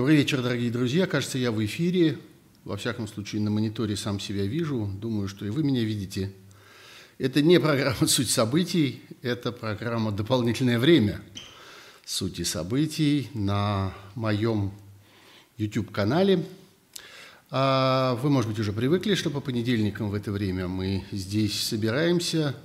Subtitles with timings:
[0.00, 1.06] Добрый вечер, дорогие друзья.
[1.06, 2.16] Кажется, я в эфире.
[2.64, 4.90] Во всяком случае, на мониторе сам себя вижу.
[4.98, 6.32] Думаю, что и вы меня видите.
[7.18, 11.20] Это не программа «Суть событий», это программа «Дополнительное время»
[12.06, 14.72] сути событий на моем
[15.58, 16.46] YouTube-канале.
[17.50, 22.56] А вы, может быть, уже привыкли, что по понедельникам в это время мы здесь собираемся.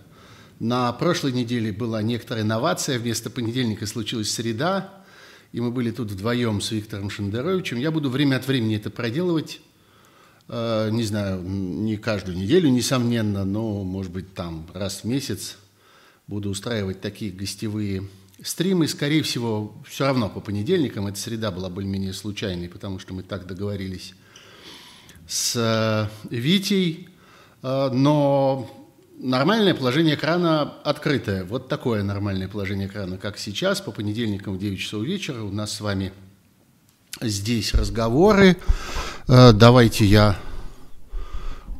[0.61, 2.97] На прошлой неделе была некоторая инновация.
[2.97, 4.93] Вместо понедельника случилась среда–
[5.51, 7.77] и мы были тут вдвоем с Виктором Шендеровичем.
[7.77, 9.61] Я буду время от времени это проделывать,
[10.47, 15.57] э, не знаю, не каждую неделю, несомненно, но, может быть, там раз в месяц
[16.27, 18.07] буду устраивать такие гостевые
[18.43, 18.87] стримы.
[18.87, 21.07] Скорее всего, все равно по понедельникам.
[21.07, 24.13] Эта среда была более-менее случайной, потому что мы так договорились
[25.27, 27.09] с э, Витей.
[27.61, 28.84] Э, но
[29.17, 31.45] Нормальное положение экрана открытое.
[31.45, 35.41] Вот такое нормальное положение экрана, как сейчас, по понедельникам в 9 часов вечера.
[35.41, 36.11] У нас с вами
[37.21, 38.57] здесь разговоры.
[39.29, 40.37] Э, давайте я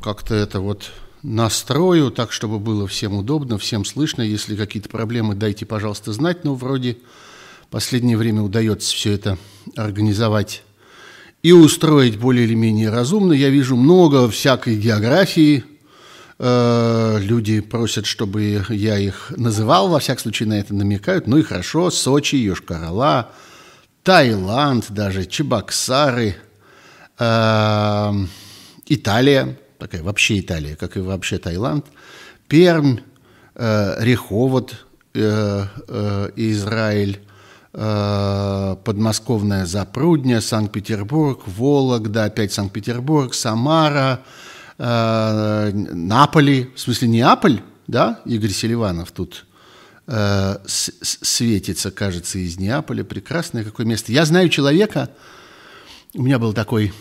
[0.01, 0.91] как-то это вот
[1.23, 4.21] настрою так, чтобы было всем удобно, всем слышно.
[4.21, 6.45] Если какие-то проблемы, дайте, пожалуйста, знать.
[6.45, 6.99] Но вроде
[7.69, 9.37] последнее время удается все это
[9.75, 10.63] организовать
[11.43, 13.33] и устроить более или менее разумно.
[13.33, 15.65] Я вижу много всякой географии–
[16.37, 21.27] Э, люди просят, чтобы я их называл, во всяком случае на это намекают.
[21.27, 23.31] Ну и хорошо, Сочи, Йошкар-Ола,
[24.03, 26.35] Таиланд даже, Чебоксары,
[27.17, 28.13] э,
[28.87, 31.85] Италия, такая вообще Италия, как и вообще Таиланд,
[32.47, 32.97] Пермь,
[33.55, 34.85] э, Реховод,
[36.35, 37.21] Израиль,
[37.71, 44.19] подмосковная Запрудня, Санкт-Петербург, Вологда, опять Санкт-Петербург, Самара–
[44.77, 49.45] э, Наполи, в смысле Неаполь, да, Игорь Селиванов тут
[50.07, 53.03] э, светится, кажется, из Неаполя.
[53.03, 54.11] Прекрасное какое место.
[54.11, 55.09] Я знаю человека,
[56.13, 56.93] у меня был такой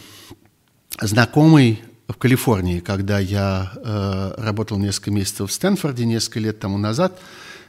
[1.01, 7.19] знакомый в Калифорнии, когда я э, работал несколько месяцев в Стэнфорде, несколько лет тому назад,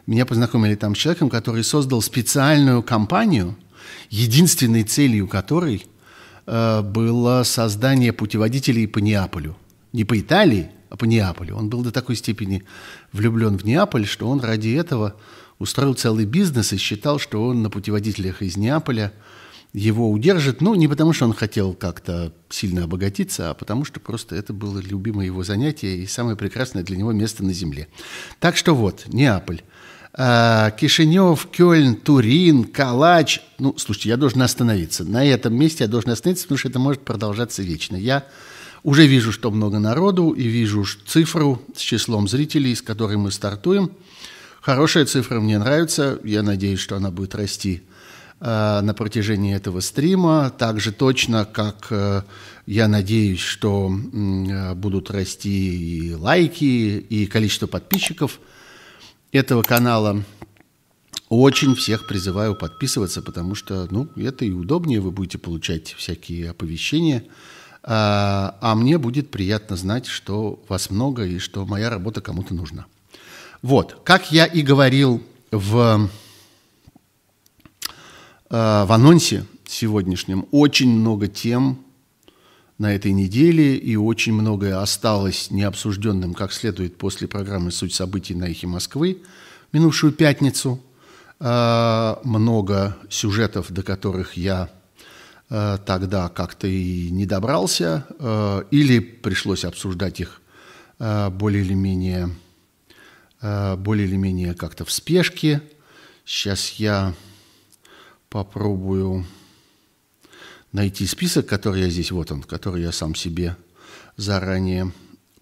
[0.08, 3.56] меня познакомили там с человеком, который создал специальную компанию,
[4.09, 5.85] единственной целью которой
[6.46, 9.56] э, было создание путеводителей по Неаполю
[9.95, 11.56] не по Италии, а по Неаполю.
[11.56, 12.63] Он был до такой степени
[13.11, 15.16] влюблен в Неаполь, что он ради этого
[15.57, 19.13] устроил целый бизнес и считал, что он на путеводителях из Неаполя
[19.73, 24.35] его удержит, ну, не потому что он хотел как-то сильно обогатиться, а потому что просто
[24.35, 27.89] это было любимое его занятие и самое прекрасное для него место на земле.
[28.39, 29.63] Так что вот, Неаполь.
[30.13, 33.41] А, Кишинев, Кёльн, Турин, Калач.
[33.59, 35.03] Ну, слушайте, я должен остановиться.
[35.03, 37.97] На этом месте я должен остановиться, потому что это может продолжаться вечно.
[37.97, 38.25] Я
[38.85, 43.91] уже вижу, что много народу, и вижу цифру с числом зрителей, с которой мы стартуем.
[44.62, 46.19] Хорошая цифра, мне нравится.
[46.23, 47.81] Я надеюсь, что она будет расти
[48.40, 50.53] э, на протяжении этого стрима.
[50.56, 52.22] Так же точно, как э,
[52.68, 58.40] я надеюсь, что э, будут расти и лайки, и количество подписчиков
[59.31, 60.23] этого канала.
[61.29, 67.23] Очень всех призываю подписываться, потому что ну, это и удобнее, вы будете получать всякие оповещения–
[67.88, 72.88] а, а мне будет приятно знать, что вас много и что моя работа кому-то нужна.
[73.62, 76.09] Вот, как я и говорил в,
[78.50, 81.79] а, в анонсе сегодняшнем, очень много тем
[82.79, 88.46] на этой неделе, и очень многое осталось необсужденным как следует после программы «Суть событий» на
[88.46, 89.22] «Эхе Москвы»
[89.72, 90.81] минувшую пятницу.
[91.40, 94.69] А, много сюжетов, до которых я
[95.47, 100.41] тогда как-то и не добрался, э, или пришлось обсуждать их
[101.00, 102.29] э, более или менее,
[103.41, 105.61] более или менее как-то в спешке.
[106.25, 107.13] Сейчас я
[108.29, 109.25] попробую
[110.72, 113.55] найти список, который я здесь, вот он, который я сам себе
[114.17, 114.91] заранее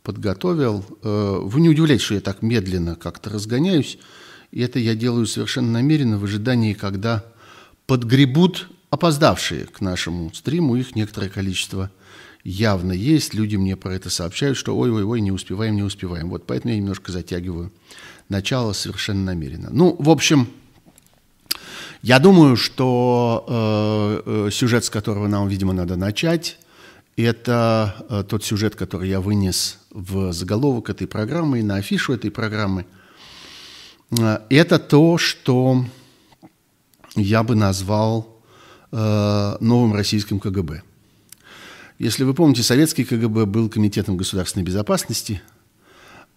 [0.01, 0.83] подготовил.
[1.01, 3.97] Вы не удивляйтесь, что я так медленно как-то разгоняюсь.
[4.51, 7.23] И это я делаю совершенно намеренно в ожидании, когда
[7.87, 11.89] подгребут опоздавшие к нашему стриму, их некоторое количество
[12.43, 13.33] явно есть.
[13.33, 16.29] Люди мне про это сообщают, что ой-ой-ой, не успеваем, не успеваем.
[16.29, 17.71] Вот поэтому я немножко затягиваю
[18.29, 19.69] начало совершенно намеренно.
[19.71, 20.47] Ну, в общем,
[22.03, 26.59] я думаю, что э, э, сюжет, с которого нам, видимо, надо начать,
[27.17, 32.29] это э, тот сюжет, который я вынес в заголовок этой программы и на афишу этой
[32.29, 32.85] программы.
[34.19, 35.83] Э, это то, что
[37.15, 38.32] я бы назвал
[38.95, 40.83] Э, новым российским КГБ.
[41.97, 45.41] Если вы помните, советский КГБ был комитетом государственной безопасности,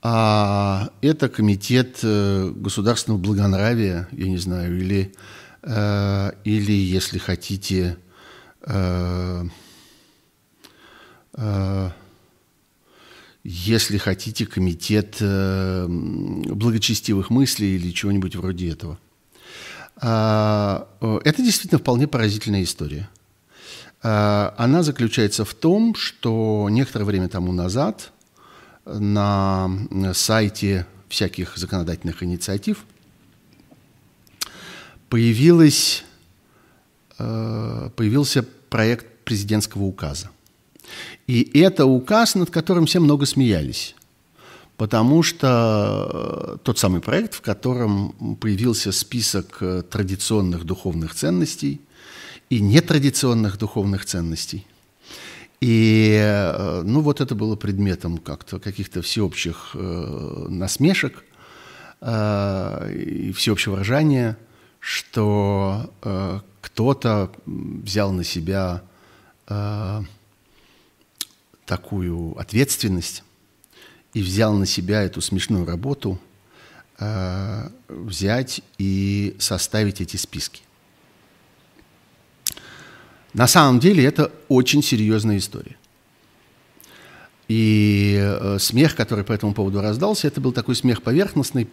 [0.00, 5.12] а это комитет э, государственного благонравия, я не знаю, или,
[5.64, 7.98] э, или если хотите,
[8.62, 9.44] э,
[13.44, 18.98] если хотите, комитет благочестивых мыслей или чего-нибудь вроде этого.
[19.98, 23.08] А, э, это действительно вполне поразительная история.
[24.02, 28.12] А, она заключается в том, что некоторое время тому назад
[28.84, 29.68] на
[30.14, 32.84] сайте всяких законодательных инициатив
[37.18, 40.30] э, появился проект президентского указа.
[41.26, 43.96] И это указ, над которым все много смеялись.
[44.76, 51.80] Потому что э, тот самый проект, в котором появился список э, традиционных духовных ценностей
[52.50, 54.66] и нетрадиционных духовных ценностей.
[55.62, 61.24] И э, ну, вот это было предметом как-то каких-то всеобщих насмешек
[62.02, 64.36] и всеобщего ржания,
[64.80, 65.90] что
[66.60, 68.82] кто-то взял на себя
[71.64, 73.24] такую ответственность
[74.16, 76.18] и взял на себя эту смешную работу
[76.98, 80.62] э, взять и составить эти списки.
[83.34, 85.76] На самом деле это очень серьезная история.
[87.48, 91.68] И э, смех, который по этому поводу раздался, это был такой смех поверхностный,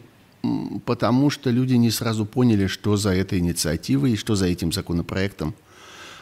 [0.85, 5.55] потому что люди не сразу поняли, что за этой инициативой и что за этим законопроектом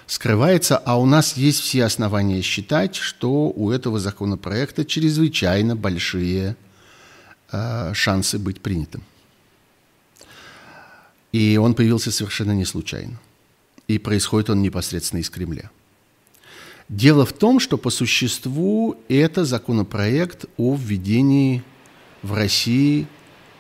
[0.08, 6.56] скрывается, а у нас есть все основания считать, что у этого законопроекта чрезвычайно большие
[7.52, 9.04] э, шансы быть принятым.
[11.32, 13.20] И он появился совершенно не случайно.
[13.88, 15.70] И происходит он непосредственно из Кремля.
[16.90, 21.64] Дело в том, что по существу это законопроект о введении
[22.22, 23.08] в России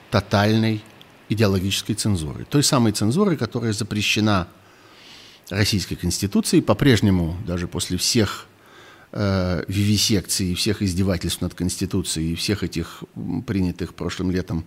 [0.10, 0.84] тотальной
[1.30, 2.44] идеологической цензуры.
[2.44, 4.50] Той самой цензуры, которая запрещена
[5.52, 8.48] Российской Конституции, по-прежнему, даже после всех
[9.12, 13.04] э, вивисекций, всех издевательств над Конституцией и всех этих
[13.46, 14.64] принятых прошлым летом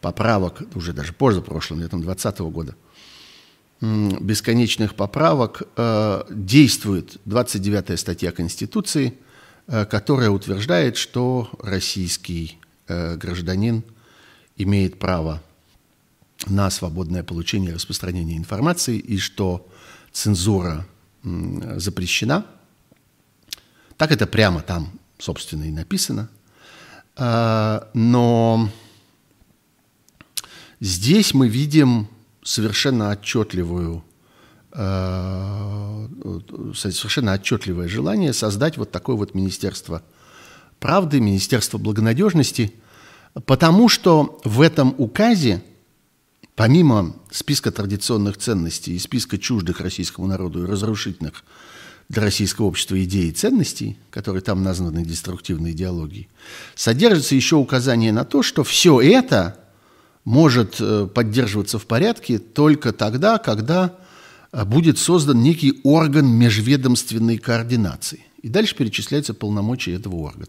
[0.00, 2.76] поправок, уже даже позапрошлым летом 2020 года,
[3.80, 9.14] бесконечных поправок, э, действует 29-я статья Конституции,
[9.66, 13.82] э, которая утверждает, что российский э, гражданин
[14.56, 15.42] имеет право
[16.46, 19.68] на свободное получение и распространение информации, и что
[20.12, 20.86] цензура
[21.22, 22.46] запрещена.
[23.96, 26.28] Так это прямо там, собственно, и написано.
[27.16, 28.68] А, но
[30.80, 32.08] здесь мы видим
[32.42, 34.02] совершенно отчетливую
[34.72, 36.08] а,
[36.74, 40.02] совершенно отчетливое желание создать вот такое вот Министерство
[40.80, 42.72] правды, Министерство благонадежности,
[43.46, 45.62] потому что в этом указе
[46.62, 51.42] Помимо списка традиционных ценностей и списка чуждых российскому народу и разрушительных
[52.08, 56.28] для российского общества идей и ценностей, которые там названы деструктивной идеологией,
[56.76, 59.58] содержится еще указание на то, что все это
[60.24, 63.96] может э, поддерживаться в порядке только тогда, когда
[64.52, 68.24] э, будет создан некий орган межведомственной координации.
[68.40, 70.46] И дальше перечисляются полномочия этого органа.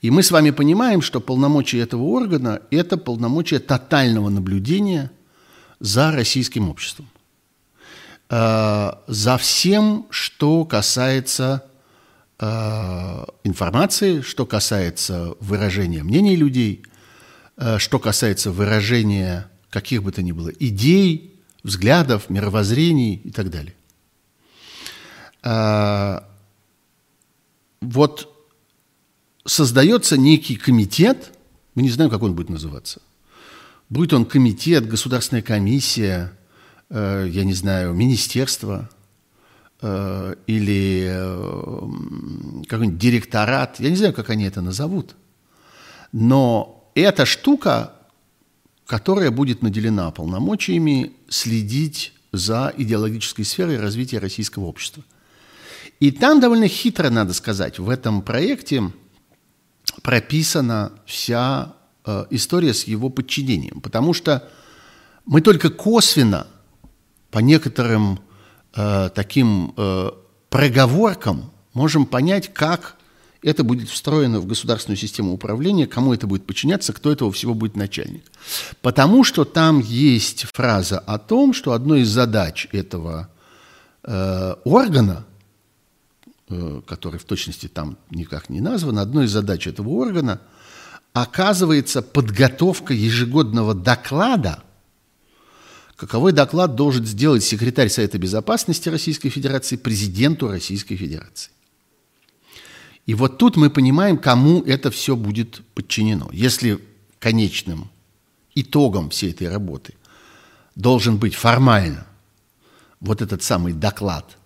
[0.00, 5.10] И мы с вами понимаем, что полномочия этого органа– это полномочия тотального наблюдения
[5.78, 7.08] за российским обществом.
[8.30, 11.64] Э, за всем, что касается
[12.38, 16.82] э, информации, что касается выражения мнений людей,
[17.56, 23.74] э, что касается выражения каких бы то ни было идей, взглядов, мировоззрений и так далее.
[27.80, 28.39] Вот
[29.44, 31.32] создается некий комитет,
[31.74, 33.00] мы не знаем, как он будет называться.
[33.88, 36.32] Будет он комитет, государственная комиссия,
[36.90, 38.88] э, я не знаю, министерство
[39.80, 45.16] э, или э, какой-нибудь директорат, я не знаю, как они это назовут.
[46.12, 47.94] Но эта штука,
[48.86, 55.02] которая будет наделена полномочиями следить за идеологической сферой развития российского общества.
[55.98, 58.92] И там довольно хитро, надо сказать, в этом проекте–
[60.02, 63.80] прописана вся э, история с его подчинением.
[63.80, 64.48] Потому что
[65.26, 66.46] мы только косвенно
[67.30, 68.20] по некоторым
[68.74, 70.10] э, таким э,
[70.48, 72.96] проговоркам можем понять, как
[73.42, 77.76] это будет встроено в государственную систему управления, кому это будет подчиняться, кто этого всего будет
[77.76, 78.24] начальник.
[78.82, 83.28] Потому что там есть фраза о том, что одной из задач этого
[84.02, 85.24] э, органа
[86.86, 90.40] который в точности там никак не назван, одной из задач этого органа
[91.12, 94.62] оказывается подготовка ежегодного доклада,
[95.96, 101.52] каковой доклад должен сделать секретарь Совета Безопасности Российской Федерации президенту Российской Федерации.
[103.06, 106.30] И вот тут мы понимаем, кому это все будет подчинено.
[106.32, 106.80] Если
[107.18, 107.90] конечным
[108.54, 109.94] итогом всей этой работы
[110.74, 112.06] должен быть формально
[113.00, 114.36] вот этот самый доклад,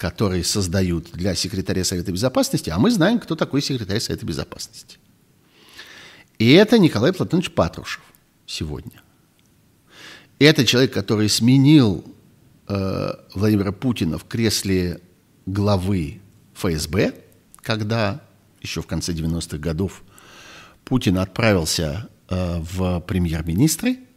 [0.00, 4.96] который создают для секретаря Совета Безопасности, а мы знаем, кто такой секретарь Совета Безопасности.
[6.38, 8.02] И это Николай Платонович Патрушев
[8.46, 9.02] сегодня.
[10.38, 12.02] Это человек, который сменил
[12.66, 15.02] э, Владимира Путина в кресле
[15.44, 16.22] главы
[16.54, 17.12] ФСБ,
[17.56, 18.22] когда
[18.62, 20.02] еще в конце 90-х годов
[20.86, 23.98] Путин отправился э, в премьер-министры–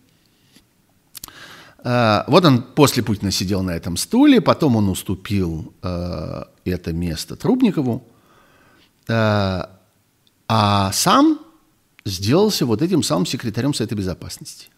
[1.84, 8.08] вот он после Путина сидел на этом стуле, потом он уступил э, это место Трубникову,
[9.10, 9.64] э,
[10.48, 11.40] а сам
[12.06, 14.70] сделался вот этим самым секретарем Совета Безопасности.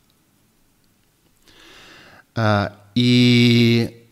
[2.96, 4.08] И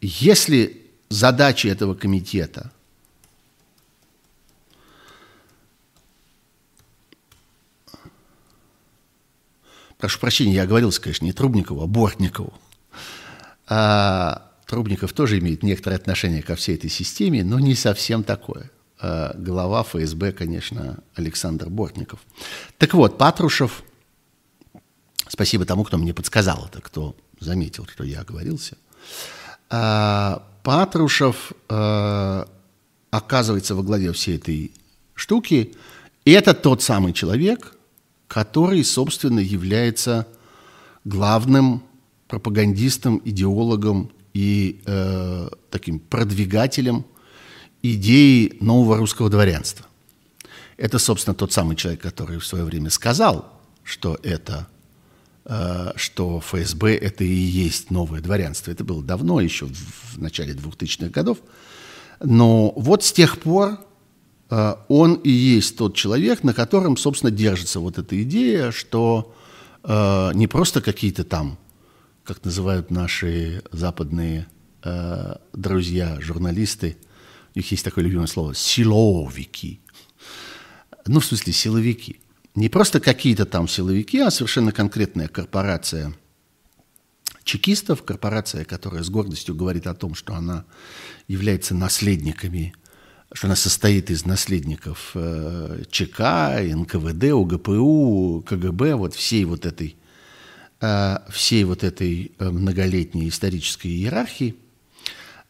[0.00, 2.72] если задача этого комитета–
[10.02, 12.52] прошу прощения, я оговорился, конечно, не Трубникову, а Бортникову.
[13.68, 18.72] А, Трубников тоже имеет некоторое отношение ко всей этой системе, но не совсем такое.
[18.98, 22.18] А, глава ФСБ, конечно, Александр Бортников.
[22.78, 23.84] Так вот, Патрушев,
[25.28, 28.76] спасибо тому, кто мне подсказал это, кто заметил, что я оговорился.
[29.70, 32.48] А, Патрушев а,
[33.12, 34.72] оказывается во главе всей этой
[35.14, 35.76] штуки,
[36.24, 37.76] и это тот самый человек–
[38.32, 40.26] который, собственно, является
[41.04, 41.82] главным
[42.28, 47.04] пропагандистом, идеологом и э, таким продвигателем
[47.82, 49.84] идеи нового русского дворянства.
[50.78, 53.52] Это, собственно, тот самый человек, который в свое время сказал,
[53.84, 54.66] что это
[55.44, 58.70] э, что ФСБ это и есть новое дворянство.
[58.70, 61.36] Это было давно, еще в, в начале 2000-х годов.
[62.24, 63.78] Но вот с тех пор
[64.88, 69.34] он и есть тот человек, на котором, собственно, держится вот эта идея, что
[69.82, 71.58] э, не просто какие-то там,
[72.24, 74.46] как называют наши западные
[74.84, 76.98] э, друзья, журналисты,
[77.54, 79.80] у них есть такое любимое слово, силовики.
[81.06, 82.20] Ну, в смысле, силовики.
[82.54, 86.14] Не просто какие-то там силовики, а совершенно конкретная корпорация
[87.44, 90.64] чекистов, корпорация, которая с гордостью говорит о том, что она
[91.26, 92.74] является наследниками
[93.32, 99.96] что она состоит из наследников э, ЧК, НКВД, УГПУ, КГБ, вот всей вот этой,
[100.80, 104.56] э, всей вот этой э, многолетней исторической иерархии.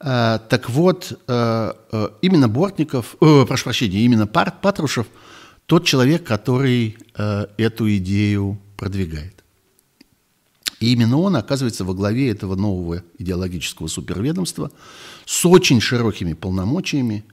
[0.04, 5.06] Так вот, именно Бортников, прошу прощения, именно Патрушев
[5.66, 9.44] тот человек, который эту идею продвигает.
[10.80, 14.72] И именно он оказывается во главе этого нового идеологического суперведомства
[15.24, 17.24] с очень широкими полномочиями,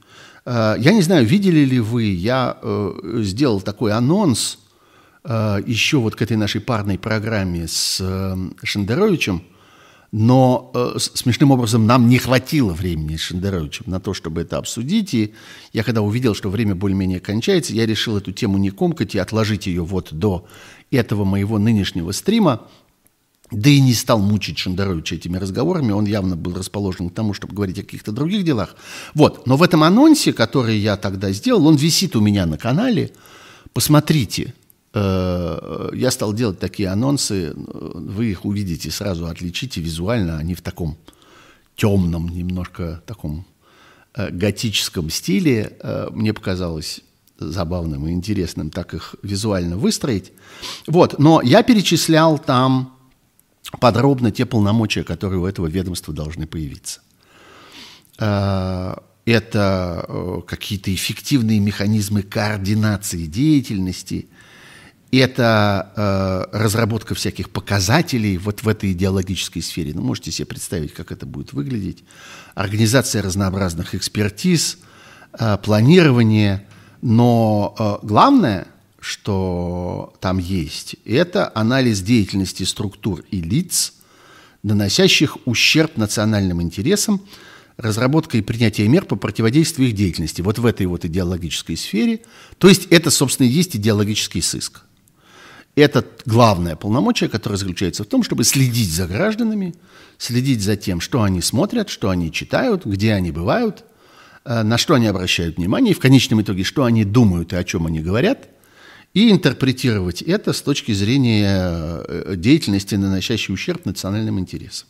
[0.46, 4.60] я не знаю, видели ли вы, я э, сделал такой анонс
[5.24, 8.02] э, еще вот к этой нашей парной программе с
[8.64, 9.44] Шендеровичем,
[10.12, 15.14] но смешным образом нам не хватило времени с Шендеровичем на то, чтобы это обсудить.
[15.14, 15.34] И
[15.72, 19.68] я когда увидел, что время более-менее кончается, я решил эту тему не комкать и отложить
[19.68, 20.48] ее вот до
[20.90, 22.68] этого моего нынешнего стрима
[23.52, 27.56] да и не стал мучить Шендеровича этими разговорами, он явно был расположен к тому, чтобы
[27.56, 28.76] говорить о каких-то других делах.
[29.14, 33.12] Вот, но в этом анонсе, который я тогда сделал, он висит у меня на канале,
[33.74, 34.54] посмотрите,
[34.94, 40.98] э, я стал делать такие анонсы, вы их увидите, сразу отличите визуально, они в таком
[41.76, 43.46] темном, немножко таком
[44.14, 47.02] э, готическом стиле, э, мне показалось
[47.40, 50.34] забавным и интересным так их визуально выстроить.
[50.88, 52.99] Вот, но я перечислял там
[53.80, 57.02] подробно те полномочия, которые у этого ведомства должны появиться.
[58.18, 58.96] Э,
[59.26, 64.28] это э, какие-то эффективные механизмы координации деятельности,
[65.12, 69.94] это э, разработка всяких показателей вот в этой идеологической сфере.
[69.94, 72.04] Ну, можете себе представить, как это будет выглядеть.
[72.54, 74.78] Организация разнообразных экспертиз,
[75.64, 76.68] планирование.
[77.02, 78.68] Но главное–
[79.00, 83.94] что там есть, это анализ деятельности структур и лиц,
[84.64, 87.22] наносящих ущерб национальным интересам,
[87.78, 92.22] разработка и принятие мер по противодействию их деятельности, вот в этой вот идеологической сфере.
[92.58, 94.82] То есть это, собственно, и есть идеологический сыск.
[95.76, 99.76] Это главное полномочие, которое заключается в том, чтобы следить за гражданами,
[100.18, 103.86] следить за тем, что они смотрят, что они читают, где они бывают,
[104.44, 107.64] э, на что они обращают внимание, и в конечном итоге, что они думают и о
[107.64, 108.50] чем они говорят–
[109.14, 114.88] и интерпретировать это с точки зрения э, деятельности, наносящей ущерб национальным интересам.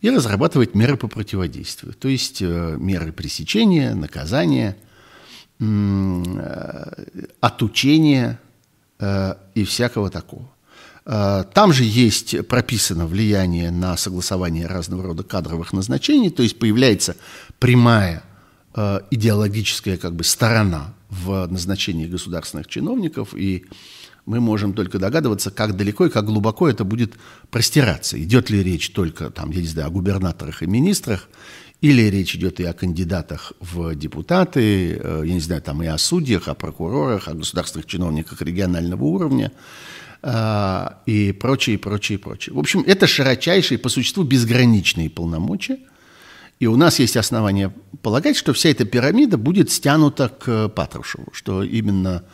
[0.00, 4.76] И разрабатывать меры по противодействию, то есть э, меры пресечения, наказания,
[7.40, 8.38] отучения
[9.56, 10.48] и всякого такого.
[11.04, 17.16] Там же есть прописано влияние на согласование разного рода кадровых назначений, то есть появляется
[17.58, 18.22] прямая
[19.10, 23.64] идеологическая как бы сторона в назначении государственных чиновников, и
[24.26, 27.14] мы можем только догадываться, как далеко и как глубоко это будет
[27.50, 28.22] простираться.
[28.22, 31.28] Идет ли речь только, там, я не знаю, о губернаторах и министрах,
[31.80, 35.96] или речь идет и о кандидатах в депутаты, э, я не знаю, там и о
[35.96, 39.52] судьях, о прокурорах, о государственных чиновниках регионального уровня
[40.22, 42.54] э, и прочее, прочее, прочее.
[42.54, 45.78] В общем, это широчайшие, по существу, безграничные полномочия–
[46.60, 47.72] и у нас есть основания
[48.02, 52.24] полагать, что вся эта пирамида будет стянута к Патрушеву, что именно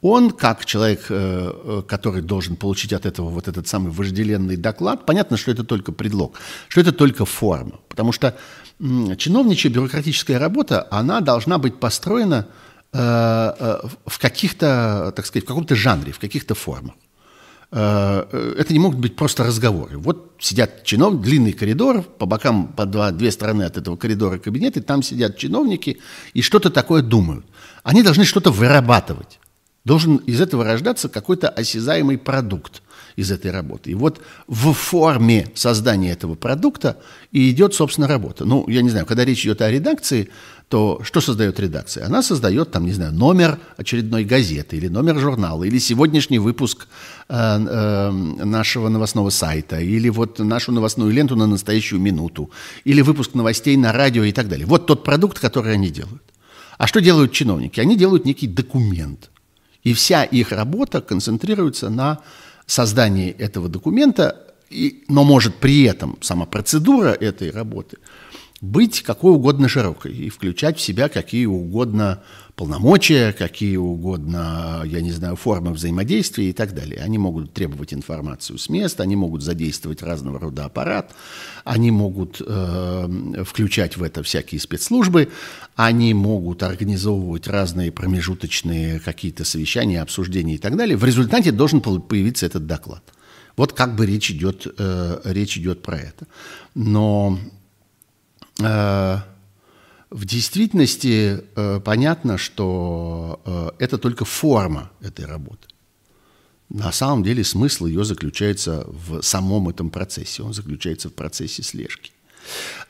[0.00, 5.06] он, как человек, э, э, который должен получить от этого вот этот самый вожделенный доклад,
[5.06, 8.36] понятно, что это только предлог, что это только форма, потому что
[8.78, 12.48] чиновничья бюрократическая работа, она должна быть построена
[12.92, 16.94] э, в каких-то, так сказать, в каком-то жанре, в каких-то формах.
[17.72, 19.96] Э, это не могут быть просто разговоры.
[19.96, 24.82] Вот сидят чиновники, длинный коридор, по бокам, по два, две стороны от этого коридора кабинеты,
[24.82, 25.98] там сидят чиновники
[26.34, 27.46] и что-то такое думают.
[27.82, 29.40] Они должны что-то вырабатывать.
[29.84, 32.82] Должен из этого рождаться какой-то осязаемый продукт
[33.16, 33.90] из этой работы.
[33.90, 36.98] И вот в форме создания этого продукта
[37.32, 38.44] и идет, собственно, работа.
[38.44, 40.28] Ну, я не знаю, когда речь идет о редакции,
[40.72, 42.06] то что создает редакция?
[42.06, 46.88] Она создает, там, не знаю, номер очередной газеты или номер журнала, или сегодняшний выпуск
[47.28, 52.50] э, э, нашего новостного сайта, или вот нашу новостную ленту на настоящую минуту,
[52.86, 54.64] или выпуск новостей на радио и так далее.
[54.64, 56.22] Вот тот продукт, который они делают.
[56.78, 57.78] А что делают чиновники?
[57.80, 59.30] Они делают некий документ.
[59.84, 62.18] И вся их работа концентрируется на
[62.64, 64.36] создании этого документа,
[64.70, 67.98] и, но может при этом сама процедура этой работы–
[68.62, 72.22] быть какой угодно широкой и включать в себя какие угодно
[72.54, 77.00] полномочия, какие угодно, я не знаю, формы взаимодействия и так далее.
[77.00, 81.12] Они могут требовать информацию с места, они могут задействовать разного рода аппарат,
[81.64, 85.30] они могут э, включать в это всякие спецслужбы,
[85.74, 90.96] они могут организовывать разные промежуточные какие-то совещания, обсуждения и так далее.
[90.96, 93.02] В результате должен появиться этот доклад.
[93.56, 96.28] Вот как бы речь идет, э, речь идет про это.
[96.76, 97.40] Но
[98.58, 105.68] в действительности э, понятно, что э, это только форма этой работы.
[106.68, 112.12] На самом деле смысл ее заключается в самом этом процессе, он заключается в процессе слежки.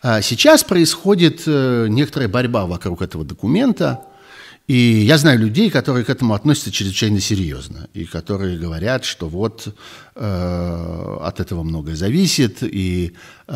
[0.03, 4.05] А сейчас происходит некоторая борьба вокруг этого документа–
[4.69, 9.75] и я знаю людей, которые к этому относятся чрезвычайно серьезно, и которые говорят, что вот
[10.15, 13.15] э, от этого многое зависит, и
[13.49, 13.53] э,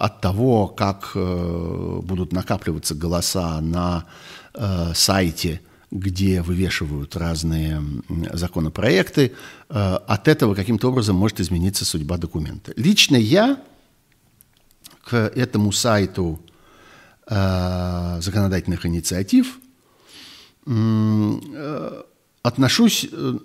[0.00, 4.06] от того, как э, будут накапливаться голоса на
[4.54, 7.82] э, сайте, где вывешивают разные
[8.32, 9.32] законопроекты,
[9.68, 12.72] э, от этого каким-то образом может измениться судьба документа.
[12.76, 13.58] Лично я
[15.04, 16.40] к этому сайту
[17.26, 19.58] законодательных инициатив,
[20.66, 22.02] э,
[22.42, 23.38] отношусь, э,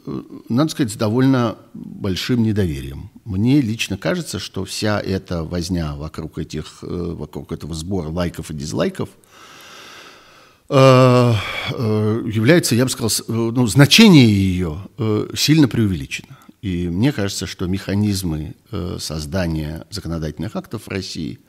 [0.50, 3.10] надо сказать, с довольно большим недоверием.
[3.24, 9.10] Мне лично кажется, что вся эта возня вокруг, этих, вокруг этого сбора лайков и дизлайков
[10.72, 14.84] является, я бы сказал, ну, значение ее
[15.36, 16.38] сильно преувеличено.
[16.62, 18.54] И мне кажется, что механизмы
[19.00, 21.40] создания законодательных актов в России–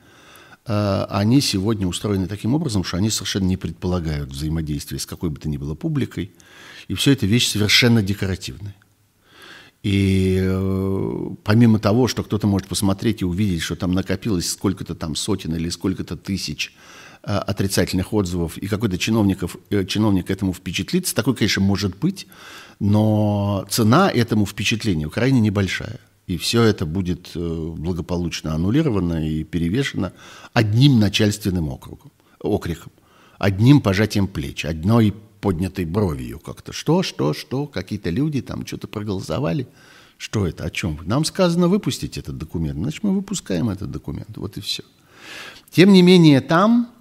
[0.65, 5.49] они сегодня устроены таким образом, что они совершенно не предполагают взаимодействия с какой бы то
[5.49, 6.33] ни было публикой,
[6.87, 8.75] и все это вещь совершенно декоративная.
[9.83, 15.15] И э, помимо того, что кто-то может посмотреть и увидеть, что там накопилось сколько-то там
[15.15, 16.73] сотен или сколько-то тысяч
[17.23, 22.27] э, отрицательных отзывов, и какой-то чиновников, э, чиновник этому впечатлится, такой, конечно, может быть,
[22.79, 25.99] но цена этому впечатлению крайне небольшая.
[26.27, 30.13] И все это будет э, благополучно аннулировано и перевешено
[30.53, 32.91] одним начальственным округом, окриком,
[33.37, 36.73] одним пожатием плеч, одной поднятой бровью как-то.
[36.73, 39.67] Что, что, что, какие-то люди там что-то проголосовали.
[40.17, 40.99] Что это, о чем?
[41.03, 44.83] Нам сказано выпустить этот документ, значит, мы выпускаем этот документ, вот и все.
[45.71, 46.91] Тем не менее, там,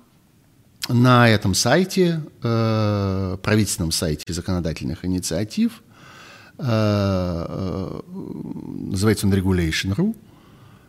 [0.89, 5.83] на этом сайте, э, правительственном сайте законодательных инициатив–
[8.91, 10.15] называется он Regulation.ru,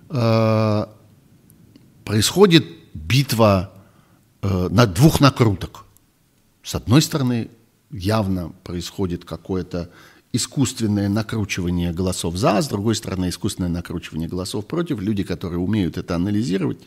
[0.09, 0.85] э,
[2.03, 3.71] происходит битва
[4.41, 5.85] на двух накруток.
[6.63, 7.49] С одной стороны,
[7.91, 9.89] явно происходит какое-то
[10.33, 14.99] искусственное накручивание голосов за, с другой стороны, искусственное накручивание голосов против.
[15.01, 16.79] Люди, которые умеют это анализировать,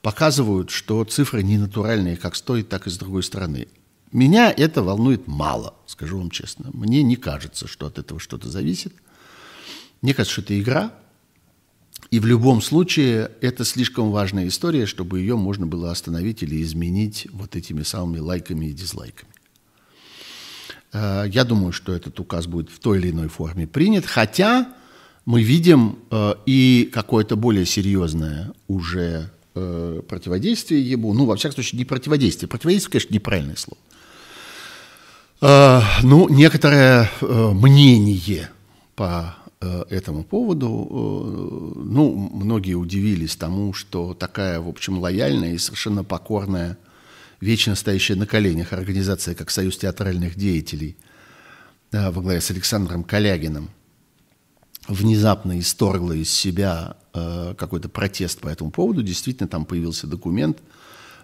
[0.00, 3.68] показывают, что цифры не натуральные как с той, так и с другой стороны.
[4.12, 6.70] Меня это волнует мало, скажу вам честно.
[6.72, 8.94] Мне не кажется, что от этого что-то зависит.
[10.02, 10.92] Мне кажется, что это игра,
[12.10, 17.26] и в любом случае это слишком важная история, чтобы ее можно было остановить или изменить
[17.32, 19.32] вот этими самыми лайками и дизлайками.
[20.92, 24.74] Э, я думаю, что этот указ будет в той или иной форме принят, хотя
[25.24, 31.78] мы видим э, и какое-то более серьезное уже э, противодействие ему, ну, во всяком случае,
[31.78, 33.78] не противодействие, противодействие, конечно, неправильное слово.
[35.42, 38.48] Ну, некоторое мнение
[38.94, 46.78] по этому поводу, ну, многие удивились тому, что такая, в общем, лояльная и совершенно покорная
[47.40, 50.96] вечно стоящая на коленях организация, как Союз театральных деятелей
[51.90, 53.70] во главе с Александром Калягиным,
[54.86, 59.02] внезапно исторгла из себя э, какой-то протест по этому поводу.
[59.02, 60.58] Действительно, там появился документ,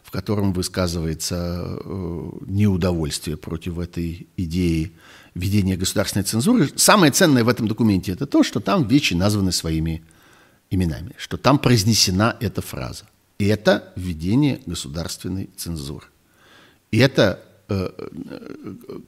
[0.08, 4.92] в котором высказывается э, неудовольствие против этой идеи
[5.34, 6.70] введения государственной цензуры.
[6.76, 10.02] Самое ценное в этом документе– это то, что там вещи названы своими
[10.70, 13.04] именами, что там произнесена эта фраза–
[13.38, 16.06] и это введение государственной цензуры.
[16.90, 17.90] И это э,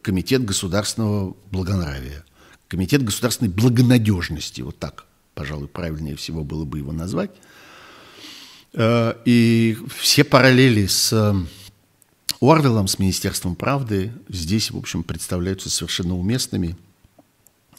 [0.03, 2.25] комитет государственного благонравия,
[2.69, 7.31] комитет государственной благонадежности, вот так, пожалуй, правильнее всего было бы его назвать.
[8.73, 11.13] Э, и все параллели с
[12.41, 16.77] Орвелом, с Министерством правды здесь, в общем, представляются совершенно уместными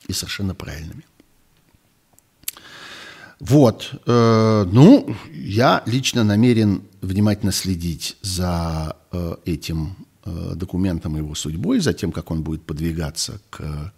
[0.08, 1.04] и совершенно правильными.
[3.40, 11.80] Вот, э, ну, я лично намерен внимательно следить за э, этим документом и его судьбой,
[11.80, 13.92] за тем, как он будет подвигаться к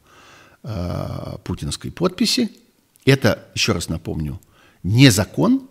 [1.43, 2.49] путинской подписи.
[3.03, 4.39] Это, еще раз напомню,
[4.83, 5.67] не закон,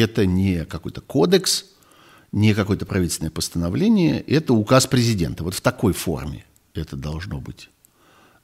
[0.00, 1.66] это не какой-то кодекс,
[2.32, 5.44] не какое-то правительственное постановление, это указ президента.
[5.44, 7.70] Вот в такой форме это должно быть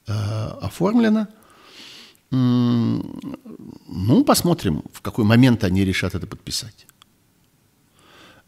[0.06, 1.28] э, оформлено–
[2.30, 6.86] ну, посмотрим, в какой момент они решат это подписать.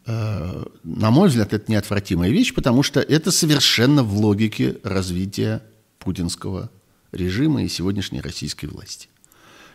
[0.05, 5.63] Э, на мой взгляд, это неотвратимая вещь, потому что это совершенно в логике развития
[5.97, 6.69] путинского
[7.11, 9.07] режима и сегодняшней российской власти.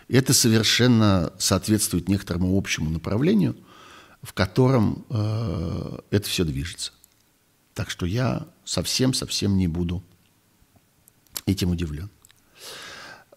[0.08, 3.56] Это совершенно соответствует некоторому общему направлению,
[4.22, 6.92] в котором э, это все движется.
[7.74, 10.02] Так что я совсем-совсем не буду
[11.46, 12.10] этим удивлен.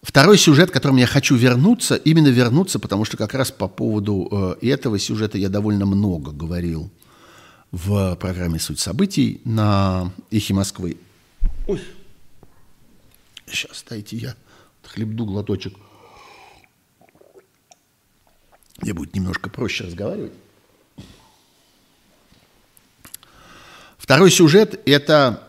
[0.02, 4.56] Второй сюжет, к которому я хочу вернуться, именно вернуться, потому что как раз по поводу
[4.62, 6.90] э, этого сюжета я довольно много говорил
[7.72, 10.98] в программе «Суть событий» на «Эхе Москвы».
[11.66, 11.82] Ой.
[13.46, 14.36] Сейчас, дайте я
[14.82, 15.74] хлебну глоточек.
[18.78, 20.32] Мне будет немножко проще разговаривать.
[23.96, 25.44] Второй сюжет– это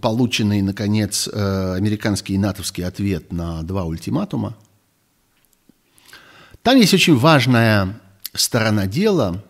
[0.00, 4.56] полученный, наконец, э, американский и натовский ответ на два ультиматума.
[6.62, 8.00] Там есть очень важная
[8.32, 9.42] сторона дела,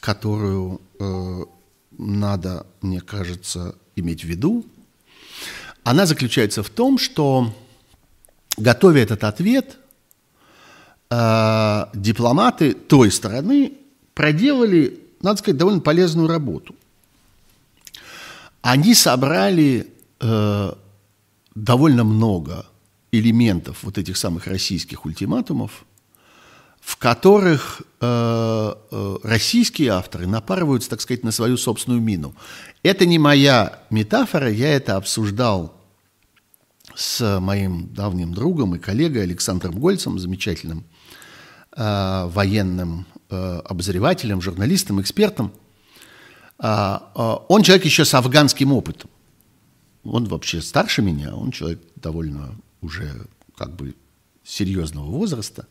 [0.00, 1.44] которую э,
[1.92, 4.66] надо, мне кажется, иметь в виду.
[5.84, 7.54] Она заключается в том, что,
[8.56, 9.78] готовя этот ответ,
[11.14, 13.72] э, дипломаты той стороны
[14.14, 16.74] проделали, надо сказать, довольно полезную работу
[18.64, 20.72] они собрали э,
[21.54, 22.64] довольно много
[23.12, 25.84] элементов вот этих самых российских ультиматумов,
[26.80, 32.34] в которых э, э, российские авторы напарываются, так сказать, на свою собственную мину.
[32.82, 35.78] Это не моя метафора, я это обсуждал
[36.94, 40.84] с моим давним другом и коллегой Александром Гольцем, замечательным
[41.76, 45.52] э, военным э, обозревателем, журналистом, экспертом–
[46.58, 49.10] а, а, он человек еще с афганским опытом.
[50.04, 53.94] Он вообще старше меня, он человек довольно уже как бы
[54.44, 55.66] серьезного возраста.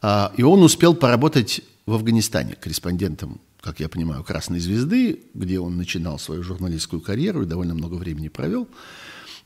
[0.00, 5.76] А, и он успел поработать в Афганистане корреспондентом, как я понимаю, «Красной звезды», где он
[5.76, 8.68] начинал свою журналистскую карьеру и довольно много времени провел.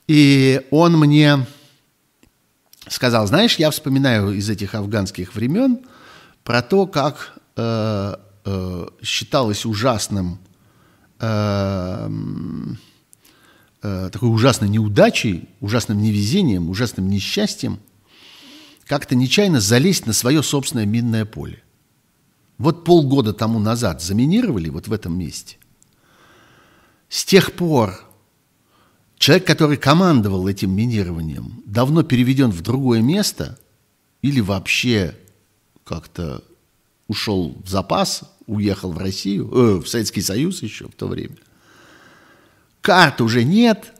[0.09, 1.46] И он мне
[2.88, 5.81] сказал, знаешь, я вспоминаю из этих афганских времен
[6.44, 10.38] про то, как э, э, считалось ужасным
[11.18, 12.79] Эм,
[13.83, 17.79] э, такой ужасной неудачей, ужасным невезением, ужасным несчастьем
[18.85, 21.62] как-то нечаянно залезть на свое собственное минное поле.
[22.59, 25.57] Вот полгода тому назад заминировали вот в этом месте.
[27.09, 28.05] С тех пор
[29.18, 33.59] человек, который командовал этим минированием, давно переведен в другое место
[34.22, 35.16] или вообще
[35.85, 36.42] как-то
[37.09, 41.37] ушел в запас, уехал в Россию, э, в Советский Союз еще в то время.
[42.81, 43.92] Карт уже нет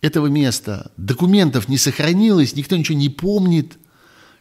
[0.00, 3.78] этого места, документов не сохранилось, никто ничего не помнит,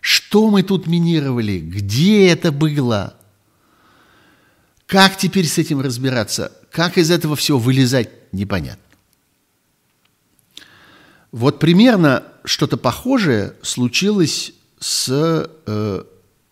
[0.02, 3.15] что мы тут минировали, где это было,
[4.86, 8.88] как теперь с этим разбираться, как из этого всего вылезать, непонятно.
[11.32, 16.04] Вот примерно что-то похожее случилось с э,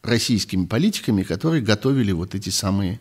[0.03, 2.99] российскими политиками, которые готовили вот эти самые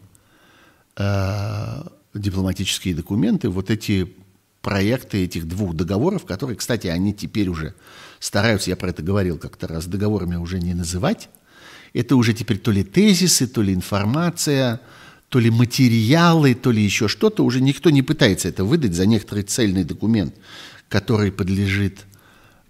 [0.96, 1.82] э,
[2.14, 4.14] дипломатические документы, вот эти
[4.62, 7.74] проекты этих двух договоров, которые, кстати, они теперь уже
[8.18, 11.28] стараются, я про это говорил как-то раз, договорами уже не называть.
[11.92, 14.80] Это уже теперь то ли тезисы, то ли информация,
[15.28, 17.44] то ли материалы, то ли еще что-то.
[17.44, 20.34] Уже никто не пытается это выдать за некоторый цельный документ,
[20.88, 22.04] который подлежит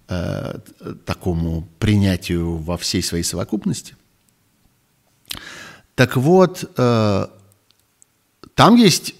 [0.09, 0.59] э,
[1.05, 3.97] такому принятию во всей своей совокупности.
[5.95, 7.27] Так вот, э,
[8.55, 9.15] там есть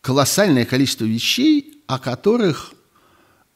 [0.00, 2.72] колоссальное количество вещей, о которых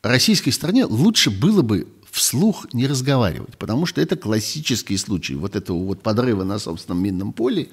[0.02, 5.82] российской стране лучше было бы вслух не разговаривать, потому что это классический случай вот этого
[5.82, 7.70] вот подрыва на собственном минном поле,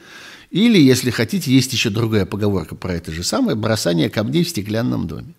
[0.50, 5.08] или, если хотите, есть еще другая поговорка про это же самое, бросание камней в стеклянном
[5.08, 5.34] доме.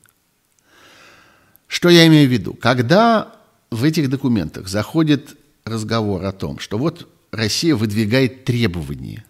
[1.71, 2.53] Что я имею в виду?
[2.55, 3.33] Когда
[3.71, 9.25] в этих документах заходит разговор о том, что вот Россия выдвигает требования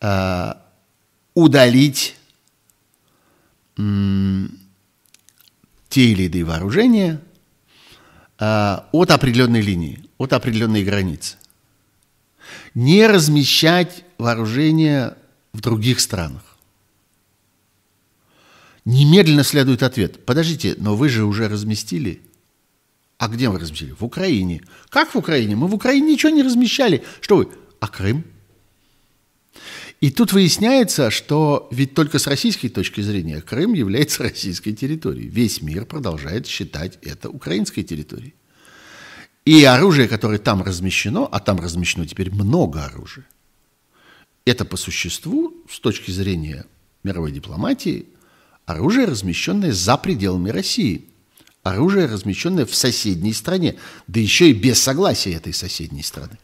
[0.00, 0.54] э,
[1.34, 2.16] удалить
[3.76, 4.58] м,
[5.88, 7.20] те или иные вооружения
[8.40, 11.36] э, от определенной линии, от определенной границы.
[12.74, 15.16] Не размещать вооружения
[15.52, 16.47] в других странах.
[18.88, 20.24] Немедленно следует ответ.
[20.24, 22.22] Подождите, но вы же уже разместили.
[23.18, 23.90] А где вы разместили?
[23.90, 24.62] В Украине.
[24.88, 25.56] Как в Украине?
[25.56, 27.04] Мы в Украине ничего не размещали.
[27.20, 27.48] Что вы?
[27.80, 28.24] А Крым?
[30.00, 35.28] И тут выясняется, что ведь только с российской точки зрения Крым является российской территорией.
[35.28, 38.34] Весь мир продолжает считать это украинской территорией.
[39.44, 43.26] И оружие, которое там размещено, а там размещено теперь много оружия,
[44.46, 46.64] это по существу, с точки зрения
[47.02, 48.06] мировой дипломатии,
[48.68, 51.06] оружие, размещенное за пределами России.
[51.62, 53.76] Оружие, размещенное в соседней стране,
[54.06, 56.38] да еще и без согласия этой соседней страны.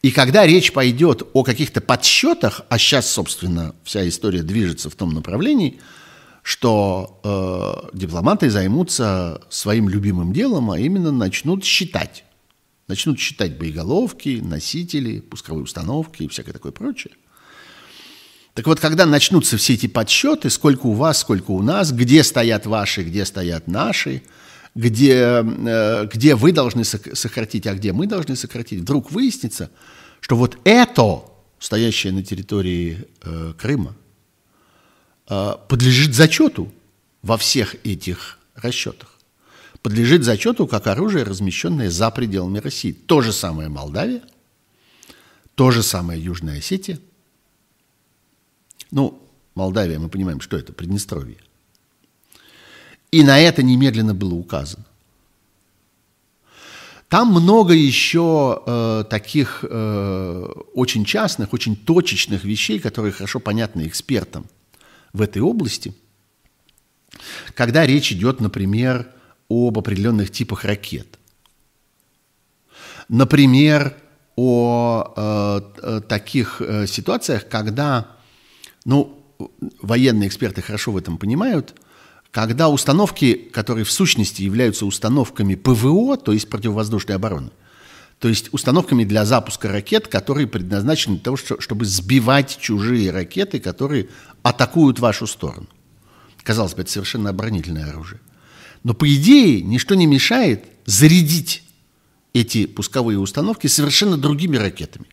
[0.00, 5.12] И когда речь пойдет о каких-то подсчетах, а сейчас, собственно, вся история движется в том
[5.12, 5.80] направлении,
[6.42, 7.20] что
[7.92, 12.24] э, дипломаты займутся своим любимым делом, а именно начнут считать.
[12.86, 17.12] Начнут считать боеголовки, носители, пусковые установки и всякое такое прочее–
[18.58, 22.66] так вот, когда начнутся все эти подсчеты, сколько у вас, сколько у нас, где стоят
[22.66, 24.24] ваши, где стоят наши,
[24.74, 29.70] где, э, где вы должны сократить, а где мы должны сократить, вдруг выяснится,
[30.18, 31.22] что вот это,
[31.60, 33.94] стоящее на территории э, Крыма,
[35.28, 36.72] э, подлежит зачету
[37.22, 39.20] во всех этих расчетах.
[39.82, 42.90] Подлежит зачету как оружие, размещенное за пределами России.
[42.90, 44.22] То же самое Молдавия,
[45.54, 46.98] то же самое Южная Осетия,
[48.90, 49.20] ну,
[49.54, 51.36] Молдавия, мы понимаем, что это, Приднестровье.
[53.10, 54.84] И на это немедленно было указано.
[57.08, 64.46] Там много еще э, таких э, очень частных, очень точечных вещей, которые хорошо понятны экспертам
[65.14, 65.94] в этой области.
[67.54, 69.10] Когда речь идет, например,
[69.48, 71.18] об определенных типах ракет.
[73.08, 73.96] Например,
[74.36, 78.17] о э, э таких э, ситуациях, когда
[78.88, 79.22] ну,
[79.82, 81.74] военные эксперты хорошо в этом понимают,
[82.30, 87.50] когда установки, которые в сущности являются установками ПВО, то есть противовоздушной обороны,
[88.18, 94.08] то есть установками для запуска ракет, которые предназначены для того, чтобы сбивать чужие ракеты, которые
[94.42, 95.66] атакуют вашу сторону.
[96.42, 98.20] Казалось бы, это совершенно оборонительное оружие.
[98.84, 101.62] Но по идее ничто не мешает зарядить
[102.32, 105.04] эти пусковые установки совершенно другими ракетами.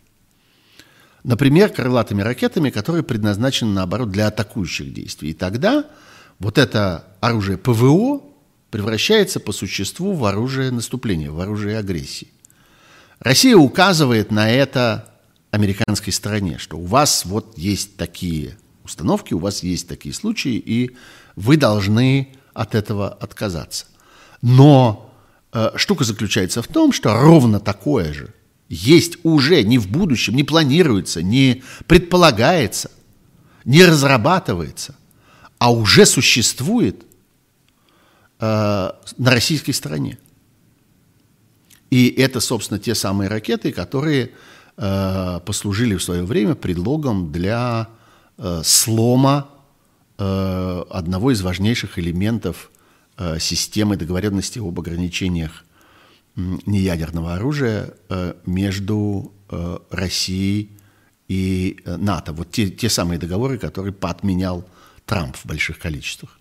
[1.26, 5.30] Например, крылатыми ракетами, которые предназначены, наоборот, для атакующих действий.
[5.30, 5.84] И тогда
[6.38, 8.22] вот это оружие ПВО
[8.70, 12.28] превращается по существу в оружие наступления, в оружие агрессии.
[13.18, 15.12] Россия указывает на это
[15.50, 20.96] американской стороне, что у вас вот есть такие установки, у вас есть такие случаи, и
[21.34, 23.86] вы должны от этого отказаться.
[24.42, 25.12] Но
[25.52, 28.32] э, штука заключается в том, что ровно такое же
[28.68, 32.90] есть уже не в будущем, не планируется, не предполагается,
[33.64, 34.96] не разрабатывается
[35.58, 37.04] а уже существует
[38.38, 38.44] э,
[39.18, 40.18] на российской стороне.
[41.90, 44.32] И это, собственно, те самые ракеты, которые
[44.76, 47.88] э, послужили в свое время предлогом для
[48.36, 49.48] э, слома
[50.18, 52.70] э, одного из важнейших элементов
[53.16, 55.64] э, системы договоренности об ограничениях
[56.36, 60.70] неядерного оружия э, между э, Россией
[61.28, 62.32] и э, НАТО.
[62.32, 64.64] Вот те, те самые договоры, которые подменял
[65.06, 66.38] Трамп в больших количествах.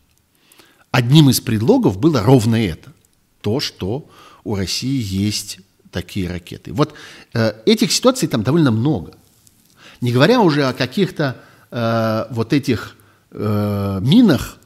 [0.91, 2.91] Одним из предлогов было ровно это.
[3.41, 4.09] То, что
[4.43, 5.59] у России есть
[5.91, 6.73] такие ракеты.
[6.73, 6.93] Вот
[7.65, 9.13] этих ситуаций там довольно много.
[10.01, 11.41] Не говоря уже о каких-то
[12.31, 12.95] вот этих
[13.31, 14.57] минах,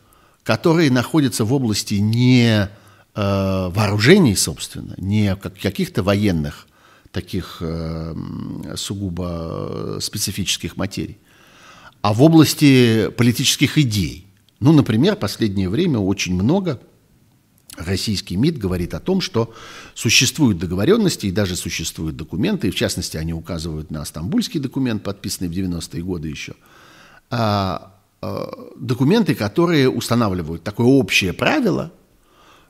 [0.43, 2.69] которые находятся в области не
[3.21, 6.67] вооружений, собственно, не каких-то военных
[7.11, 8.15] таких э,
[8.75, 11.17] сугубо специфических материй,
[12.01, 14.27] а в области политических идей.
[14.59, 16.79] Ну, например, последнее время очень много
[17.77, 19.53] российский МИД говорит о том, что
[19.95, 25.49] существуют договоренности и даже существуют документы, и в частности они указывают на стамбульский документ, подписанный
[25.49, 26.53] в 90-е годы еще,
[27.29, 27.93] а,
[28.77, 31.93] документы, которые устанавливают такое общее правило,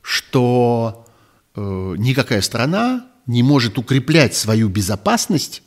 [0.01, 1.05] что
[1.55, 5.62] э, никакая страна не может укреплять свою безопасность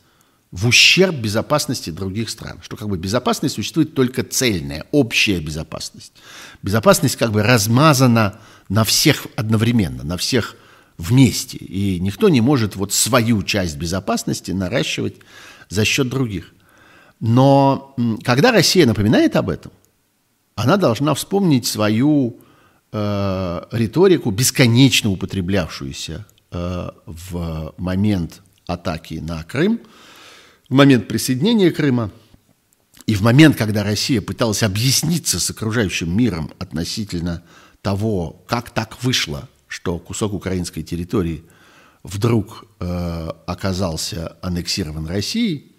[0.51, 2.59] в ущерб безопасности других стран.
[2.61, 6.13] Что как бы безопасность существует только цельная, общая безопасность.
[6.61, 10.55] Безопасность как бы размазана на всех одновременно, на всех
[10.97, 11.57] вместе.
[11.57, 15.15] И никто не может вот свою часть безопасности наращивать
[15.69, 16.53] за счет других.
[17.19, 19.71] Но когда Россия напоминает об этом,
[20.55, 22.37] она должна вспомнить свою
[22.93, 29.81] э, риторику, бесконечно употреблявшуюся Э, в момент атаки на Крым,
[30.69, 32.11] в момент присоединения Крыма
[33.07, 37.43] и в момент, когда Россия пыталась объясниться с окружающим миром относительно
[37.81, 41.43] того, как так вышло, что кусок украинской территории
[42.03, 45.71] вдруг э, оказался аннексирован Россией,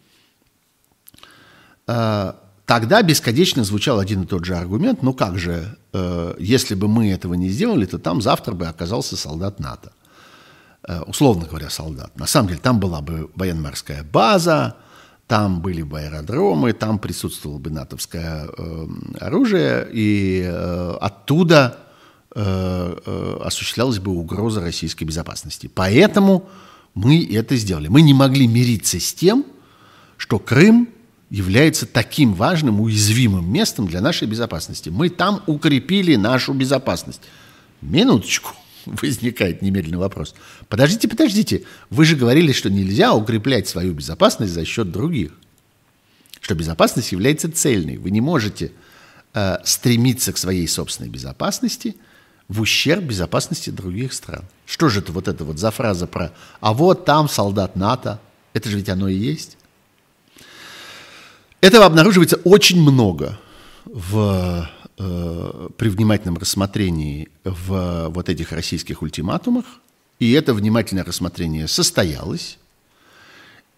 [1.87, 2.33] э,
[2.67, 7.11] тогда бесконечно звучал один и тот же аргумент, ну как же, э, если бы мы
[7.11, 9.93] этого не сделали, то там завтра бы оказался солдат НАТО.
[10.87, 12.17] Э, условно говоря, солдат.
[12.19, 14.77] На самом деле там была бы военно-морская база,
[15.27, 18.87] там были бы аэродромы, там присутствовало бы натовское э,
[19.21, 21.79] оружие, и э, оттуда
[22.35, 25.71] э, э, осуществлялась бы угроза российской безопасности.
[25.75, 26.49] Поэтому
[26.95, 27.89] мы это сделали.
[27.89, 29.47] Мы не могли мириться с тем,
[30.19, 30.89] что Крым
[31.35, 34.89] является таким важным, уязвимым местом для нашей безопасности.
[34.89, 37.23] Мы там укрепили нашу безопасность.
[37.81, 38.53] Минуточку.
[38.87, 40.35] возникает немедленный вопрос.
[40.69, 45.33] Подождите, подождите, вы же говорили, что нельзя укреплять свою безопасность за счет других.
[46.41, 47.97] Что безопасность является цельной.
[47.97, 48.73] Вы не можете
[49.33, 51.97] э, стремиться к своей собственной безопасности
[52.49, 54.45] в ущерб безопасности других стран.
[54.67, 58.21] Что же это вот это вот за фраза про «а вот там солдат НАТО»,
[58.53, 59.57] это же ведь оно и есть.
[61.65, 63.39] Этого обнаруживается очень много
[63.87, 69.65] в э, при внимательном рассмотрении в вот этих российских ультиматумах,
[70.19, 72.59] и это внимательное рассмотрение состоялось,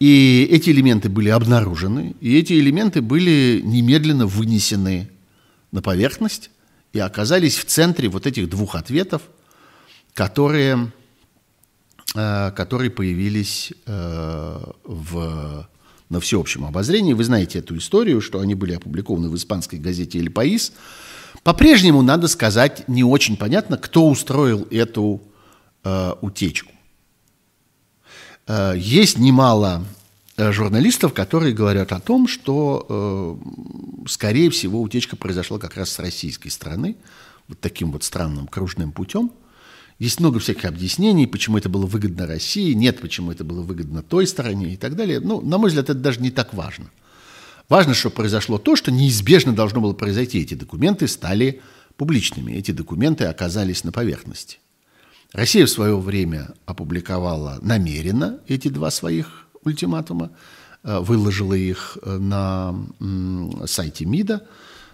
[0.00, 5.08] и эти элементы были обнаружены, и эти элементы были немедленно вынесены
[5.70, 6.50] на поверхность
[6.92, 9.22] и оказались в центре вот этих двух ответов,
[10.12, 10.90] которые,
[12.16, 15.68] э, которые появились э, в
[16.08, 17.12] на всеобщем обозрении.
[17.12, 20.72] Вы знаете эту историю, что они были опубликованы в испанской газете «Эль Паис».
[21.42, 25.20] По-прежнему, надо сказать, не очень понятно, кто устроил эту
[25.84, 26.72] э, утечку.
[28.46, 29.84] Э, есть немало
[30.36, 33.38] э, журналистов, которые говорят о том, что,
[34.04, 36.96] э, скорее всего, утечка произошла как раз с российской стороны,
[37.48, 39.30] вот таким вот странным кружным путем–
[39.98, 44.26] есть много всяких объяснений, почему это было выгодно России, нет, почему это было выгодно той
[44.26, 45.20] стороне и так далее.
[45.20, 46.90] Ну, на мой взгляд, это даже не так важно.
[47.68, 50.40] Важно, что произошло то, что неизбежно должно было произойти.
[50.40, 51.62] Эти документы стали
[51.96, 54.58] публичными, эти документы оказались на поверхности.
[55.32, 60.30] Россия в свое время опубликовала намеренно эти два своих ультиматума,
[60.84, 62.74] э, выложила их э, на
[63.66, 64.46] сайте МИДа,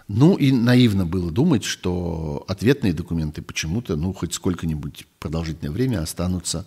[0.09, 6.67] ну и наивно было думать, что ответные документы почему-то, ну, хоть сколько-нибудь продолжительное время останутся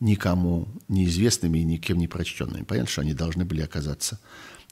[0.00, 2.64] никому неизвестными и никем не прочтенными.
[2.64, 4.18] Понятно, что они должны были оказаться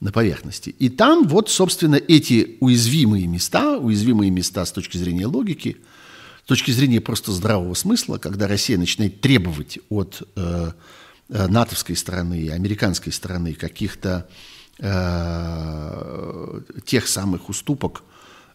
[0.01, 0.75] на поверхности.
[0.77, 5.77] И там вот, собственно, эти уязвимые места, уязвимые места с точки зрения логики,
[6.43, 10.71] с точки зрения просто здравого смысла, когда Россия начинает требовать от э,
[11.29, 14.50] э натовской стороны американской стороны каких-то э,
[16.85, 18.03] тех самых уступок,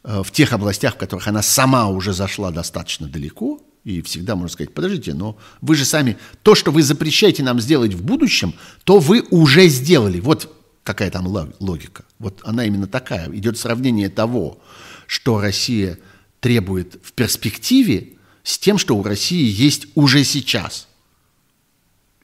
[0.04, 4.48] э, в тех областях, в которых она сама уже зашла достаточно далеко, и всегда можно
[4.48, 8.98] сказать, подождите, но вы же сами, то, что вы запрещаете нам сделать в будущем, то
[8.98, 10.18] вы уже сделали.
[10.18, 10.52] Вот
[10.82, 11.26] какая там
[11.60, 12.04] логика.
[12.18, 13.30] Вот она именно такая.
[13.32, 14.60] Идет сравнение того,
[15.06, 15.98] что Россия
[16.40, 20.88] требует в перспективе, с тем, что у России есть уже сейчас.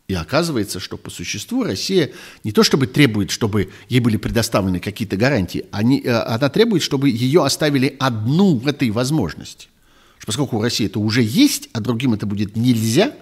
[0.08, 2.12] И оказывается, что по существу Россия
[2.44, 7.08] не то чтобы требует, чтобы ей были предоставлены какие-то гарантии, они, э, она требует, чтобы
[7.08, 9.68] ее оставили одну в этой возможности
[10.22, 13.12] что поскольку у России это уже есть, а другим это будет нельзя,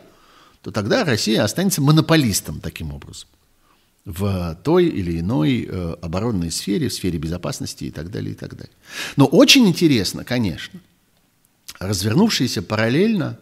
[0.60, 3.26] то тогда Россия останется монополистом таким образом
[4.04, 8.54] в той или иной э, оборонной сфере, в сфере безопасности и так далее, и так
[8.54, 8.74] далее.
[9.16, 10.78] Но очень интересно, конечно,
[11.78, 13.38] развернувшаяся параллельно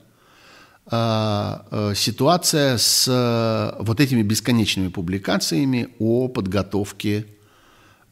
[0.90, 7.26] ситуация с э, вот этими бесконечными публикациями о подготовке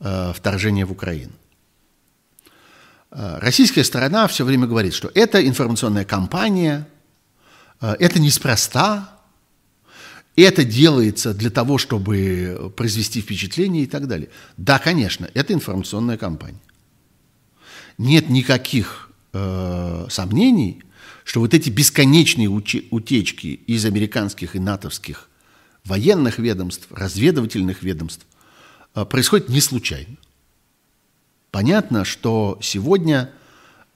[0.01, 1.33] э, вторжения в Украину.
[3.11, 6.87] Э, российская сторона все время говорит, что это информационная кампания,
[7.81, 9.11] э, это неспроста,
[10.37, 14.29] это делается для того, чтобы произвести впечатление и так далее.
[14.59, 16.61] Да, конечно, это информационная кампания.
[17.97, 20.83] Нет никаких э, сомнений,
[21.27, 25.29] что вот эти бесконечные утечки из американских и натовских
[25.85, 28.25] военных ведомств, разведывательных ведомств
[28.95, 30.17] э, происходят не случайно.
[31.51, 33.33] Понятно, что сегодня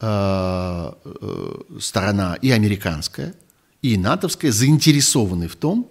[0.00, 3.34] э, э, сторона и американская,
[3.80, 5.88] и натовская заинтересованы в том,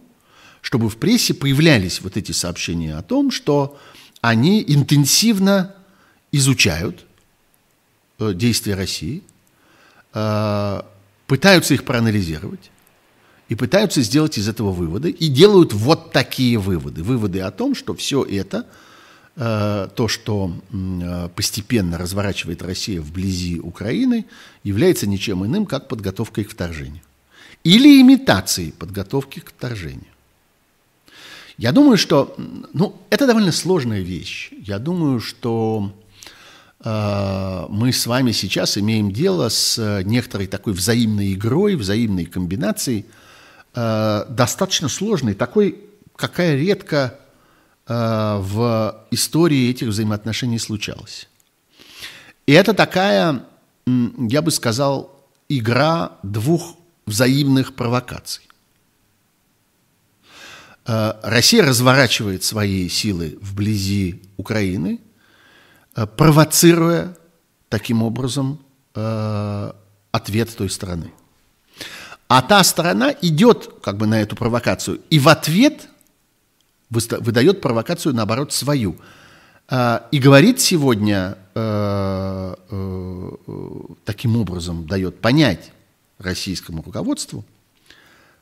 [0.60, 3.80] чтобы в прессе появлялись вот эти сообщения о том, что
[4.20, 5.74] они интенсивно
[6.34, 7.06] изучают
[8.20, 9.24] э, действия России,
[10.14, 10.82] э,
[11.30, 12.70] пытаются их проанализировать
[13.48, 17.04] и пытаются сделать из этого выводы, и делают вот такие выводы.
[17.04, 18.66] Выводы о том, что все это–
[19.42, 24.26] Э, то, что э, постепенно разворачивает Россия вблизи Украины,
[24.66, 27.02] является ничем иным, как подготовкой к вторжению.
[27.64, 30.12] Или имитацией подготовки к вторжению.
[31.58, 32.36] Я думаю, что
[32.74, 34.52] ну, это довольно сложная вещь.
[34.52, 35.94] Я думаю, что
[36.82, 43.06] мы с вами сейчас имеем дело с некоторой такой взаимной игрой, взаимной комбинацией,
[43.76, 45.84] э, достаточно сложной, такой,
[46.16, 47.20] какая редко
[47.90, 51.28] Э, в истории этих взаимоотношений случалось.
[52.46, 53.46] И это такая,
[53.88, 56.76] я бы сказал, игра двух
[57.08, 58.48] взаимных провокаций.
[60.86, 65.09] Э, Россия разворачивает свои силы вблизи Украины, э,
[66.06, 67.16] провоцируя
[67.70, 68.60] таким образом
[70.12, 71.12] ответ той стороны.
[72.28, 75.88] А та сторона идет как бы на эту провокацию и в ответ–
[76.89, 78.97] выдает провокацию, наоборот, свою.
[79.68, 83.32] А, и говорит сегодня э, э,
[84.04, 85.72] таким образом, дает понять
[86.18, 87.45] российскому руководству,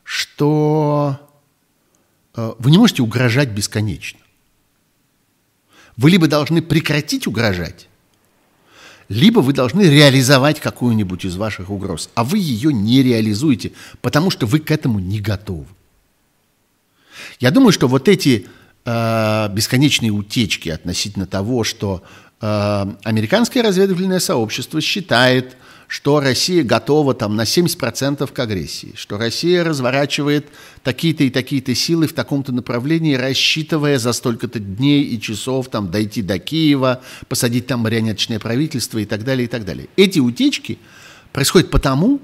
[0.04, 1.20] что
[2.34, 4.20] э, вы не можете угрожать бесконечно.
[5.98, 7.88] Вы либо должны прекратить угрожать,
[9.10, 13.72] либо вы должны реализовать какую-нибудь из ваших угроз, а вы ее не реализуете,
[14.02, 15.66] потому что вы к этому не готовы.
[17.40, 18.48] Я думаю, что вот эти
[18.86, 22.04] э, бесконечные утечки относительно того, что
[22.42, 25.58] э, американское разведывательное сообщество считает,
[25.88, 30.48] что Россия готова там на 70% к агрессии, что Россия разворачивает
[30.84, 36.22] такие-то и такие-то силы в таком-то направлении, рассчитывая за столько-то дней и часов там дойти
[36.22, 39.88] до Киева, посадить там марионеточное правительство и так далее, и так далее.
[39.96, 40.78] Эти утечки
[41.32, 42.20] происходят потому,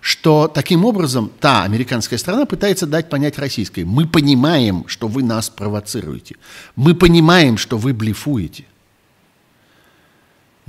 [0.00, 5.48] что таким образом та американская страна пытается дать понять российской, мы понимаем, что вы нас
[5.48, 6.34] провоцируете,
[6.74, 8.64] мы понимаем, что вы блефуете.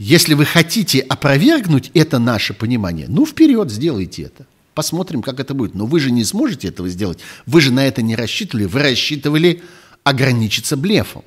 [0.03, 4.45] Если вы хотите опровергнуть это наше понимание, ну вперед, сделайте это.
[4.73, 5.75] Посмотрим, как это будет.
[5.75, 7.19] Но вы же не сможете этого сделать.
[7.45, 8.65] Вы же на это не рассчитывали.
[8.65, 9.63] Вы рассчитывали
[10.03, 11.23] ограничиться блефом.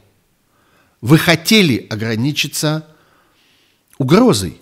[1.00, 2.86] Вы хотели ограничиться
[3.96, 4.58] угрозой.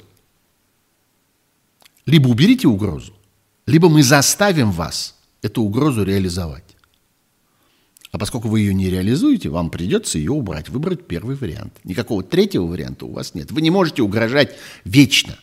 [2.06, 3.14] Либо уберите угрозу,
[3.66, 6.63] либо мы заставим вас эту угрозу реализовать.
[8.14, 11.72] А поскольку вы ее не реализуете, вам придется ее убрать, выбрать первый вариант.
[11.82, 13.50] Никакого третьего варианта у вас нет.
[13.50, 14.54] Вы не можете угрожать
[14.84, 15.36] вечно.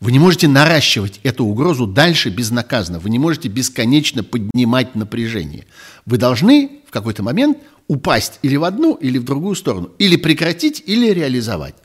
[0.00, 2.98] Вы не можете наращивать эту угрозу дальше безнаказанно.
[2.98, 5.66] Вы не можете бесконечно поднимать напряжение.
[6.04, 9.92] Вы должны в какой-то момент упасть или в одну, или в другую сторону.
[9.98, 11.76] Или прекратить, или реализовать.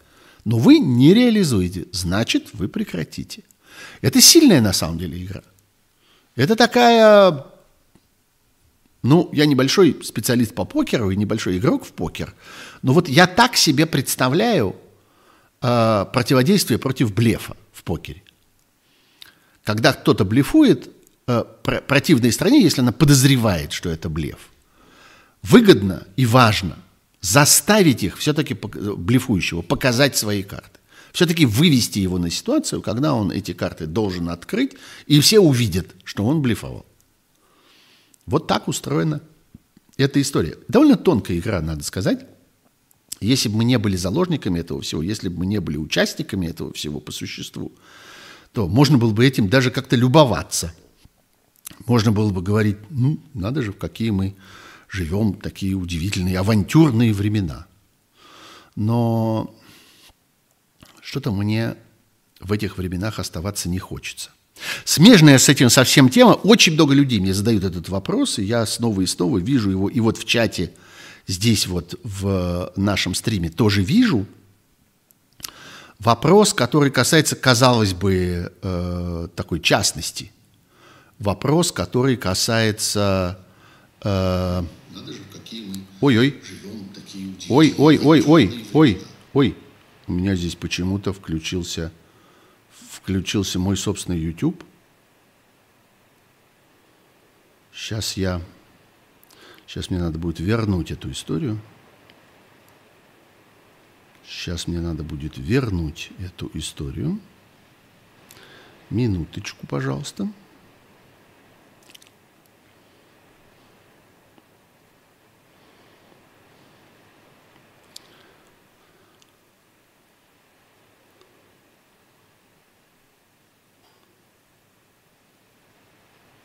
[0.44, 3.44] Но вы не реализуете, значит, вы прекратите.
[4.02, 5.44] Это сильная на самом деле игра.
[6.36, 7.46] Это такая...
[9.06, 12.34] Ну, я небольшой специалист по покеру и небольшой игрок в покер,
[12.82, 14.76] но вот я так себе представляю
[15.62, 18.24] э, противодействие против блефа в покере.
[19.64, 20.90] Когда кто-то блефует,
[21.28, 24.50] э, про противной стране, если она подозревает, что это блеф,
[25.44, 26.76] выгодно и важно
[27.22, 30.80] заставить их, все-таки блефующего, показать свои карты.
[31.14, 34.72] Все-таки вывести его на ситуацию, когда он эти карты должен открыть,
[35.06, 36.88] и все увидят, что он блефовал.
[38.26, 39.22] Вот так устроена
[39.98, 40.58] эта история.
[40.68, 42.26] Довольно тонкая игра, надо сказать.
[43.22, 46.74] Если бы мы не были заложниками этого всего, если бы мы не были участниками этого
[46.74, 47.72] всего по существу,
[48.52, 50.74] то можно было бы этим даже как-то любоваться.
[51.88, 54.36] Можно было бы говорить, ну, надо же, в какие мы
[54.90, 57.68] живем такие удивительные, авантюрные времена.
[58.76, 59.56] Но
[61.02, 61.76] что-то мне
[62.40, 64.32] в этих временах оставаться не хочется.
[64.84, 66.32] Смежная с этим совсем тема.
[66.32, 69.90] Очень много людей мне задают этот вопрос, и я снова и снова вижу его.
[69.90, 70.72] И вот в чате
[71.28, 74.26] здесь вот в нашем стриме тоже вижу.
[76.00, 80.32] Вопрос, который касается, казалось бы, э, такой частности.
[81.20, 83.40] Вопрос, который касается...
[84.04, 84.64] Э,
[86.02, 86.42] Ой-ой.
[87.50, 88.66] Ой-ой-ой-ой.
[88.74, 89.02] Ой.
[89.34, 89.56] Ой.
[90.08, 91.92] У меня здесь почему-то включился
[93.06, 94.64] включился мой собственный YouTube.
[97.72, 98.42] Сейчас я...
[99.68, 101.60] Сейчас мне надо будет вернуть эту историю.
[104.26, 107.20] Сейчас мне надо будет вернуть эту историю.
[108.90, 110.24] Минуточку, пожалуйста.
[110.24, 110.45] Пожалуйста.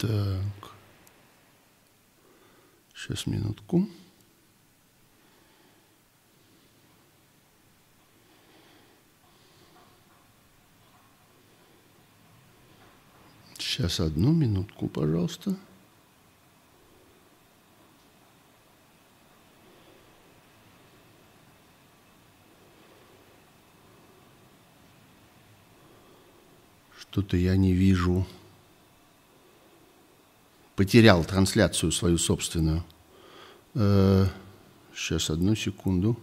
[0.00, 0.70] Так.
[2.94, 3.86] Сейчас минутку.
[13.58, 15.54] Сейчас одну минутку, пожалуйста.
[26.98, 28.26] Что-то я не вижу
[30.80, 32.82] потерял трансляцию свою собственную.
[33.74, 34.24] Э,
[34.94, 36.16] сейчас, одну секунду.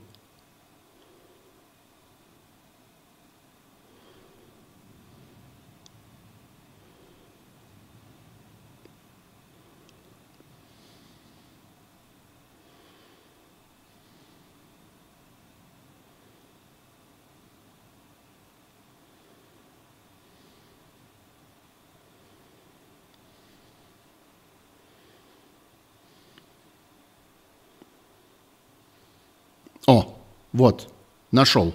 [29.88, 30.20] О,
[30.58, 30.92] вот,
[31.32, 31.74] нашел.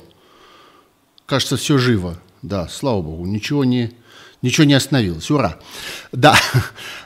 [1.26, 2.18] Кажется, все живо.
[2.42, 3.92] Да, слава богу, ничего не,
[4.42, 5.30] ничего не остановилось.
[5.30, 5.58] Ура.
[6.10, 6.36] Да.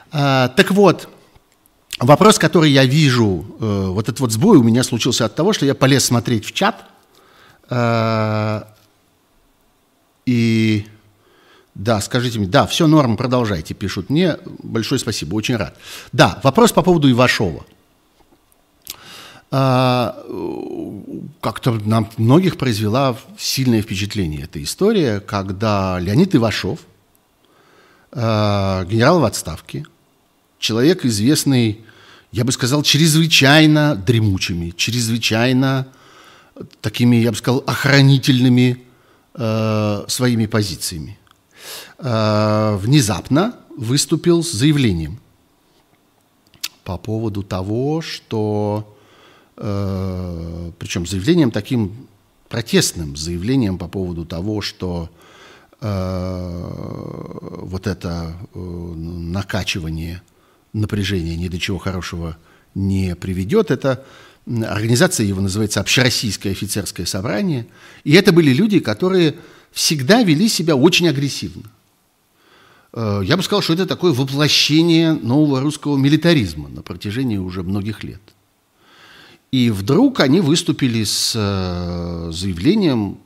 [0.09, 1.09] А, так вот,
[1.99, 5.65] вопрос, который я вижу, э, вот этот вот сбой у меня случился от того, что
[5.65, 6.85] я полез смотреть в чат,
[7.69, 8.61] э,
[10.25, 10.87] и
[11.75, 14.37] да, скажите мне, да, все норм, продолжайте, пишут мне.
[14.63, 15.77] Большое спасибо, очень рад.
[16.13, 17.65] Да, вопрос по поводу Ивашова.
[19.49, 20.23] А,
[21.41, 26.79] как-то на многих произвела сильное впечатление эта история, когда Леонид Ивашов,
[28.11, 29.85] а, генерал в отставке,
[30.59, 31.85] человек известный,
[32.31, 35.87] я бы сказал, чрезвычайно дремучими, чрезвычайно
[36.81, 38.83] такими, я бы сказал, охранительными
[39.35, 41.17] э, своими позициями.
[41.99, 45.19] Э, внезапно выступил с заявлением
[46.83, 48.96] по поводу того, что
[49.57, 52.07] причем заявлением таким
[52.49, 55.09] протестным, заявлением по поводу того, что
[55.81, 56.71] э,
[57.61, 60.21] вот это э, накачивание
[60.73, 62.37] напряжения ни до чего хорошего
[62.75, 63.71] не приведет.
[63.71, 64.05] Это
[64.45, 67.67] организация его называется Общероссийское офицерское собрание.
[68.03, 69.35] И это были люди, которые
[69.71, 71.63] всегда вели себя очень агрессивно.
[72.95, 78.21] Я бы сказал, что это такое воплощение нового русского милитаризма на протяжении уже многих лет.
[79.51, 83.17] И вдруг они выступили с э, заявлением,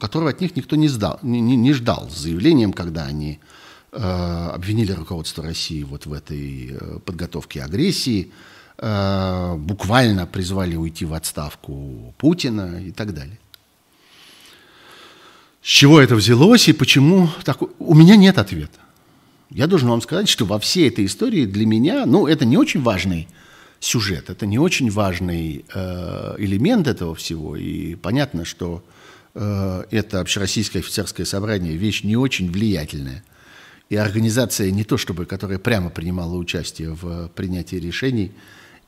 [0.00, 3.38] которого от них никто не, сдал, не, не ждал, с заявлением, когда они
[3.92, 8.30] э, обвинили руководство России вот в этой э, подготовке агрессии,
[8.82, 13.38] буквально призвали уйти в отставку Путина и так далее.
[15.60, 17.58] С чего это взялось и почему так?
[17.78, 18.78] У меня нет ответа.
[19.50, 22.80] Я должен вам сказать, что во всей этой истории для меня, ну, это не очень
[22.80, 23.28] важный
[23.80, 24.30] сюжет.
[24.30, 27.56] Это не очень важный э, элемент этого всего.
[27.56, 28.84] И понятно, что
[29.34, 33.24] э, это общероссийское офицерское собрание вещь не очень влиятельная.
[33.88, 38.32] И организация не то чтобы, которая прямо принимала участие в принятии решений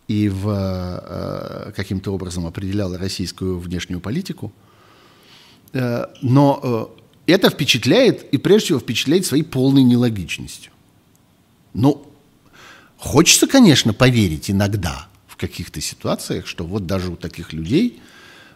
[0.08, 4.52] и в э, каким-то образом определяла российскую внешнюю политику,
[5.72, 6.60] э, но
[7.26, 10.70] э, это впечатляет и прежде всего впечатляет своей полной нелогичностью.
[11.72, 12.11] Ну,
[13.02, 18.00] хочется, конечно, поверить иногда в каких-то ситуациях, что вот даже у таких людей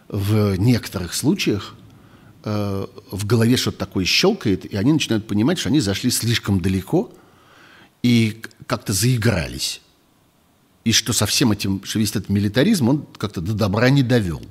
[0.07, 1.75] в некоторых случаях
[2.49, 7.11] Э, в голове что-то такое щелкает, и они начинают понимать, что они зашли слишком далеко
[8.03, 9.81] и как-то заигрались.
[10.85, 14.41] И что со всем этим, что весь этот милитаризм, он как-то до добра не довел.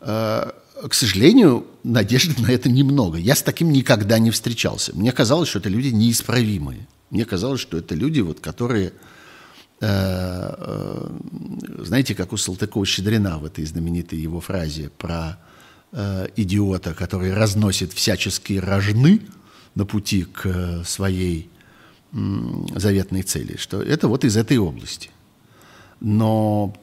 [0.00, 0.52] Э,
[0.88, 3.18] к сожалению, надежды на это немного.
[3.18, 4.94] Я с таким никогда не встречался.
[4.94, 6.86] Мне казалось, что это люди неисправимые.
[7.14, 8.92] Мне казалось, что это люди, вот, которые,
[9.80, 11.08] э,
[11.78, 15.38] знаете, как у Салтыкова-Щедрина в этой знаменитой его фразе про
[15.92, 19.20] э, идиота, который разносит всяческие рожны
[19.76, 21.48] на пути к э, своей
[22.12, 22.16] э,
[22.74, 25.10] заветной цели, что это вот из этой области.
[26.00, 26.76] Но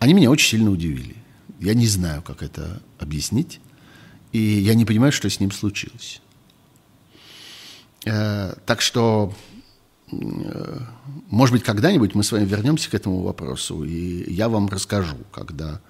[0.00, 1.14] они меня очень сильно удивили.
[1.60, 3.60] Я не знаю, как это объяснить,
[4.32, 6.20] и я не понимаю, что с ним случилось.
[8.04, 9.32] Э, так что,
[10.12, 10.78] э,
[11.30, 15.80] может быть, когда-нибудь мы с вами вернемся к этому вопросу, и я вам расскажу, когда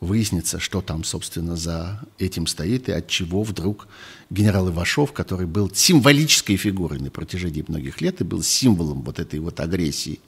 [0.00, 3.88] выяснится, что там, собственно, за этим стоит и от чего вдруг
[4.30, 9.40] генерал Ивашов, который был символической фигурой на протяжении многих лет и был символом вот этой
[9.40, 10.20] вот агрессии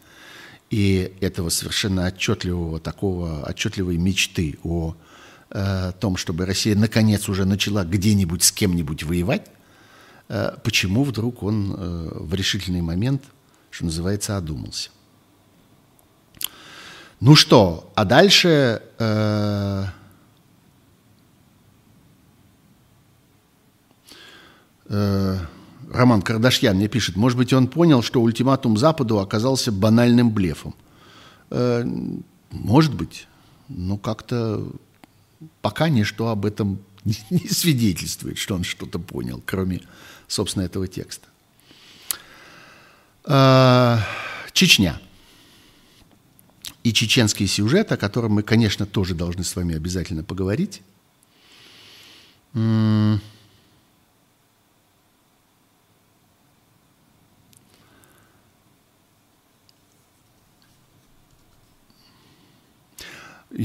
[0.70, 4.94] и этого совершенно отчетливого такого, отчетливой мечты о
[5.50, 9.46] э, том, чтобы Россия наконец уже начала где-нибудь с кем-нибудь воевать,
[10.62, 13.22] почему вдруг он э, в решительный момент,
[13.70, 14.90] что называется, одумался.
[17.20, 18.82] Ну что, а дальше...
[18.98, 19.84] Э,
[24.88, 25.38] э,
[25.92, 30.74] Роман Кардашьян мне пишет, может быть, он понял, что ультиматум Западу оказался банальным блефом.
[31.50, 31.84] Э,
[32.50, 33.26] может быть,
[33.68, 34.64] но как-то
[35.60, 39.82] пока ничто об этом не свидетельствует, что он что-то понял, кроме,
[40.30, 41.26] собственно, этого текста.
[43.24, 43.98] Э,
[44.52, 45.00] Чечня
[46.82, 50.82] и чеченский сюжет, о котором мы, конечно, тоже должны с вами обязательно поговорить.
[52.54, 53.20] Я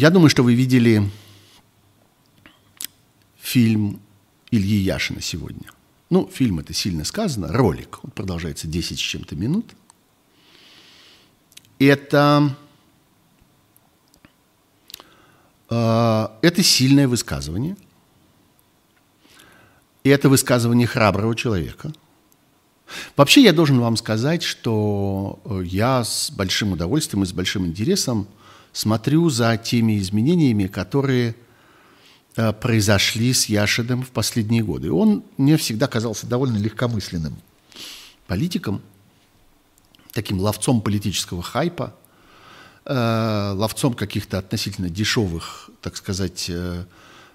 [0.09, 1.09] думаю, что вы видели
[3.39, 4.01] фильм
[4.51, 5.74] Ильи Яшина сегодня.
[6.09, 8.03] Ну, фильм это сильно сказано, ролик.
[8.03, 9.73] Он продолжается 10 с чем-то минут.
[11.79, 12.55] Это
[15.69, 17.75] А, это сильное высказывание.
[20.03, 21.91] И это высказывание храброго человека.
[23.17, 28.27] Вообще я должен вам сказать, что э, я с большим удовольствием и с большим интересом
[28.71, 31.33] смотрю за теми изменениями, которые э,
[32.35, 34.91] произошли с Яшидом в последние годы.
[34.91, 37.35] Он мне всегда казался довольно легкомысленным
[38.27, 38.81] политиком,
[40.11, 41.95] таким ловцом политического хайпа–
[42.85, 46.85] э, ловцом каких-то относительно дешевых, так сказать, э,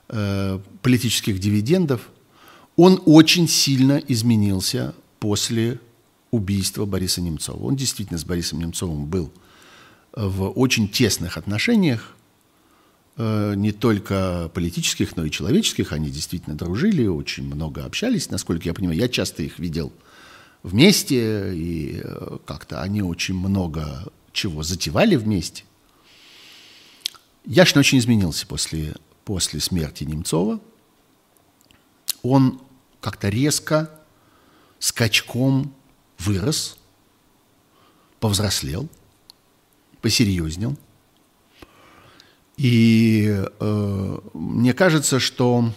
[0.08, 2.08] э, политических дивидендов,
[2.76, 5.80] он очень сильно изменился после
[6.30, 7.64] убийства Бориса Немцова.
[7.64, 9.32] Он действительно с Борисом Немцовым был
[10.12, 12.19] в очень тесных отношениях, э,
[13.56, 15.92] не только политических, но и человеческих.
[15.92, 18.98] Они действительно дружили, очень много общались, насколько я понимаю.
[18.98, 19.92] Я часто их видел
[20.62, 25.64] вместе, и э, как-то они очень много чего затевали вместе.
[27.44, 28.94] Яшин очень изменился после,
[29.24, 30.60] после смерти Немцова.
[32.22, 32.60] Он
[33.00, 33.90] как-то резко,
[34.78, 35.74] скачком
[36.18, 36.76] вырос,
[38.20, 38.88] повзрослел,
[40.02, 40.76] посерьезнел.
[42.60, 45.72] И э, мне кажется, что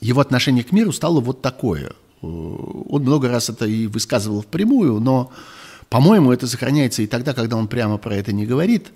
[0.00, 1.88] его отношение к миру стало вот такое.
[1.88, 5.30] Э, он много раз это и высказывал впрямую, но
[5.90, 8.92] по-моему, это сохраняется и тогда, когда он прямо про это не говорит,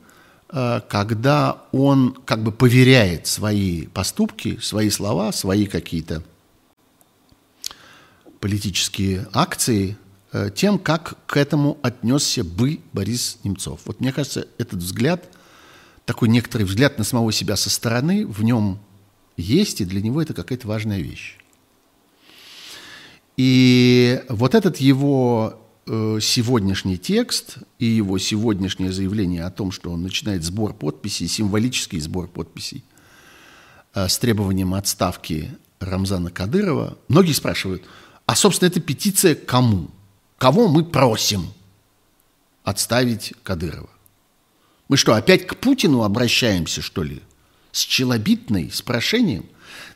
[0.51, 6.23] э, когда он как бы поверяет свои поступки, свои слова, свои какие-то
[8.41, 9.99] политические акции
[10.33, 13.81] э, тем, как к этому отнесся бы Борис Немцов.
[13.85, 15.29] Вот мне кажется, этот взгляд,
[16.09, 18.81] такой некоторый взгляд на самого себя со стороны, в нем
[19.37, 21.39] есть, и для него это какая-то важная вещь.
[23.37, 30.03] И вот этот его Э, сегодняшний текст и его сегодняшнее заявление о том, что он
[30.03, 32.85] начинает сбор подписей, символический сбор подписей,
[33.95, 35.51] э, с требованием отставки
[35.81, 37.85] Рамзана Кадырова, многие спрашивают,
[38.27, 39.89] а, собственно, эта петиция кому?
[40.37, 41.47] Кого мы просим
[42.65, 43.89] отставить Кадырова?
[44.89, 47.23] Мы что, опять к Путину обращаемся, что ли?
[47.73, 49.45] С челобитной, с прошением?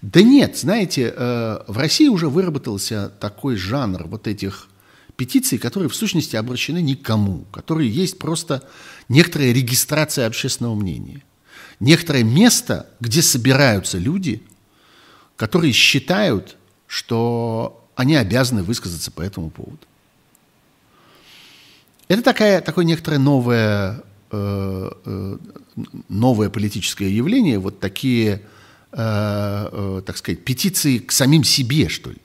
[0.03, 4.68] Да нет, знаете, э, в России уже выработался такой жанр вот этих
[5.16, 8.68] петиций, которые в сущности обращены никому, которые есть просто
[9.09, 11.22] некоторая регистрация общественного мнения.
[11.80, 14.43] Некоторое место, где собираются люди,
[15.36, 19.80] которые считают, что они обязаны высказаться по этому поводу.
[22.09, 24.03] Это такая, такое некоторое новое,
[26.08, 28.42] новое политическое явление, вот такие,
[28.92, 32.18] э, э, так сказать, петиции к самим себе, что ли.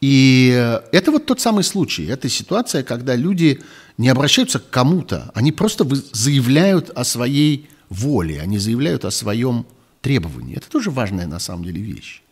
[0.00, 0.48] И
[0.92, 3.60] это вот тот самый случай, это ситуация, когда люди
[3.96, 9.66] не обращаются к кому-то, они просто заявляют о своей воле, они заявляют о своем
[10.00, 10.56] требовании.
[10.56, 12.22] Это тоже важная на самом деле вещь.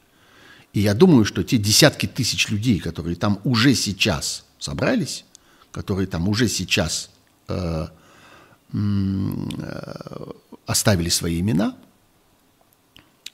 [0.72, 5.24] И я думаю, что те десятки тысяч людей, которые там уже сейчас собрались,
[5.72, 7.15] которые там уже сейчас э, э,
[10.66, 11.76] оставили свои имена,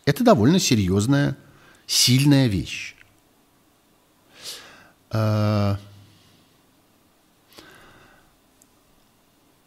[0.04, 1.36] это довольно серьезная,
[1.86, 2.94] сильная вещь.
[5.10, 5.76] Э,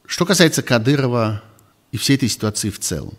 [0.06, 1.44] что касается Кадырова
[1.92, 3.18] и всей этой ситуации в целом,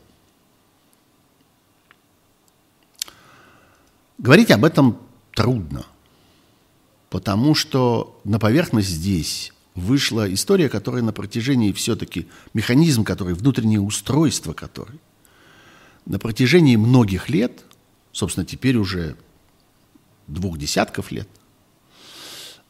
[4.18, 4.99] Говорить об этом
[5.35, 5.85] трудно,
[7.11, 14.53] потому что на поверхность здесь вышла история, которая на протяжении все-таки, механизм который, внутреннее устройство
[14.53, 14.99] который,
[16.05, 17.64] на протяжении многих лет,
[18.12, 19.16] собственно, теперь уже
[20.27, 21.29] двух десятков лет,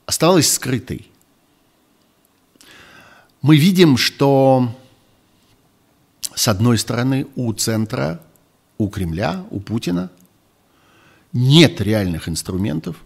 [0.04, 1.08] оставалась скрытой.
[3.40, 4.76] Мы видим, что
[6.34, 8.20] с одной стороны у центра,
[8.76, 10.10] у Кремля, у Путина–
[11.36, 13.04] нет реальных инструментов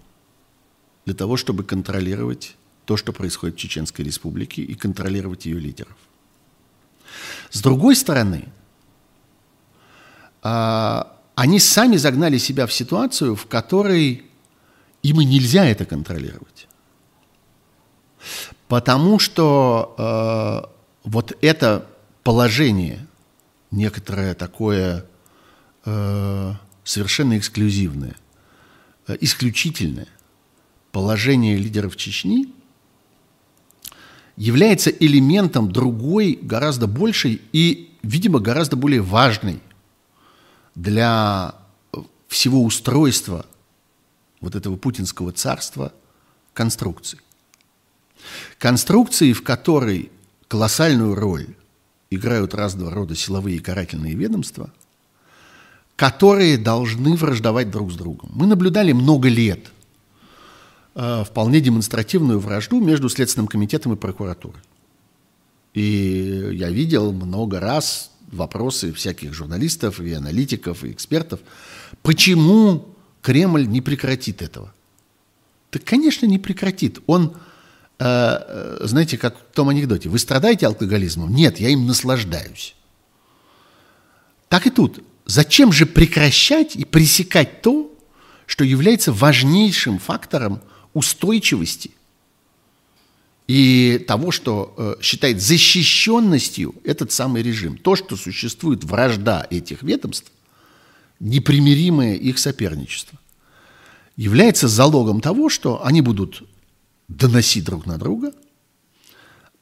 [1.04, 2.56] для того, чтобы контролировать
[2.90, 5.96] то, что происходит в Чеченской Республике и контролировать ее лидеров.
[7.50, 8.48] С другой стороны,
[10.42, 14.24] а, они сами загнали себя в ситуацию, в которой
[15.04, 16.66] им и нельзя это контролировать.
[18.66, 21.86] Потому что э, вот это
[22.24, 23.06] положение,
[23.70, 25.06] некоторое такое
[25.84, 28.16] э, совершенно эксклюзивное,
[29.20, 30.08] исключительное
[30.90, 32.52] положение лидеров Чечни
[34.40, 39.60] является элементом другой, гораздо большей и, видимо, гораздо более важной
[40.74, 41.54] для
[42.26, 43.44] всего устройства
[44.40, 45.92] вот этого путинского царства
[46.54, 47.20] конструкции.
[48.56, 50.10] Конструкции, в которой
[50.48, 51.48] колоссальную роль
[52.08, 54.72] играют разного рода силовые и карательные ведомства–
[56.00, 58.30] которые должны враждовать друг с другом.
[58.32, 59.70] Мы наблюдали много лет
[60.94, 64.60] вполне демонстративную вражду между Следственным комитетом и прокуратурой.
[65.72, 71.40] И я видел много раз вопросы всяких журналистов и аналитиков и экспертов,
[72.02, 74.72] почему Кремль не прекратит этого?
[75.70, 77.00] Так, конечно, не прекратит.
[77.06, 77.36] Он,
[77.98, 81.32] э, э знаете, как в том анекдоте, вы страдаете алкоголизмом?
[81.32, 82.74] Нет, я им наслаждаюсь.
[84.48, 85.00] Так и тут.
[85.26, 87.92] Зачем же прекращать и пресекать то,
[88.46, 90.60] что является важнейшим фактором
[90.94, 91.92] устойчивости
[93.46, 97.76] и того, что э, считает защищенностью этот самый режим.
[97.76, 100.30] То, что существует вражда этих ведомств,
[101.18, 103.18] непримиримое их соперничество,
[104.16, 106.42] является залогом того, что они будут
[107.08, 108.32] доносить друг на друга,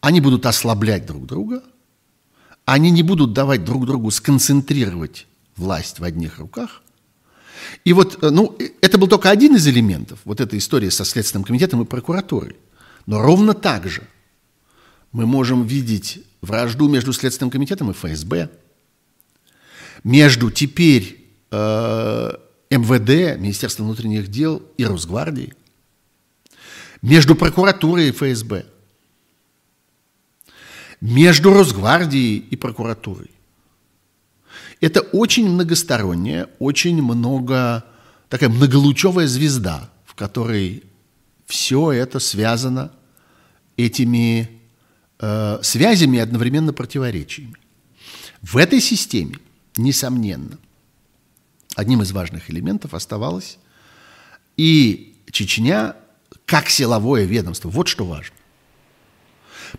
[0.01, 1.62] они будут ослаблять друг друга,
[2.64, 5.26] они не будут давать друг другу сконцентрировать
[5.57, 6.83] власть в одних руках.
[7.84, 11.44] И вот, э, ну, это был только один из элементов, вот эта история со Следственным
[11.44, 12.56] комитетом и прокуратурой.
[13.06, 14.02] Но ровно так же
[15.12, 18.50] мы можем видеть вражду между Следственным комитетом и ФСБ,
[20.04, 22.32] между теперь э,
[22.70, 25.54] МВД, Министерством внутренних дел и Росгвардией,
[27.02, 28.66] между прокуратурой и ФСБ,
[31.00, 33.30] между Росгвардией и прокуратурой.
[34.81, 37.85] Это очень многосторонняя, очень много,
[38.29, 40.85] такая многолучевая звезда, в которой
[41.47, 42.93] все это связано
[43.76, 44.49] этими
[45.18, 47.55] э, связями и одновременно противоречиями.
[48.41, 49.39] В этой системе,
[49.76, 50.59] несомненно,
[51.74, 53.59] одним из важных элементов оставалось
[54.57, 55.97] и Чечня
[56.47, 57.68] как силовое ведомство.
[57.68, 58.35] Вот что важно.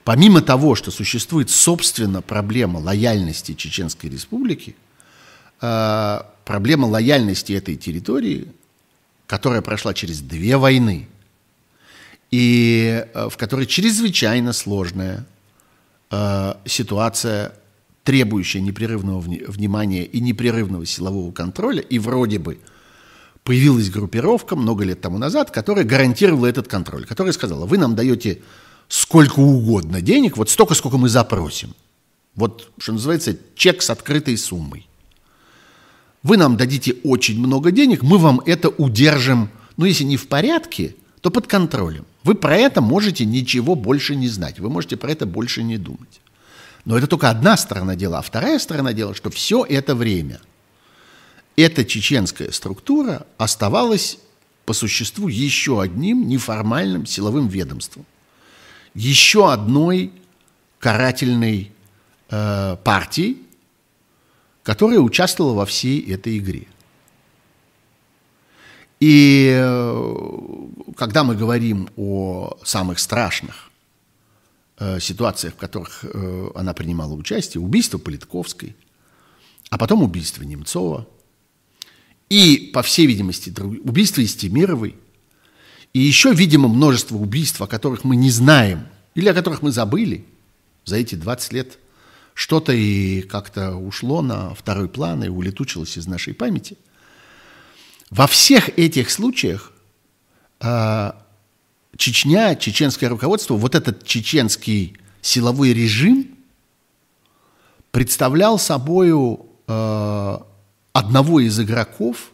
[0.03, 4.75] Помимо того, что существует, собственно, проблема лояльности Чеченской Республики–
[5.59, 8.47] проблема лояльности этой территории,
[9.27, 11.07] которая прошла через две войны,
[12.31, 15.25] и э, в которой чрезвычайно сложная
[16.11, 17.53] э, ситуация,
[18.03, 22.59] требующая непрерывного внимания и непрерывного силового контроля, и вроде бы
[23.43, 28.41] появилась группировка много лет тому назад, которая гарантировала этот контроль, которая сказала, вы нам даете
[28.87, 31.75] сколько угодно денег, вот столько, сколько мы запросим.
[32.33, 34.88] Вот, что называется, чек с открытой суммой.
[36.23, 40.95] Вы нам дадите очень много денег, мы вам это удержим, ну, если не в порядке,
[41.21, 42.05] то под контролем.
[42.23, 46.21] Вы про это можете ничего больше не знать, вы можете про это больше не думать.
[46.85, 48.19] Но это только одна сторона дела.
[48.19, 50.39] А вторая сторона дела, что все это время
[51.55, 54.17] эта чеченская структура оставалась
[54.65, 58.05] по существу еще одним неформальным силовым ведомством.
[58.93, 60.11] Еще одной
[60.79, 61.71] карательной
[62.29, 63.37] э, партией,
[64.69, 66.67] которая участвовала во всей этой игре.
[68.99, 73.71] И э, когда мы говорим о самых страшных
[74.77, 78.75] э, ситуациях, в которых э, она принимала участие, убийство Политковской,
[79.71, 81.07] а потом убийство Немцова,
[82.29, 84.95] и, по всей видимости, убийство Истемировой,
[85.93, 90.25] и еще, видимо, множество убийств, о которых мы не знаем, или о которых мы забыли
[90.85, 91.79] за эти 20 лет,
[92.39, 96.77] что-то и как-то ушло на второй план и улетучилось из нашей памяти–
[98.09, 99.71] во всех этих случаях
[100.59, 101.11] э,
[101.97, 106.37] Чечня, чеченское руководство, вот этот чеченский силовой режим
[107.91, 110.37] представлял собою э,
[110.93, 112.31] одного из игроков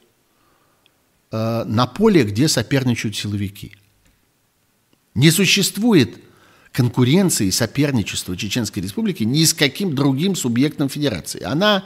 [1.32, 3.76] э, на поле, где соперничают силовики.
[5.16, 6.20] Не существует
[6.76, 11.42] конкуренции, соперничества Чеченской Республики ни с каким другим субъектом федерации.
[11.42, 11.86] Она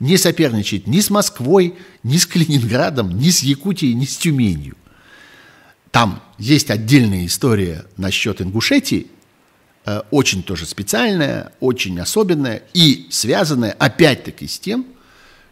[0.00, 4.76] не соперничает ни с Москвой, ни с Калининградом, ни с Якутией, ни с Тюменью.
[5.90, 9.08] Там есть отдельная история насчет Ингушетии,
[9.84, 14.86] э, очень тоже специальная, очень особенная и связанная опять-таки с тем,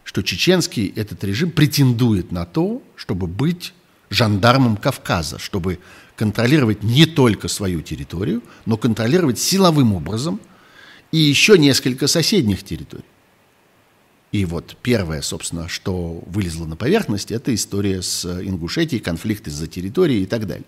[0.03, 3.73] что чеченский этот режим претендует на то, чтобы быть
[4.09, 5.77] жандармом Кавказа, чтобы
[6.19, 10.41] контролировать не только свою территорию, но контролировать силовым образом
[11.13, 13.05] и еще несколько соседних территорий.
[14.33, 20.17] И вот первое, собственно, что вылезло на поверхность, это история с Ингушетией, конфликт из-за территории
[20.17, 20.65] и так далее.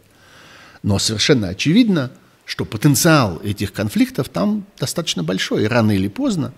[0.84, 2.14] Но совершенно очевидно,
[2.46, 5.66] что потенциал этих конфликтов там достаточно большой.
[5.66, 6.54] И рано или поздно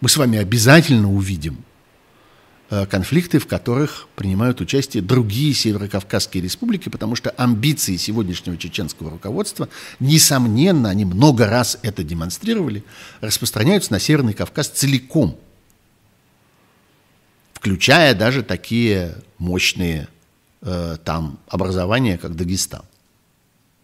[0.00, 1.58] мы с вами обязательно увидим
[2.88, 9.68] конфликты, в которых принимают участие другие северокавказские республики, потому что амбиции сегодняшнего чеченского руководства,
[9.98, 12.84] несомненно, они много раз это демонстрировали,
[13.20, 15.36] распространяются на Северный Кавказ целиком–
[17.60, 20.08] включая даже такие мощные
[20.62, 22.84] э, там образования, как Дагестан.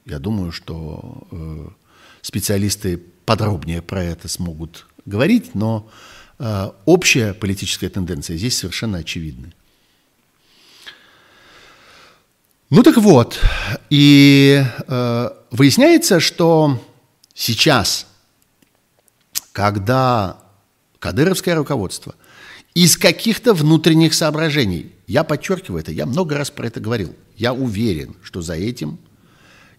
[0.07, 1.69] Я думаю, что э,
[2.23, 9.53] специалисты подробнее про это смогут говорить, но э, общая политическая тенденция здесь совершенно очевидна.
[12.69, 13.41] Ну так вот,
[13.91, 16.85] и э, выясняется, что
[17.33, 18.07] сейчас,
[19.53, 20.39] когда
[20.99, 22.15] кадыровское руководство–
[22.77, 24.93] из каких-то внутренних соображений.
[25.07, 27.17] Я подчеркиваю это, я много раз про это говорил.
[27.35, 28.99] Я уверен, что за этим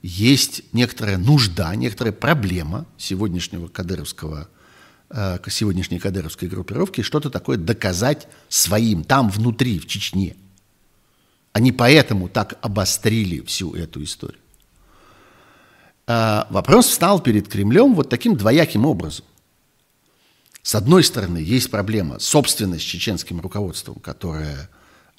[0.01, 4.49] есть некоторая нужда, некоторая проблема сегодняшнего кадыровского,
[5.09, 10.35] э, сегодняшней кадыровской группировки что-то такое доказать своим, там внутри, в Чечне.
[11.53, 14.39] Они поэтому так обострили всю эту историю.
[16.07, 19.25] Э, вопрос встал перед Кремлем вот таким двояким образом.
[20.67, 24.69] С одной стороны, есть проблема собственность чеченским руководством, которая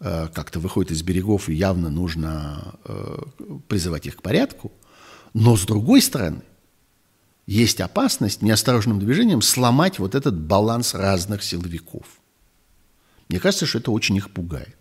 [0.00, 3.16] э, как-то выходит из берегов, и явно нужно э,
[3.66, 4.70] призывать их к порядку.
[5.32, 6.42] Но с другой стороны,
[7.52, 12.06] есть опасность неосторожным движением сломать вот этот баланс разных силовиков.
[13.28, 14.76] Мне кажется, что это очень их пугает.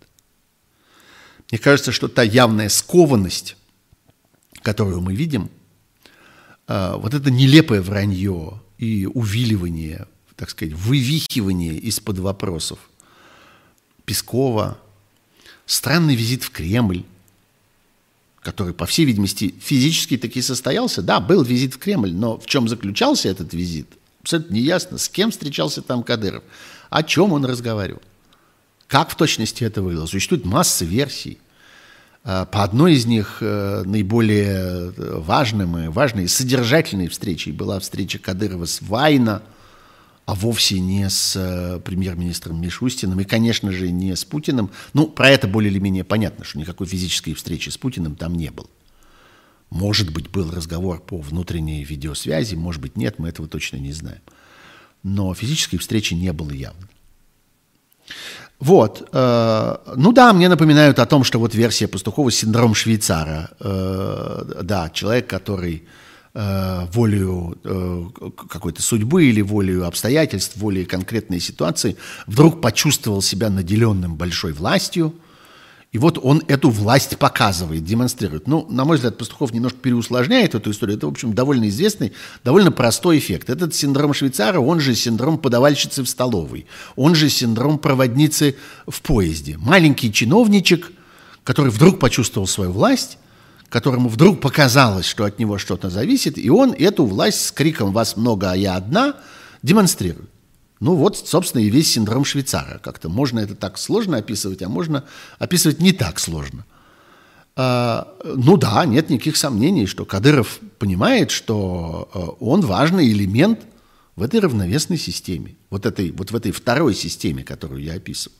[1.50, 3.56] Мне кажется, что та явная скованность,
[4.62, 5.50] которую мы видим,
[6.66, 10.06] э, вот это нелепое вранье и увиливание
[10.38, 12.78] так сказать, вывихивание из-под вопросов
[14.04, 14.78] Пескова,
[15.66, 17.04] странный визит в Кремль,
[18.48, 21.02] который, по всей видимости, физически таки состоялся.
[21.02, 23.88] Да, был визит в Кремль, но в чем заключался этот визит,
[24.22, 24.96] абсолютно неясно.
[24.96, 26.42] С кем встречался там Кадыров,
[26.88, 28.00] о чем он разговаривал,
[28.86, 30.06] как в точности это выглядело.
[30.06, 31.36] Существует масса версий.
[32.24, 38.64] А, по одной из них э, наиболее важным и важной, содержательной встречей была встреча Кадырова
[38.64, 39.42] с Вайна–
[40.28, 44.70] а вовсе не с э, премьер-министром Мишустиным и, конечно же, не с Путиным.
[44.92, 48.50] Ну, про это более или менее понятно, что никакой физической встречи с Путиным там не
[48.50, 48.66] было.
[49.70, 54.20] Может быть, был разговор по внутренней видеосвязи, может быть, нет, мы этого точно не знаем.
[55.02, 56.86] Но физической встречи не было явно.
[58.58, 59.08] Вот.
[59.10, 63.48] Э, ну да, мне напоминают о том, что вот версия Пастухова синдром швейцара.
[63.60, 65.88] Э, да, человек, который
[66.38, 74.14] э, волею э, какой-то судьбы или волею обстоятельств, волею конкретной ситуации, вдруг почувствовал себя наделенным
[74.14, 75.14] большой властью,
[75.90, 78.46] и вот он эту власть показывает, демонстрирует.
[78.46, 80.98] Ну, на мой взгляд, Пастухов немножко переусложняет эту историю.
[80.98, 82.12] Это, в общем, довольно известный,
[82.44, 83.48] довольно простой эффект.
[83.48, 88.54] Этот синдром швейцара, он же синдром подавальщицы в столовой, он же синдром проводницы
[88.86, 89.56] в поезде.
[89.56, 90.92] Маленький чиновничек,
[91.42, 93.16] который вдруг почувствовал свою власть,
[93.68, 98.16] которому вдруг показалось, что от него что-то зависит, и он эту власть с криком «Вас
[98.16, 99.14] много, а я одна»
[99.62, 100.30] демонстрирует.
[100.80, 102.78] Ну вот, собственно, и весь синдром швейцара.
[102.78, 105.04] Как-то можно это так сложно описывать, а можно
[105.38, 106.64] описывать не так сложно.
[107.56, 113.60] А, ну да, нет никаких сомнений, что Кадыров понимает, что а, он важный элемент
[114.14, 118.36] в этой равновесной системе, вот, этой, вот в этой второй системе, которую я описывал.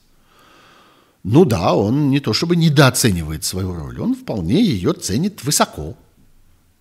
[1.23, 5.97] Ну да, он не то чтобы недооценивает свою роль, он вполне ее ценит высоко.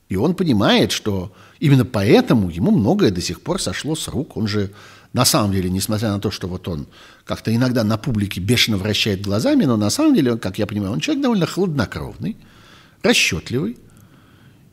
[0.08, 4.36] И он понимает, что именно поэтому ему многое до сих пор сошло с рук.
[4.36, 4.70] Он же
[5.12, 6.86] на самом деле, несмотря на то, что вот он
[7.24, 11.00] как-то иногда на публике бешено вращает глазами, но на самом деле, как я понимаю, он
[11.00, 12.36] человек довольно хладнокровный,
[13.02, 13.76] расчетливый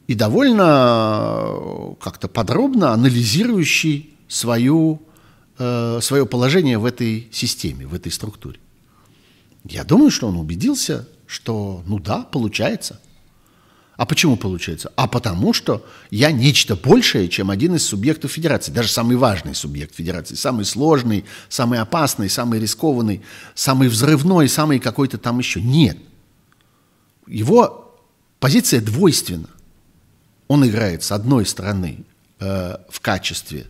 [0.07, 5.01] и довольно как-то подробно анализирующий свою,
[5.57, 8.59] э, свое положение в этой системе, в этой структуре.
[9.67, 12.99] Я думаю, что он убедился, что, ну да, получается.
[13.97, 14.91] А почему получается?
[14.95, 19.95] А потому что я нечто большее, чем один из субъектов федерации, даже самый важный субъект
[19.95, 23.21] федерации, самый сложный, самый опасный, самый рискованный,
[23.55, 25.61] самый взрывной, самый какой-то там еще.
[25.61, 25.97] Нет.
[27.25, 27.97] Его
[28.39, 29.49] позиция двойственна.
[30.47, 32.03] Он играет с одной стороны
[32.39, 33.65] э, в качестве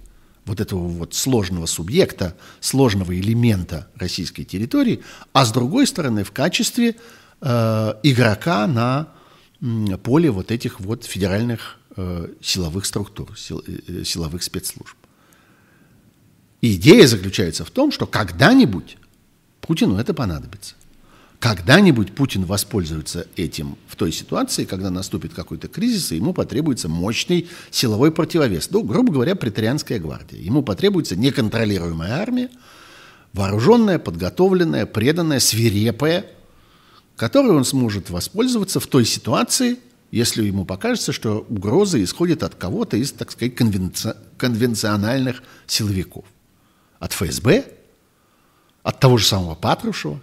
[0.45, 5.01] вот этого вот сложного субъекта, сложного элемента российской территории,
[5.33, 6.95] а с другой стороны в качестве
[7.41, 9.07] э, игрока на
[10.03, 14.95] поле вот этих вот федеральных э, силовых структур, сил, э, силовых спецслужб.
[16.61, 18.97] И идея заключается в том, что когда-нибудь
[19.61, 20.75] Путину это понадобится.
[21.39, 27.47] Когда-нибудь Путин воспользуется этим в той ситуации, когда наступит какой-то кризис, и ему потребуется мощный
[27.71, 28.71] силовой противовес.
[28.71, 30.39] Ну, грубо говоря, претарианская гвардия.
[30.39, 32.49] Ему потребуется неконтролируемая армия,
[33.33, 36.25] вооруженная, подготовленная, преданная, свирепая,
[37.17, 39.77] которой он сможет воспользоваться в той ситуации,
[40.11, 44.15] если ему покажется, что угроза исходит от кого-то из, так сказать, конвенци...
[44.37, 46.23] конвенциональных силовиков.
[46.99, 47.65] От ФСБ,
[48.83, 50.21] от того же самого Патрушева,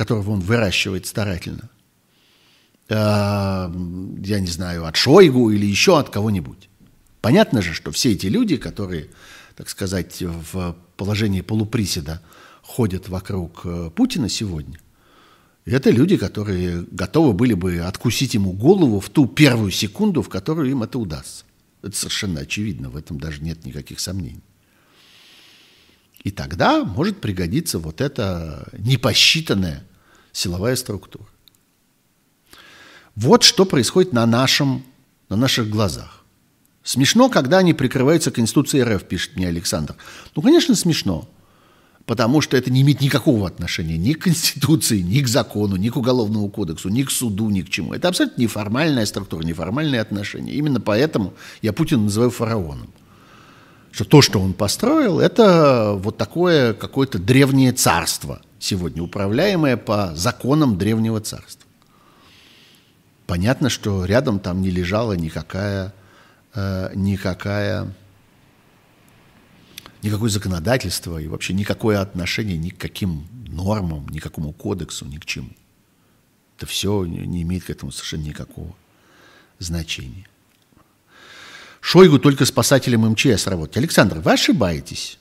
[0.00, 1.68] которого он выращивает старательно,
[2.88, 6.68] э, я не знаю, от Шойгу или еще от кого-нибудь.
[7.20, 9.10] Понятно же, что все эти люди, которые,
[9.56, 12.22] так сказать, в положении полуприседа
[12.62, 14.78] ходят вокруг э, Путина сегодня–
[15.66, 20.70] это люди, которые готовы были бы откусить ему голову в ту первую секунду, в которую
[20.70, 21.44] им это удастся.
[21.82, 24.42] Это совершенно очевидно, в этом даже нет никаких сомнений.
[26.22, 29.84] И тогда может пригодиться вот эта непосчитанная
[30.32, 31.26] силовая структура.
[33.14, 34.84] Вот что происходит на, нашем,
[35.28, 36.24] на наших глазах.
[36.82, 39.96] Смешно, когда они прикрываются Конституцией РФ, пишет мне Александр.
[40.34, 41.28] Ну, конечно, смешно
[42.10, 45.96] потому что это не имеет никакого отношения ни к Конституции, ни к закону, ни к
[45.96, 47.92] Уголовному кодексу, ни к суду, ни к чему.
[47.92, 50.52] Это абсолютно неформальная структура, неформальные отношения.
[50.54, 52.90] Именно поэтому я Путина называю фараоном.
[53.92, 60.78] Что то, что он построил, это вот такое какое-то древнее царство сегодня, управляемое по законам
[60.78, 61.68] древнего царства.
[63.26, 65.92] Понятно, что рядом там не лежала никакая,
[66.54, 67.92] э, никакая
[70.02, 75.18] никакое законодательство и вообще никакое отношение ни к каким нормам, ни к какому кодексу, ни
[75.18, 75.50] к чему.
[76.56, 78.74] Это все не имеет к этому совершенно никакого
[79.58, 80.26] значения.
[81.80, 83.78] Шойгу только спасателем МЧС работать.
[83.78, 85.19] Александр, вы ошибаетесь.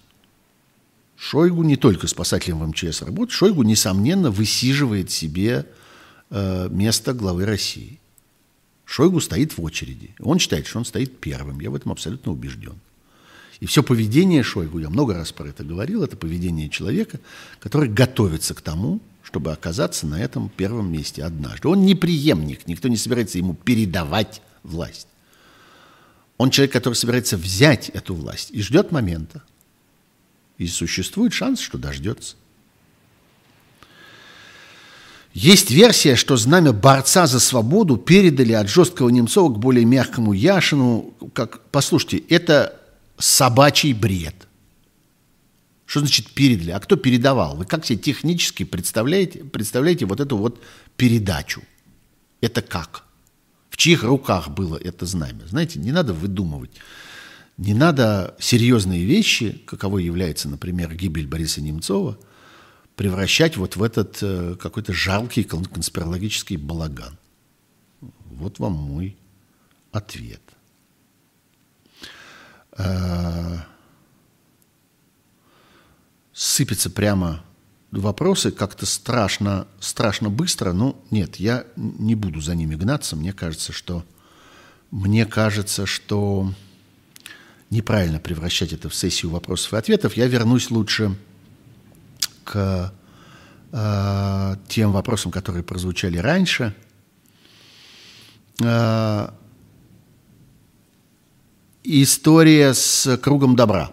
[1.19, 5.65] Шойгу не только спасателем в МЧС работает, Шойгу, несомненно, высиживает себе
[6.29, 7.99] э, место главы России.
[8.85, 10.15] Шойгу стоит в очереди.
[10.19, 11.59] Он считает, что он стоит первым.
[11.59, 12.75] Я в этом абсолютно убежден.
[13.59, 17.19] И все поведение Шойгу, я много раз про это говорил, это поведение человека,
[17.59, 21.67] который готовится к тому, чтобы оказаться на этом первом месте однажды.
[21.67, 25.07] Он не преемник, никто не собирается ему передавать власть.
[26.37, 29.43] Он человек, который собирается взять эту власть и ждет момента,
[30.59, 32.35] И существует шанс, что дождется.
[35.33, 41.13] Есть версия, что знамя борца за свободу передали от жесткого Немцова к более мягкому Яшину.
[41.33, 42.77] Как, послушайте, это
[43.17, 44.35] собачий бред.
[45.85, 46.71] Что значит передали?
[46.71, 47.55] А кто передавал?
[47.55, 50.61] Вы как себе технически представляете, представляете вот эту вот
[50.97, 51.63] передачу?
[52.41, 53.05] Это как?
[53.69, 55.47] В чьих руках было это знамя?
[55.47, 56.71] Знаете, не надо выдумывать.
[57.59, 62.17] Не надо серьезные вещи, каковой является, например, гибель Бориса Немцова,
[62.95, 67.17] превращать вот в этот э, какой-то жалкий конспирологический балаган.
[67.99, 69.17] Вот вам мой
[69.91, 70.41] ответ.
[72.77, 73.57] Э,
[76.31, 77.43] сыпется прямо
[77.91, 80.71] вопросы как-то страшно, страшно быстро.
[80.71, 83.17] Ну, нет, я не буду за ними гнаться.
[83.17, 84.05] Мне кажется, что
[84.91, 86.53] мне кажется, что
[87.69, 90.13] неправильно превращать это в сессию вопросов и ответов.
[90.15, 91.15] Я вернусь лучше
[92.43, 92.93] к
[93.71, 96.75] э, тем вопросам, которые прозвучали раньше.
[98.61, 99.29] Э,
[101.83, 103.91] история с кругом добра,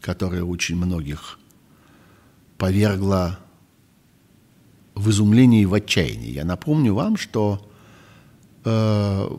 [0.00, 1.38] которая очень многих
[2.58, 3.38] повергла
[4.94, 6.30] в изумлении и в отчаянии.
[6.30, 7.66] Я напомню вам, что
[8.64, 9.38] э,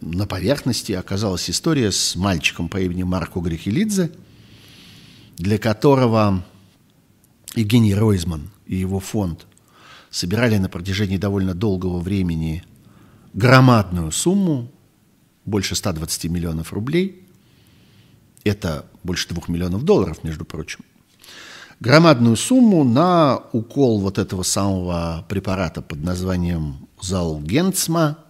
[0.00, 4.12] на поверхности оказалась история с мальчиком по имени Марко Грехелидзе,
[5.36, 6.44] для которого
[7.54, 9.46] Евгений Ройзман и его фонд
[10.10, 12.64] собирали на протяжении довольно долгого времени
[13.32, 14.70] громадную сумму,
[15.44, 17.26] больше 120 миллионов рублей.
[18.44, 20.80] Это больше 2 миллионов долларов, между прочим.
[21.80, 28.18] Громадную сумму на укол вот этого самого препарата под названием Залгенцма–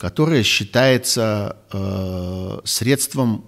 [0.00, 3.44] которое считается э, средством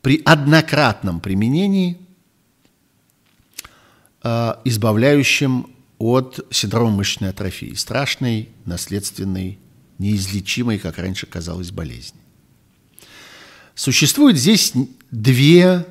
[0.00, 2.00] при однократном применении,
[4.24, 5.66] э, избавляющим
[5.98, 9.58] от синдрома мышечной атрофии, страшной, наследственной,
[9.98, 12.18] неизлечимой, как раньше казалось, болезни.
[13.74, 14.72] Существует здесь
[15.10, 15.86] две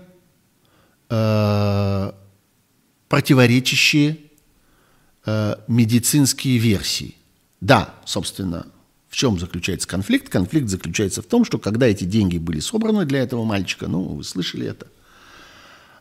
[1.11, 2.11] э,
[3.07, 4.17] противоречащие
[5.28, 7.17] э, медицинские версии.
[7.59, 8.65] Да, собственно,
[9.12, 10.30] в чем заключается конфликт?
[10.30, 14.24] Конфликт заключается в том, что когда эти деньги были собраны для этого мальчика, ну, вы
[14.24, 14.88] слышали это,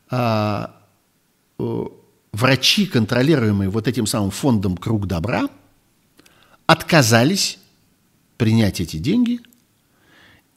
[0.09, 0.77] а,
[2.33, 5.49] врачи, контролируемые вот этим самым фондом «Круг добра»,
[6.67, 7.59] отказались
[8.37, 9.41] принять эти деньги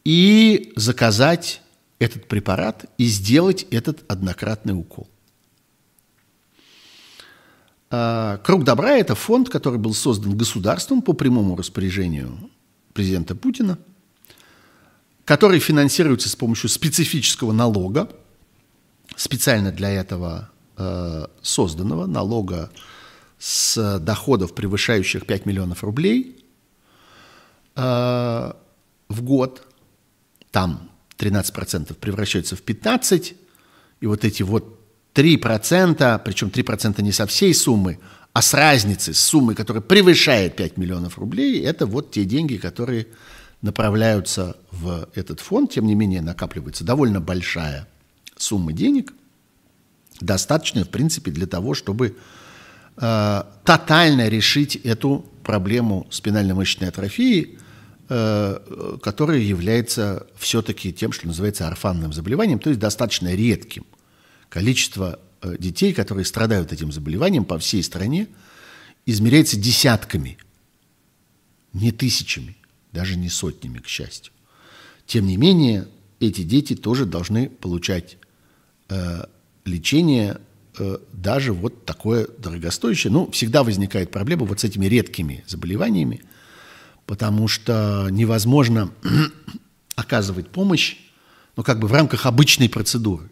[0.05, 1.63] и заказать
[1.97, 5.09] этот препарат и сделать этот однократный укол.
[7.95, 12.49] А, Круг добра– это фонд, который был создан государством по прямому распоряжению
[12.91, 13.77] президента Путина,
[15.25, 18.09] который финансируется с помощью специфического налога,
[19.15, 22.71] специально для этого э, созданного налога
[23.37, 26.43] с доходов, превышающих 5 миллионов рублей
[27.75, 28.53] э,
[29.09, 29.67] в год.
[30.49, 30.89] Там
[31.19, 33.35] 13% превращаются в 15%,
[34.01, 34.82] и вот эти вот
[35.13, 37.99] 3%, причем 3% не со всей суммы,
[38.33, 43.07] а с разницы, с суммой, которая превышает 5 миллионов рублей, это вот те деньги, которые
[43.61, 45.71] направляются в этот фонд.
[45.71, 47.87] Тем не менее, накапливается довольно большая
[48.35, 49.13] сумма денег,
[50.19, 52.17] достаточная, в принципе, для того, чтобы
[52.97, 57.59] э, тотально решить эту проблему спинально-мышечной атрофии,
[58.09, 63.85] э, которая является все-таки тем, что называется орфанным заболеванием, то есть достаточно редким–
[64.53, 68.27] количество э, детей, которые страдают этим заболеванием по всей стране,
[69.07, 70.37] измеряется десятками,
[71.73, 72.55] не тысячами,
[72.91, 74.31] даже не сотнями, к счастью.
[75.07, 75.87] Тем не менее,
[76.19, 78.17] эти дети тоже должны получать
[78.89, 79.23] э,
[79.65, 80.37] лечение
[80.77, 83.11] э, даже вот такое дорогостоящее.
[83.11, 86.21] Ну, всегда возникает проблема вот с этими редкими заболеваниями,
[87.07, 88.91] потому что невозможно
[89.95, 90.97] оказывать помощь,
[91.55, 93.31] ну, как бы в рамках обычной процедуры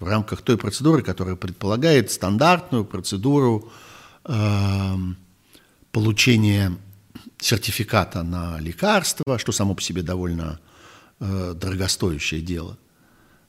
[0.00, 3.70] в рамках той процедуры, которая предполагает стандартную процедуру
[4.24, 4.94] э,
[5.92, 6.72] получения
[7.38, 10.58] сертификата на лекарство, что само по себе довольно
[11.20, 12.78] э, дорогостоящее дело.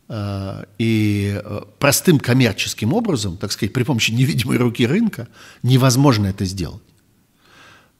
[0.09, 5.29] Э, и э, простым коммерческим образом, так сказать, при помощи невидимой руки рынка
[5.63, 6.83] невозможно это сделать.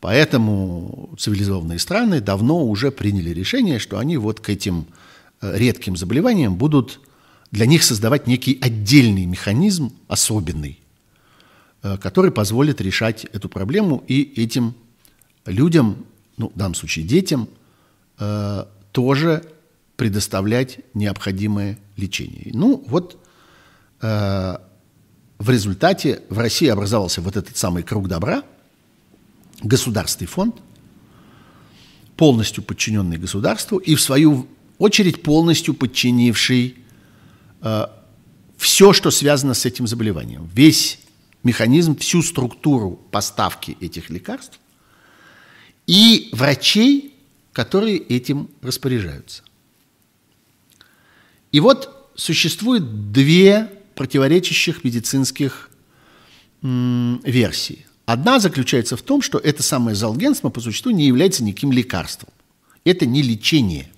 [0.02, 4.88] Поэтому цивилизованные страны давно уже приняли решение, что они вот к этим
[5.42, 7.00] э, редким заболеваниям будут
[7.52, 10.80] для них создавать некий отдельный механизм, особенный,
[11.84, 14.74] э, который позволит решать эту проблему и этим
[15.46, 16.06] людям,
[16.38, 17.50] ну, в данном случае детям,
[18.20, 19.44] э, тоже
[19.98, 22.52] предоставлять необходимое лечение.
[22.54, 23.18] Ну, вот
[24.02, 24.58] э,
[25.38, 28.44] в результате в России образовался вот этот самый круг добра,
[29.62, 30.56] государственный фонд,
[32.16, 34.48] полностью подчиненный государству и в свою
[34.78, 36.78] очередь полностью подчинивший
[38.58, 40.50] все, что связано с этим заболеванием.
[40.54, 41.00] Весь
[41.44, 44.60] механизм, всю структуру поставки этих лекарств
[45.88, 47.16] и врачей,
[47.54, 49.44] которые этим распоряжаются.
[51.52, 55.70] И вот существует две противоречащих медицинских
[56.62, 57.86] версии.
[58.06, 62.30] Одна заключается в том, что это самое залгенсма по существу не является никаким лекарством.
[62.84, 63.92] Это не лечение.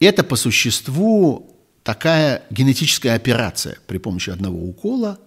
[0.00, 1.47] Это по существу
[1.88, 5.18] такая генетическая операция при помощи одного укола.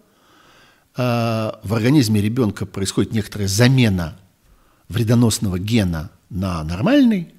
[0.95, 4.19] Э, в организме ребенка происходит некоторая замена
[4.87, 7.33] вредоносного гена на нормальный,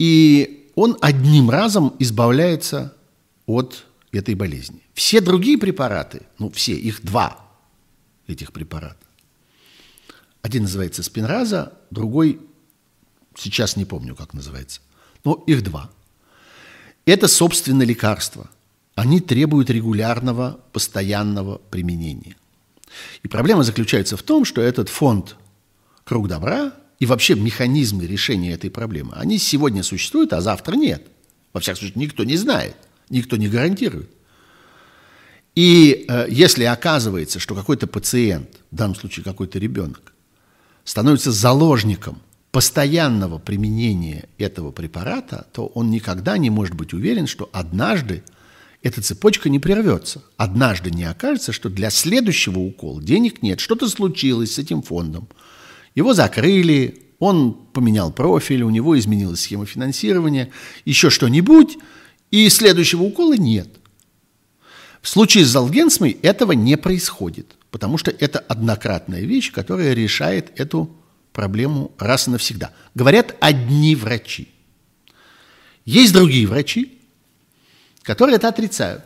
[0.00, 2.92] и он одним разом избавляется
[3.46, 4.82] от этой болезни.
[4.92, 7.38] Все другие препараты, ну все, их два
[8.26, 9.06] этих препарата.
[10.42, 12.40] Один называется спинраза, другой,
[13.36, 14.80] сейчас не помню, как называется,
[15.22, 15.92] но их два.
[17.06, 18.50] Это, собственно, лекарства.
[18.96, 22.36] Они требуют регулярного, постоянного применения.
[23.22, 25.36] И проблема заключается в том, что этот фонд
[26.04, 31.06] «Круг добра» и вообще механизмы решения этой проблемы, они сегодня существуют, а завтра нет.
[31.52, 32.76] Во всяком случае, никто не знает,
[33.08, 34.10] никто не гарантирует.
[35.54, 40.12] И э, если оказывается, что какой-то пациент, в данном случае какой-то ребенок,
[40.84, 42.20] становится заложником
[42.56, 48.22] постоянного применения этого препарата, то он никогда не может быть уверен, что однажды
[48.80, 50.22] эта цепочка не прервется.
[50.38, 55.28] Однажды не окажется, что для следующего укола денег нет, что-то случилось с этим фондом.
[55.94, 60.48] Его закрыли, он поменял профиль, у него изменилась схема финансирования,
[60.86, 61.76] еще что-нибудь,
[62.30, 63.68] и следующего укола нет–
[65.02, 70.90] в случае с Залгенсмой этого не происходит, потому что это однократная вещь, которая решает эту
[71.36, 72.72] проблему раз и навсегда.
[72.94, 74.48] Говорят одни врачи.
[75.84, 76.98] Есть другие врачи,
[78.02, 79.04] которые это отрицают.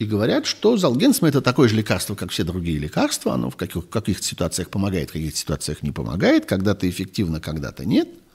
[0.00, 3.32] И говорят, что залгенсма– это такое же лекарство, как все другие лекарства.
[3.32, 6.46] Оно в каких- каких-то ситуациях помогает, в каких-то ситуациях не помогает.
[6.46, 8.08] Когда-то эффективно, когда-то нет–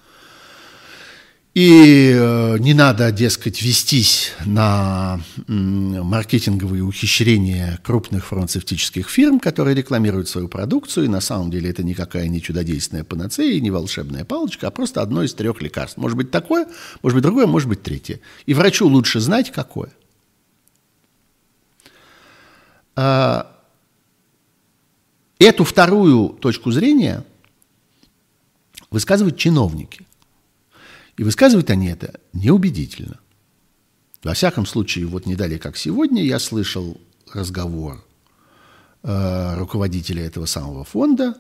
[1.54, 10.48] и э, не надо, дескать, вестись на маркетинговые ухищрения крупных фармацевтических фирм, которые рекламируют свою
[10.48, 15.02] продукцию, и на самом деле это никакая не чудодейственная панацея, не волшебная палочка, а просто
[15.02, 15.98] одно из трех лекарств.
[15.98, 16.70] Может быть такое,
[17.04, 18.22] может быть другое, может быть третье.
[18.46, 19.90] И врачу лучше знать, какое.
[22.96, 23.52] А,
[25.38, 27.26] эту вторую точку зрения
[28.90, 30.06] высказывают чиновники.
[31.18, 33.20] И высказывают они это неубедительно.
[34.24, 37.00] Во всяком случае, вот не как сегодня, я слышал
[37.34, 38.04] разговор
[39.04, 41.36] э, руководителя этого самого фонда,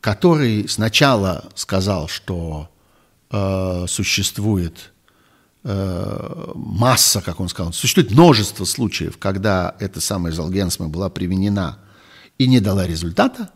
[0.00, 2.68] который сначала сказал, что
[3.30, 4.92] э, существует
[5.62, 11.78] э, масса, как он сказал, существует множество случаев, когда эта самая залгенсма была применена
[12.38, 13.50] и не дала результата,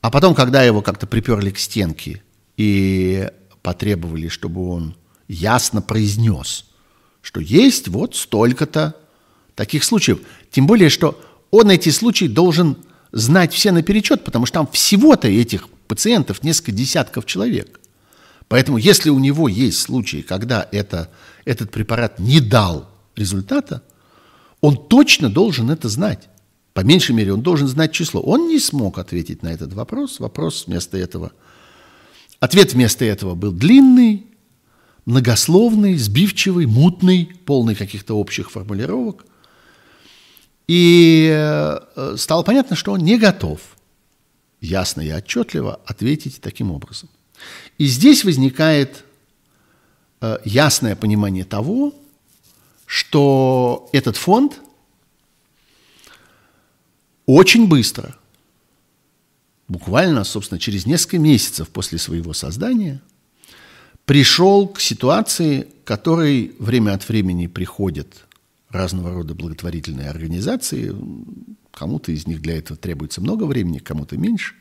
[0.00, 2.22] а потом, когда его как-то приперли к стенке
[2.56, 3.30] и
[3.62, 4.96] потребовали, чтобы он
[5.28, 6.66] ясно произнес,
[7.22, 8.96] что есть вот столько-то
[9.54, 10.20] таких случаев.
[10.50, 11.20] Тем более, что
[11.50, 12.76] он эти случаи должен
[13.12, 17.80] знать все наперечет, потому что там всего-то этих пациентов несколько десятков человек.
[18.48, 21.10] Поэтому если у него есть случаи, когда это,
[21.44, 23.82] этот препарат не дал результата,
[24.60, 26.28] он точно должен это знать.
[26.72, 28.20] По меньшей мере, он должен знать число.
[28.20, 30.20] Он не смог ответить на этот вопрос.
[30.20, 31.32] Вопрос вместо этого–
[32.40, 34.26] Ответ вместо этого был длинный,
[35.04, 39.26] многословный, сбивчивый, мутный, полный каких-то общих формулировок.
[40.66, 43.60] И э, стало понятно, что он не готов
[44.60, 47.10] ясно и отчетливо ответить таким образом.
[47.76, 49.04] И здесь возникает
[50.20, 51.94] э, ясное понимание того,
[52.86, 54.60] что этот фонд
[57.26, 58.16] очень быстро
[59.70, 63.00] буквально, собственно, через несколько месяцев после своего создания,
[64.04, 68.26] пришел к ситуации, которой время от времени приходят
[68.68, 70.92] разного рода благотворительные организации.
[71.70, 74.54] Кому-то из них для этого требуется много времени, кому-то меньше.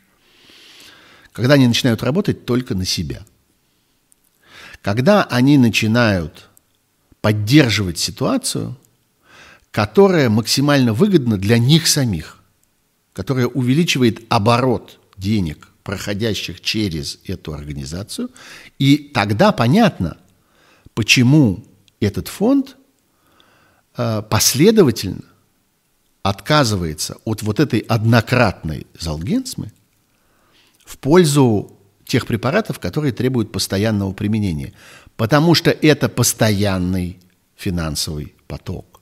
[1.31, 3.25] Когда они начинают работать только на себя.
[4.83, 6.49] Когда они начинают
[7.21, 8.77] поддерживать ситуацию,
[9.71, 12.37] которая максимально выгодна для них самих,
[13.13, 18.29] которая увеличивает оборот денег, проходящих через эту организацию.
[18.77, 20.17] И тогда понятно,
[20.93, 21.65] почему
[21.99, 22.77] этот фонд
[23.97, 25.23] э, последовательно
[26.21, 29.71] отказывается от вот этой однократной залгенсмы
[30.85, 34.73] в пользу тех препаратов, которые требуют постоянного применения.
[35.15, 37.19] Потому что это постоянный
[37.55, 39.01] финансовый поток.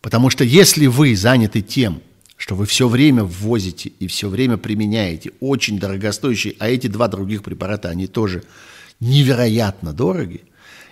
[0.00, 2.02] Потому что если вы заняты тем,
[2.36, 5.32] что вы все время ввозите и все время применяете.
[5.40, 8.44] Очень дорогостоящие, а эти два других препарата, они тоже
[9.00, 10.42] невероятно дороги,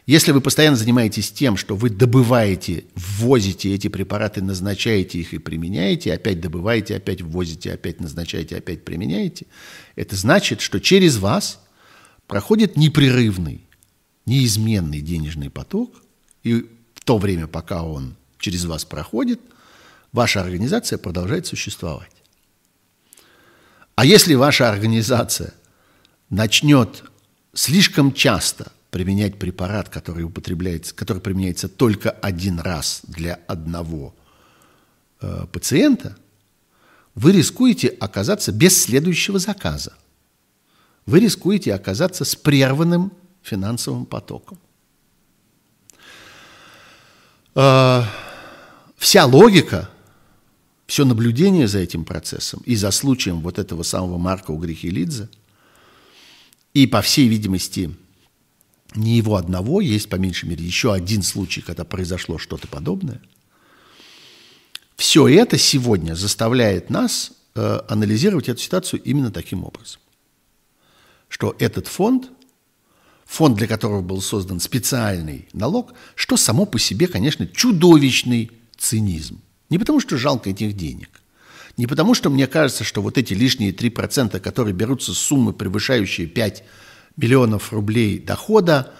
[0.06, 6.12] если вы постоянно занимаетесь тем, что вы добываете, ввозите эти препараты, назначаете их и применяете,
[6.12, 9.46] опять добываете, опять ввозите, опять назначаете, опять применяете,
[9.94, 11.60] это значит, что через вас
[12.26, 13.62] проходит непрерывный,
[14.26, 16.02] неизменный денежный поток,
[16.42, 19.40] и в то время, пока он через вас проходит,
[20.12, 22.10] ваша организация продолжает существовать.
[23.94, 25.54] А если ваша организация
[26.30, 27.04] начнет
[27.54, 34.14] слишком часто применять препарат, который употребляется, который применяется только один раз для одного
[35.20, 36.16] э, пациента,
[37.14, 39.94] вы рискуете оказаться без следующего заказа.
[41.04, 43.12] Вы рискуете оказаться с прерванным
[43.42, 44.58] финансовым потоком.
[47.54, 48.02] Э,
[48.96, 49.90] вся логика,
[50.92, 55.30] все наблюдение за этим процессом и за случаем вот этого самого Марка Угрихилидзе,
[56.74, 57.94] и, по всей видимости,
[58.94, 63.22] не его одного, есть по меньшей мере еще один случай, когда произошло что-то подобное.
[64.96, 69.98] Все это сегодня заставляет нас э, анализировать эту ситуацию именно таким образом.
[71.30, 72.28] Что этот фонд,
[73.24, 79.40] фонд, для которого был создан специальный налог, что само по себе, конечно, чудовищный цинизм.
[79.72, 81.08] Не потому, что жалко этих денег,
[81.78, 86.26] не потому, что мне кажется, что вот эти лишние 3%, которые берутся с суммы, превышающие
[86.26, 86.62] 5
[87.16, 88.92] миллионов рублей дохода,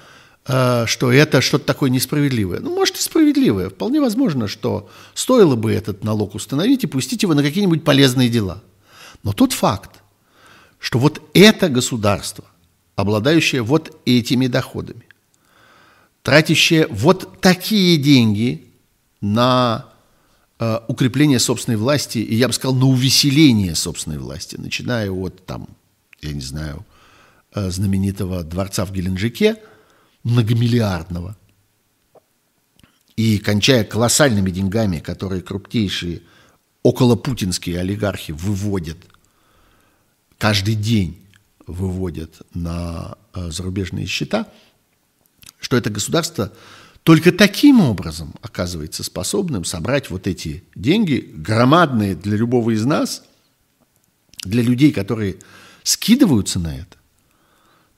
[0.46, 2.60] э, что это что-то такое несправедливое.
[2.60, 3.68] Ну, может, и справедливое.
[3.68, 8.62] Вполне возможно, что стоило бы этот налог установить и пустить его на какие-нибудь полезные дела.
[9.22, 10.02] Но тот факт,
[10.78, 12.46] что вот это государство,
[12.96, 15.04] обладающее вот этими доходами,
[16.22, 18.72] тратящее вот такие деньги
[19.20, 19.91] на
[20.62, 25.68] э, укрепление собственной власти, и я бы сказал, на увеселение собственной власти, начиная от, там,
[26.20, 26.84] я не знаю,
[27.54, 29.56] Э, знаменитого дворца в Геленджике,
[30.24, 31.36] многомиллиардного,
[33.14, 36.22] и кончая колоссальными деньгами, которые крупнейшие
[36.82, 38.96] околопутинские олигархи выводят,
[40.38, 41.22] каждый день
[41.66, 44.48] выводят на э, зарубежные счета,
[45.60, 46.54] что это государство
[47.02, 53.24] только таким образом оказывается способным собрать вот эти деньги, громадные для любого из нас,
[54.44, 55.38] для людей, которые
[55.82, 56.96] скидываются на это,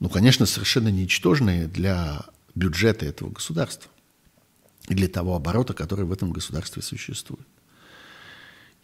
[0.00, 2.24] ну, конечно, совершенно ничтожные для
[2.54, 3.90] бюджета этого государства
[4.88, 7.46] и для того оборота, который в этом государстве существует.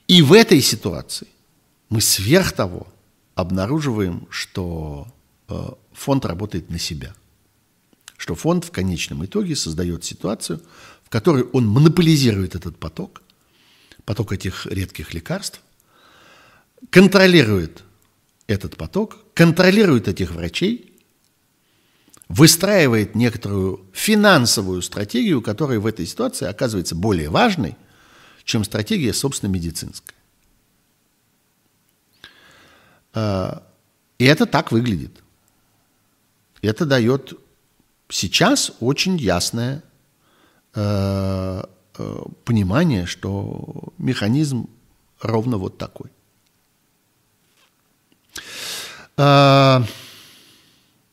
[0.06, 1.28] И в этой ситуации
[1.88, 2.88] мы сверх того
[3.34, 5.06] обнаруживаем, что
[5.48, 7.14] э, фонд работает на себя.
[8.20, 10.60] Что фонд в конечном итоге создает ситуацию,
[11.04, 13.22] в которой он монополизирует этот поток,
[14.04, 15.62] поток этих редких лекарств,
[16.90, 17.82] контролирует
[18.46, 20.92] этот поток, контролирует этих врачей,
[22.28, 27.74] выстраивает некоторую финансовую стратегию, которая в этой ситуации оказывается более важной,
[28.44, 30.14] чем стратегия, собственно, медицинская.
[33.14, 33.66] А,
[34.18, 35.22] и это так выглядит.
[36.60, 37.32] Это дает
[38.10, 39.82] сейчас очень ясное
[40.74, 41.62] э,
[41.98, 44.68] э, понимание, что механизм
[45.20, 46.10] ровно вот такой.
[49.16, 49.82] Э,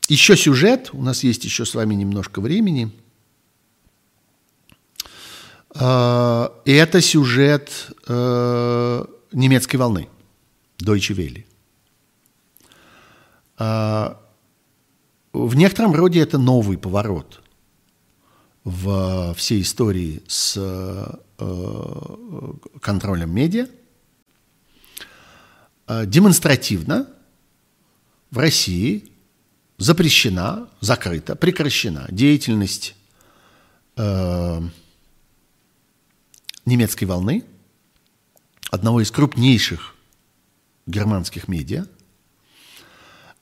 [0.09, 2.91] еще сюжет, у нас есть еще с вами немножко времени.
[5.75, 10.07] И это сюжет э, немецкой волны,
[10.81, 11.45] Deutsche Welle.
[15.37, 17.43] В некотором роде это новый поворот
[18.63, 21.13] в всей истории с э,
[22.81, 23.67] контролем медиа.
[25.85, 27.07] А, демонстративно
[28.31, 29.11] в России
[29.77, 32.95] запрещена, закрыта, прекращена деятельность
[33.95, 34.61] э,
[36.65, 37.43] немецкой волны,
[38.71, 39.93] одного из крупнейших
[40.87, 41.85] германских медиа.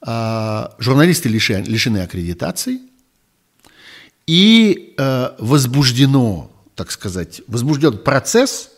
[0.05, 2.79] Э, журналисты лиши, лишены аккредитации
[4.27, 8.71] и э, возбуждено, так сказать, возбужден процесс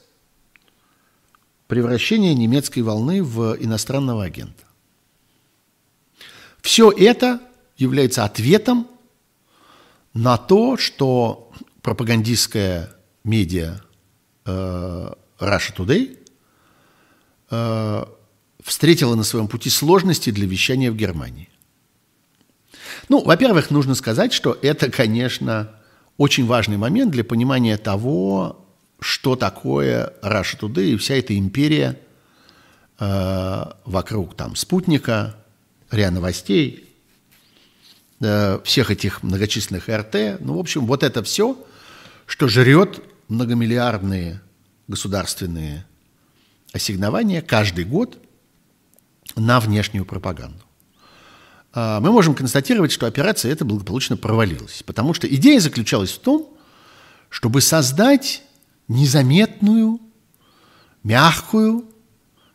[1.68, 4.64] превращения немецкой волны в иностранного агента.
[6.62, 7.42] Все это
[7.76, 8.88] является ответом
[10.14, 11.52] на то, что
[11.82, 12.96] пропагандистская
[13.26, 13.82] медиа
[14.46, 16.18] э, Russia Today
[17.50, 18.06] э,
[18.68, 21.50] встретила на своем пути сложности для вещания в Германии.
[23.08, 25.72] Ну, во-первых, нужно сказать, что это, конечно,
[26.18, 28.66] очень важный момент для понимания того,
[29.00, 31.98] что такое Russia Today и вся эта империя
[33.00, 35.38] э, вокруг там спутника,
[35.90, 36.90] РИА Новостей,
[38.20, 40.42] э, всех этих многочисленных РТ.
[40.42, 41.58] Ну, в общем, вот это все,
[42.26, 44.42] что жрет многомиллиардные
[44.90, 45.86] государственные
[46.74, 48.18] ассигнования каждый год
[49.36, 50.64] на внешнюю пропаганду.
[51.74, 56.50] А, мы можем констатировать, что операция эта благополучно провалилась, потому что идея заключалась в том,
[57.30, 58.44] чтобы создать
[58.88, 60.00] незаметную,
[61.04, 61.86] мягкую,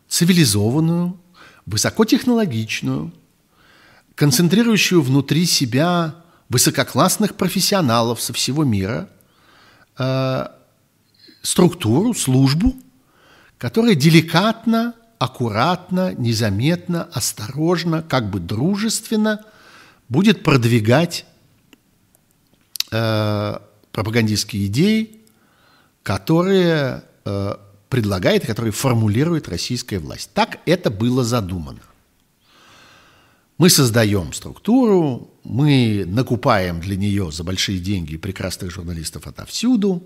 [0.07, 1.19] цивилизованную,
[1.65, 3.13] высокотехнологичную,
[4.15, 6.15] концентрирующую внутри себя
[6.49, 9.09] высококлассных профессионалов со всего мира
[9.97, 10.47] э,
[11.41, 12.75] структуру, службу,
[13.57, 14.93] которая деликатно
[15.23, 19.45] аккуратно, незаметно, осторожно, как бы дружественно
[20.09, 21.25] будет продвигать
[22.91, 23.57] э,
[23.93, 25.21] пропагандистские идеи,
[26.03, 27.55] которые э,
[27.87, 30.29] предлагает, которые формулирует российская власть.
[30.33, 31.79] Так это было задумано.
[33.57, 40.05] Мы создаем структуру, мы накупаем для нее за большие деньги прекрасных журналистов отовсюду,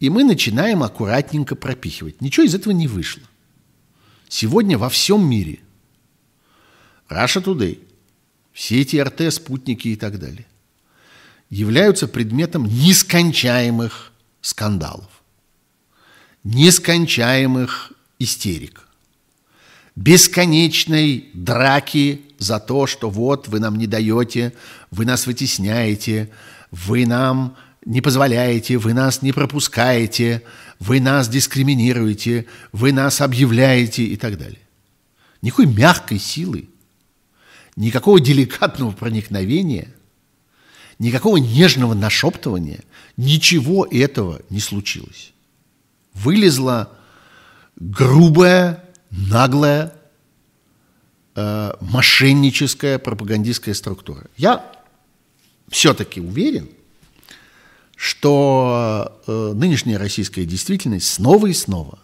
[0.00, 2.20] и мы начинаем аккуратненько пропихивать.
[2.20, 3.22] Ничего из этого не вышло.
[4.28, 5.60] Сегодня во всем мире.
[7.08, 7.78] Russia Today,
[8.52, 10.46] все эти РТ, спутники и так далее,
[11.50, 15.22] являются предметом нескончаемых скандалов,
[16.42, 18.88] нескончаемых истерик,
[19.94, 24.52] бесконечной драки за то, что вот вы нам не даете,
[24.90, 26.30] вы нас вытесняете,
[26.72, 30.42] вы нам не позволяете, вы нас не пропускаете,
[30.78, 34.60] вы нас дискриминируете, вы нас объявляете и так далее.
[35.42, 36.68] Никакой мягкой силы,
[37.76, 39.88] никакого деликатного проникновения,
[40.98, 42.80] никакого нежного нашептывания,
[43.16, 45.32] ничего этого не случилось.
[46.14, 46.92] Вылезла
[47.76, 49.94] грубая, наглая,
[51.34, 54.24] э, мошенническая пропагандистская структура.
[54.36, 54.72] Я
[55.68, 56.68] все-таки уверен,
[57.96, 61.98] что э, нынешняя российская действительность снова и снова,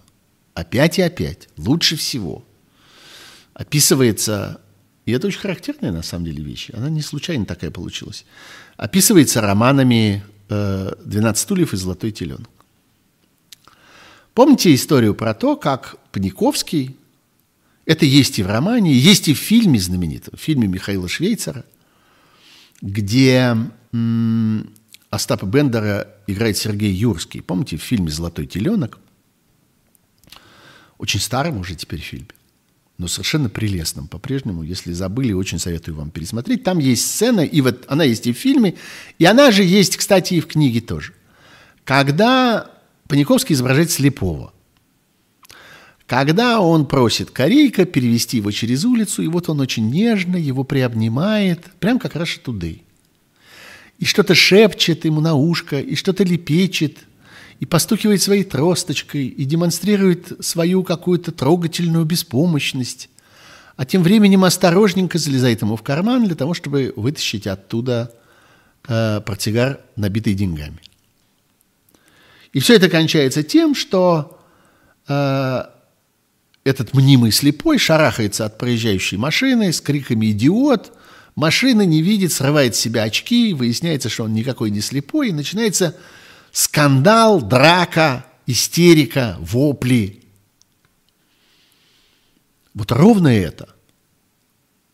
[0.55, 2.45] опять и опять, лучше всего
[3.53, 4.61] описывается,
[5.05, 8.25] и это очень характерная на самом деле вещь, она не случайно такая получилась,
[8.79, 12.49] описывается романами э, «12 стульев» и «Золотой теленок».
[14.33, 16.97] Помните историю про то, как Паниковский,
[17.85, 21.67] это есть и в романе, есть и в фильме знаменитом, в фильме Михаила Швейцера,
[22.81, 23.55] где
[25.13, 27.43] Остапа Бендера играет Сергей Юрский.
[27.43, 28.99] Помните в фильме «Золотой теленок»?
[30.97, 32.29] Очень старом уже теперь фильме,
[32.97, 34.63] но совершенно прелестном по-прежнему.
[34.63, 36.65] Если забыли, очень советую вам пересмотреть.
[36.65, 38.77] Там есть сцена, и вот она есть и в фильме,
[39.19, 41.13] и она же есть, кстати, и в книге тоже.
[41.85, 42.71] Когда
[43.07, 44.55] Паниковский изображает слепого.
[46.07, 51.67] Когда он просит Корейка перевести его через улицу, и вот он очень нежно его приобнимает,
[51.81, 52.87] прям как Раша Тудей
[53.99, 56.99] и что-то шепчет ему на ушко, и что-то лепечет,
[57.61, 63.09] и постукивает своей тросточкой, и демонстрирует свою какую-то трогательную беспомощность,
[63.77, 68.13] а тем временем осторожненько залезает ему в карман для того, чтобы вытащить оттуда
[68.89, 70.79] э, портсигар, набитый деньгами.
[72.53, 74.39] И все это кончается тем, что
[75.09, 75.63] э,
[76.65, 80.93] этот мнимый слепой шарахается от проезжающей машины с криками «Идиот!»,
[81.35, 85.97] Машина не видит, срывает с себя очки, выясняется, что он никакой не слепой, и начинается
[86.51, 90.23] скандал, драка, истерика, вопли.
[92.75, 93.75] Вот ровно это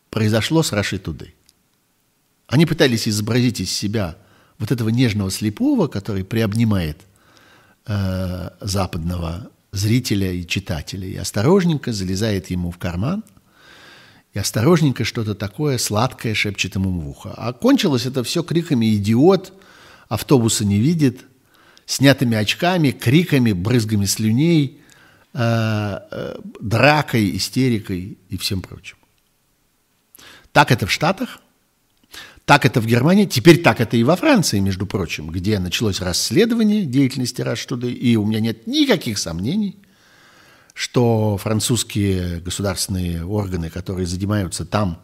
[0.09, 1.35] произошло с Раши Тудой.
[2.47, 4.17] Они пытались изобразить из себя
[4.57, 7.01] вот этого нежного слепого, который приобнимает
[7.85, 13.25] э, западного зрителя и читателя, и осторожненько залезает ему в карман–
[14.33, 17.33] и осторожненько что-то такое сладкое шепчет ему в ухо.
[17.35, 19.53] А кончилось это все криками «идиот»,
[20.07, 21.25] «автобуса не видит»,
[21.85, 24.79] снятыми очками, криками, брызгами слюней,
[25.33, 25.39] э,
[26.11, 28.97] э, дракой, истерикой и всем прочим.
[30.51, 31.39] Так это в Штатах,
[32.45, 36.85] так это в Германии, теперь так это и во Франции, между прочим, где началось расследование
[36.85, 39.77] деятельности Раштуды, и у меня нет никаких сомнений–
[40.73, 45.01] что французские государственные органы, которые занимаются там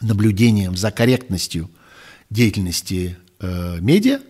[0.00, 1.70] наблюдением за корректностью
[2.30, 4.20] деятельности э, медиа,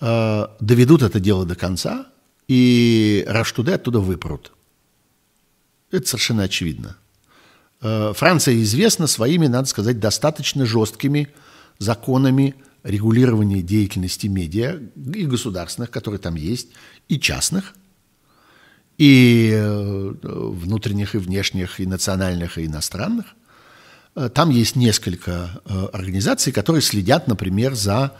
[0.00, 2.06] э, доведут это дело до конца,
[2.48, 4.52] и Раштуде оттуда выпрут.
[5.90, 6.96] Это совершенно очевидно.
[7.80, 11.28] Э, Франция известна своими, надо сказать, достаточно жесткими
[11.78, 16.68] законами регулирования деятельности медиа и государственных, которые там есть,
[17.08, 17.74] и частных,
[18.98, 23.26] и э, внутренних, и внешних, и национальных, и иностранных.
[24.14, 25.60] Э, там есть несколько
[25.92, 28.12] организаций, которые следят, например, за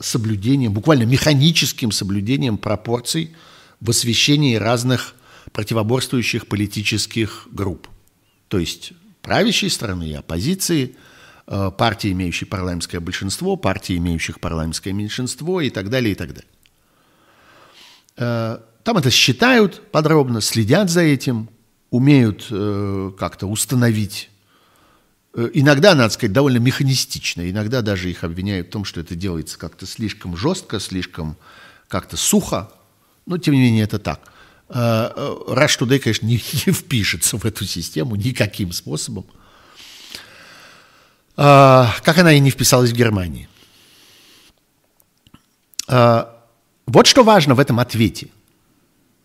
[0.00, 3.36] соблюдением, буквально механическим соблюдением пропорций
[3.78, 5.14] в освещении разных
[5.52, 7.88] противоборствующих политических групп
[8.54, 10.94] то есть правящей стороны и оппозиции,
[11.48, 16.34] э, партии, имеющие парламентское большинство, партии, имеющих парламентское меньшинство и так далее, и так
[18.16, 18.60] далее.
[18.84, 21.48] Э, там это считают подробно, следят за этим,
[21.90, 24.30] умеют э, как-то установить
[25.52, 27.50] Иногда, надо сказать, довольно механистично.
[27.50, 31.36] Иногда даже их обвиняют в том, что это делается как-то слишком жестко, слишком
[31.88, 32.70] как-то сухо.
[33.26, 34.20] Но, тем не менее, это так.
[34.68, 36.34] Rush Today, конечно, не,
[36.66, 39.26] не впишется в эту систему никаким способом.
[41.36, 43.48] А, как она и не вписалась в Германии.
[45.88, 46.44] А,
[46.86, 48.28] вот что важно в этом ответе.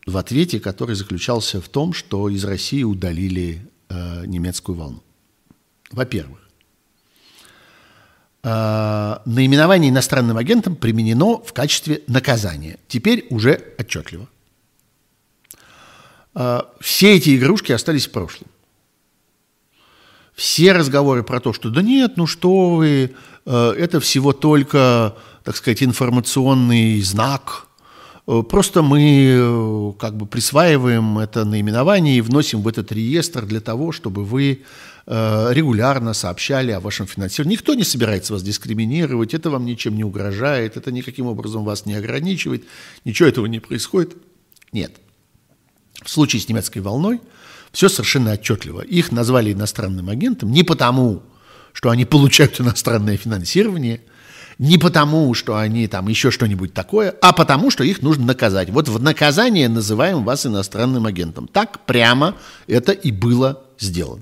[0.10, 5.04] В ответе, который заключался в том, что из России удалили а, немецкую волну.
[5.92, 6.40] Во-первых,
[8.42, 12.78] наименование иностранным агентом применено в качестве наказания.
[12.88, 14.30] Теперь уже отчетливо–
[16.34, 18.48] а, все эти игрушки остались в прошлом.
[20.34, 23.14] Все разговоры про то, что да нет, ну что вы,
[23.46, 27.68] э, это всего только, так сказать, информационный знак.
[28.30, 33.60] Э, просто мы э, как бы присваиваем это наименование и вносим в этот реестр для
[33.60, 34.64] того, чтобы вы
[35.08, 37.56] регулярно сообщали о вашем финансировании.
[37.56, 41.96] Никто не собирается вас дискриминировать, это вам ничем не угрожает, это никаким образом вас не
[41.96, 42.66] ограничивает,
[43.06, 44.16] ничего этого не происходит.
[44.72, 44.98] Нет.
[46.04, 47.22] В случае с немецкой волной
[47.72, 48.82] все совершенно отчетливо.
[48.82, 51.24] Их назвали иностранным агентом не потому,
[51.74, 54.02] что они получают иностранное финансирование,
[54.60, 58.70] не потому, что они там еще что-нибудь такое, а потому, что их нужно наказать.
[58.70, 61.48] Вот в наказание называем вас иностранным агентом.
[61.48, 62.36] Так прямо
[62.68, 64.22] это и было сделано.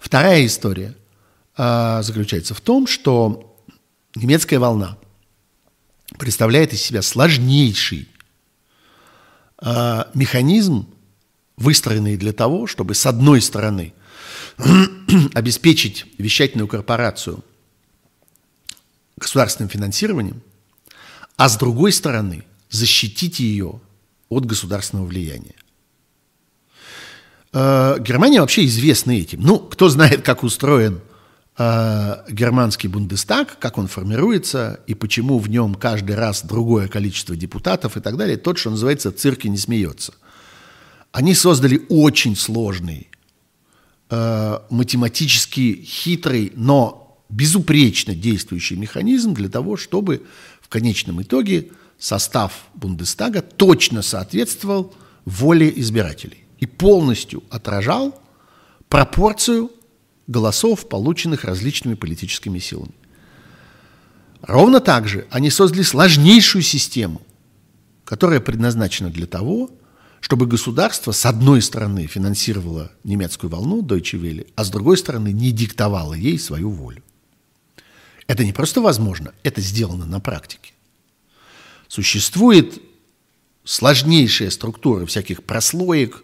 [0.00, 0.96] Вторая история
[1.56, 3.56] э, заключается в том, что
[4.16, 4.98] немецкая волна
[6.18, 8.08] представляет из себя сложнейший
[9.62, 10.88] э, механизм,
[11.56, 13.92] выстроенный для того, чтобы с одной стороны
[15.34, 17.44] обеспечить вещательную корпорацию
[19.20, 20.42] государственным финансированием,
[21.36, 23.80] а с другой стороны защитить ее
[24.28, 25.54] от государственного влияния.
[27.52, 29.40] Э, Германия вообще известна этим.
[29.42, 31.00] Ну, кто знает, как устроен
[31.58, 37.96] э, германский Бундестаг, как он формируется и почему в нем каждый раз другое количество депутатов
[37.96, 40.14] и так далее, тот, что называется, цирки не смеется.
[41.12, 43.10] Они создали очень сложный,
[44.10, 50.22] э, математически хитрый, но безупречно действующий механизм для того, чтобы
[50.60, 54.94] в конечном итоге состав Бундестага точно соответствовал
[55.24, 58.20] воле избирателей и полностью отражал
[58.88, 59.70] пропорцию
[60.26, 62.94] голосов, полученных различными политическими силами.
[64.42, 67.20] Ровно так же они создали сложнейшую систему,
[68.04, 69.70] которая предназначена для того,
[70.20, 75.50] чтобы государство с одной стороны финансировало немецкую волну Deutsche Welle, а с другой стороны не
[75.50, 77.02] диктовало ей свою волю.
[78.30, 80.72] Это не просто возможно, это сделано на практике.
[81.88, 82.80] Существует
[83.64, 86.22] сложнейшая структура всяких прослоек,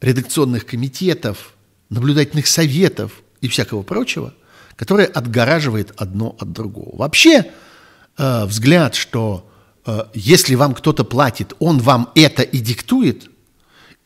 [0.00, 1.52] редакционных комитетов,
[1.90, 3.12] наблюдательных советов
[3.42, 4.32] и всякого прочего,
[4.76, 6.96] которое отгораживает одно от другого.
[6.96, 7.52] Вообще
[8.16, 9.46] э, взгляд, что
[9.84, 13.28] э, если вам кто-то платит, он вам это и диктует,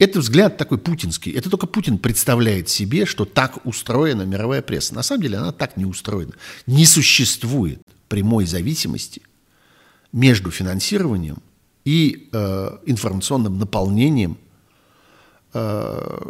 [0.02, 1.30] это взгляд такой путинский.
[1.32, 4.94] Это только Путин представляет себе, что так устроена мировая пресса.
[4.94, 6.32] На самом деле она так не устроена.
[6.66, 9.22] Не существует прямой зависимости
[10.12, 11.38] между финансированием
[11.84, 14.38] и э, информационным наполнением
[15.54, 16.20] э,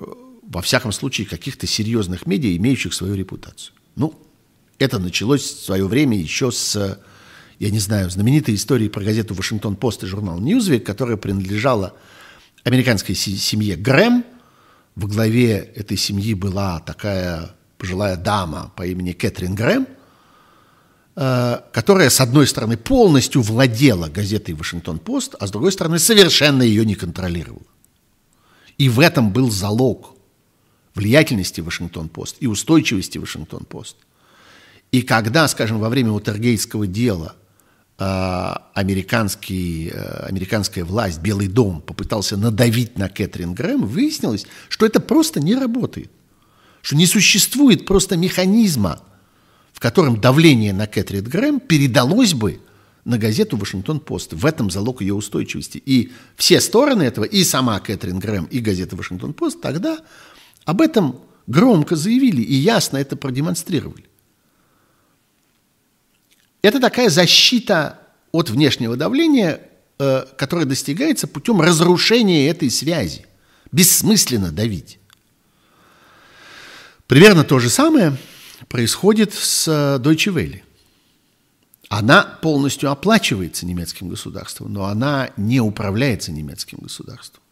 [0.43, 3.74] во всяком случае, каких-то серьезных медиа, имеющих свою репутацию.
[3.97, 4.15] Ну,
[4.78, 7.01] это началось в свое время еще с,
[7.59, 11.94] я не знаю, знаменитой истории про газету «Вашингтон-Пост» и журнал «Ньюзвик», которая принадлежала
[12.64, 14.24] американской семье Грэм.
[14.94, 19.86] Во главе этой семьи была такая пожилая дама по имени Кэтрин Грэм,
[21.16, 26.84] э, которая, с одной стороны, полностью владела газетой «Вашингтон-Пост», а с другой стороны, совершенно ее
[26.84, 27.66] не контролировала.
[28.78, 30.14] И в этом был залог
[30.94, 33.97] влиятельности Вашингтон-Пост и устойчивости Вашингтон-Пост.
[34.93, 37.34] И когда, скажем, во время Утергейского дела
[37.98, 45.40] американский, э, американская власть, Белый дом, попытался надавить на Кэтрин Грэм, выяснилось, что это просто
[45.40, 46.10] не работает.
[46.81, 49.02] Что не существует просто механизма,
[49.73, 52.60] в котором давление на Кэтрин Грэм передалось бы
[53.05, 54.32] на газету «Вашингтон-Пост».
[54.32, 55.82] В этом залог ее устойчивости.
[55.85, 59.98] И все стороны этого, и сама Кэтрин Грэм, и газета «Вашингтон-Пост» тогда
[60.64, 64.05] об этом громко заявили и ясно это продемонстрировали.
[66.62, 67.98] Это такая защита
[68.30, 69.60] от внешнего давления,
[69.98, 73.26] э, которая достигается путем разрушения этой связи.
[73.72, 74.98] Бессмысленно давить.
[77.09, 78.16] Примерно то же самое
[78.68, 80.62] происходит с э, Deutsche Welle.
[81.89, 87.43] Она полностью оплачивается немецким государством, но она не управляется немецким государством.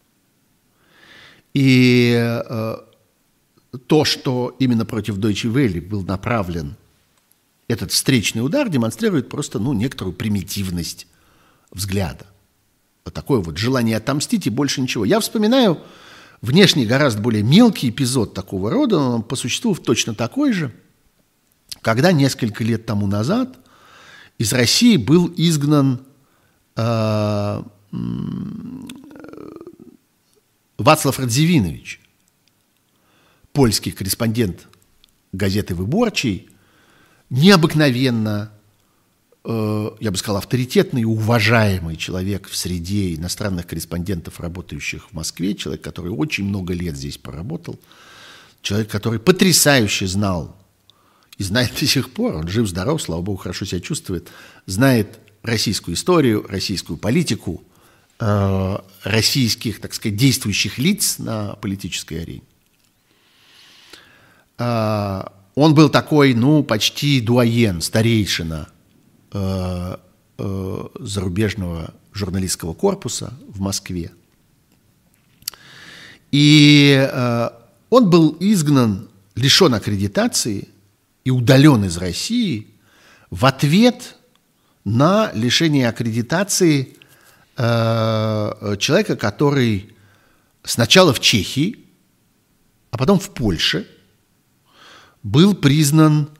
[1.52, 2.76] И э,
[3.86, 6.76] то, что именно против Deutsche Welle был направлен
[7.70, 11.06] этот встречный удар, демонстрирует просто ну, некоторую примитивность
[11.70, 12.26] взгляда.
[13.04, 15.04] Вот такое вот желание отомстить и больше ничего.
[15.04, 15.78] Я вспоминаю
[16.40, 20.74] внешне гораздо более мелкий эпизод такого рода, но по существу точно такой же,
[21.80, 23.56] когда несколько лет тому назад
[24.36, 26.00] из России был изгнан
[26.74, 27.62] э,
[30.76, 32.00] Вацлав Радзивинович,
[33.52, 34.66] польский корреспондент
[35.32, 36.49] газеты «Выборчий»,
[37.30, 38.52] необыкновенно,
[39.44, 45.54] э, я бы сказал, авторитетный и уважаемый человек в среде иностранных корреспондентов, работающих в Москве,
[45.54, 47.78] человек, который очень много лет здесь поработал,
[48.62, 50.56] человек, который потрясающе знал
[51.38, 54.28] и знает до сих пор, он жив-здоров, слава богу, хорошо себя чувствует,
[54.66, 57.62] знает российскую историю, российскую политику,
[58.18, 62.42] э, российских, так сказать, действующих лиц на политической арене.
[65.54, 68.68] Он был такой, ну, почти дуаен, старейшина
[69.32, 69.96] э,
[70.38, 74.12] э, зарубежного журналистского корпуса в Москве.
[76.30, 77.50] И э,
[77.90, 80.68] он был изгнан, лишен аккредитации
[81.24, 82.68] и удален из России
[83.30, 84.16] в ответ
[84.84, 86.96] на лишение аккредитации
[87.56, 89.94] э, человека, который
[90.62, 91.80] сначала в Чехии,
[92.92, 93.88] а потом в Польше–
[95.22, 96.30] был признан,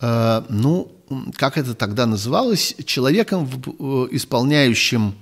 [0.00, 0.92] э, ну,
[1.36, 5.14] как это тогда называлось, человеком, э, исполняющим,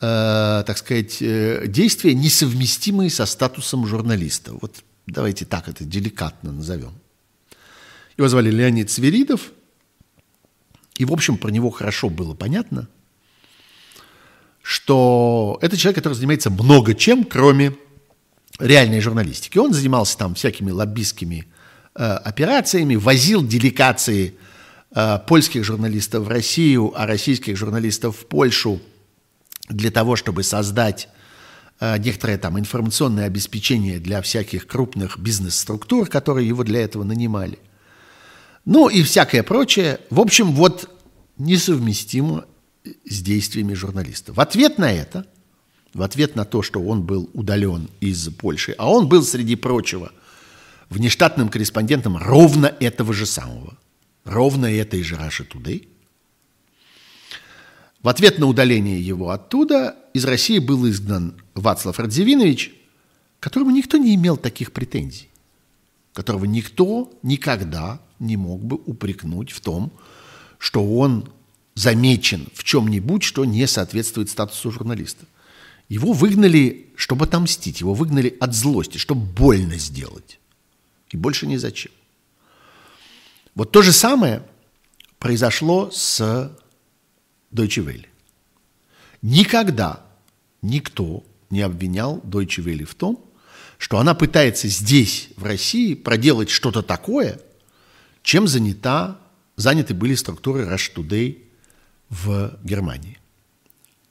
[0.00, 4.52] э, так сказать, э, действия, несовместимые со статусом журналиста.
[4.54, 6.92] Вот давайте так это деликатно назовем.
[8.16, 9.52] Его звали Леонид Сверидов,
[10.96, 12.88] и, в общем, про него хорошо было понятно,
[14.62, 17.76] что это человек, который занимается много чем, кроме
[18.58, 19.58] реальной журналистики.
[19.58, 21.46] Он занимался там всякими лоббистскими
[22.04, 24.34] операциями, возил делегации
[24.94, 28.80] э, польских журналистов в Россию, а российских журналистов в Польшу
[29.68, 31.08] для того, чтобы создать
[31.80, 37.58] э, некоторое там информационное обеспечение для всяких крупных бизнес-структур, которые его для этого нанимали.
[38.64, 40.00] Ну и всякое прочее.
[40.10, 40.90] В общем, вот
[41.38, 42.44] несовместимо
[43.04, 44.32] с действиями журналиста.
[44.32, 45.26] В ответ на это,
[45.94, 50.12] в ответ на то, что он был удален из Польши, а он был, среди прочего,
[50.88, 53.76] внештатным корреспондентом ровно этого же самого,
[54.24, 55.88] ровно этой же Russia Today.
[58.02, 62.72] В ответ на удаление его оттуда из России был изгнан Вацлав Радзивинович,
[63.40, 65.28] которому никто не имел таких претензий,
[66.12, 69.92] которого никто никогда не мог бы упрекнуть в том,
[70.58, 71.28] что он
[71.74, 75.26] замечен в чем-нибудь, что не соответствует статусу журналиста.
[75.88, 80.40] Его выгнали, чтобы отомстить, его выгнали от злости, чтобы больно сделать.
[81.10, 81.92] И больше ни зачем.
[83.54, 84.42] Вот то же самое
[85.18, 86.20] произошло с
[87.52, 88.06] Deutsche Welle.
[89.22, 90.04] Никогда
[90.62, 93.24] никто не обвинял Deutsche Welle в том,
[93.78, 97.40] что она пытается здесь, в России, проделать что-то такое,
[98.22, 99.18] чем занята,
[99.56, 101.42] заняты были структуры Rush Today
[102.08, 103.18] в Германии,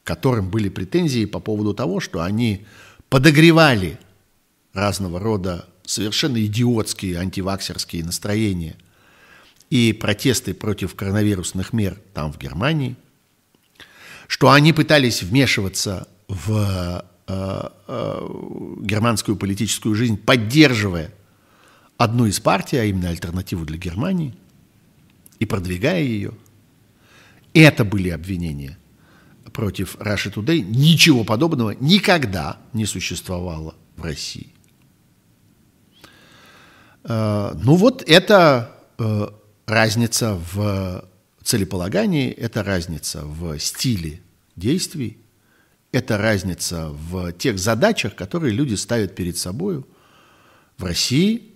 [0.03, 2.65] которым были претензии по поводу того, что они
[3.09, 3.99] подогревали
[4.73, 8.75] разного рода совершенно идиотские антиваксерские настроения
[9.69, 12.95] и протесты против коронавирусных мер там, в Германии,
[14.27, 18.27] что они пытались вмешиваться в э, э,
[18.81, 21.13] германскую политическую жизнь, поддерживая
[21.97, 24.35] одну из партий, а именно альтернативу для Германии,
[25.39, 26.33] и продвигая ее.
[27.53, 28.77] Это были обвинения
[29.53, 30.59] против Russia Today.
[30.59, 34.54] Ничего подобного никогда не существовало в России.
[37.05, 39.27] Э, ну вот это э,
[39.67, 41.05] разница в
[41.43, 44.21] целеполагании, это разница в стиле
[44.55, 45.17] действий,
[45.91, 49.83] это разница в тех задачах, которые люди ставят перед собой
[50.77, 51.53] в России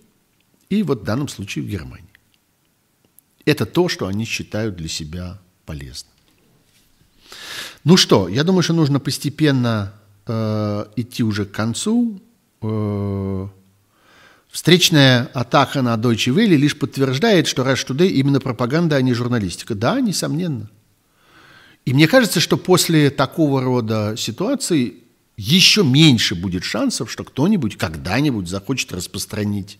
[0.68, 2.06] и вот в данном случае в Германии.
[3.44, 6.12] Это то, что они считают для себя полезным.
[7.84, 9.94] Ну что, я думаю, что нужно постепенно
[10.26, 12.20] э, идти уже к концу.
[12.62, 13.48] Э,
[14.50, 19.74] встречная атака на Deutsche Welle лишь подтверждает, что Rush Today именно пропаганда, а не журналистика.
[19.74, 20.70] Да, несомненно.
[21.84, 25.04] И мне кажется, что после такого рода ситуаций
[25.36, 29.78] еще меньше будет шансов, что кто-нибудь когда-нибудь захочет распространить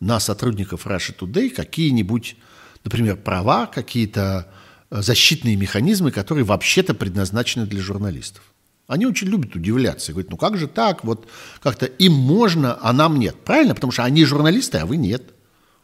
[0.00, 2.36] на сотрудников Russia Today какие-нибудь,
[2.84, 4.48] например, права, какие-то
[4.90, 8.42] э, защитные механизмы, которые вообще-то предназначены для журналистов.
[8.88, 11.28] Они очень любят удивляться и говорят, ну как же так, вот
[11.62, 13.36] как-то им можно, а нам нет.
[13.44, 13.74] Правильно?
[13.74, 15.34] Потому что они журналисты, а вы нет.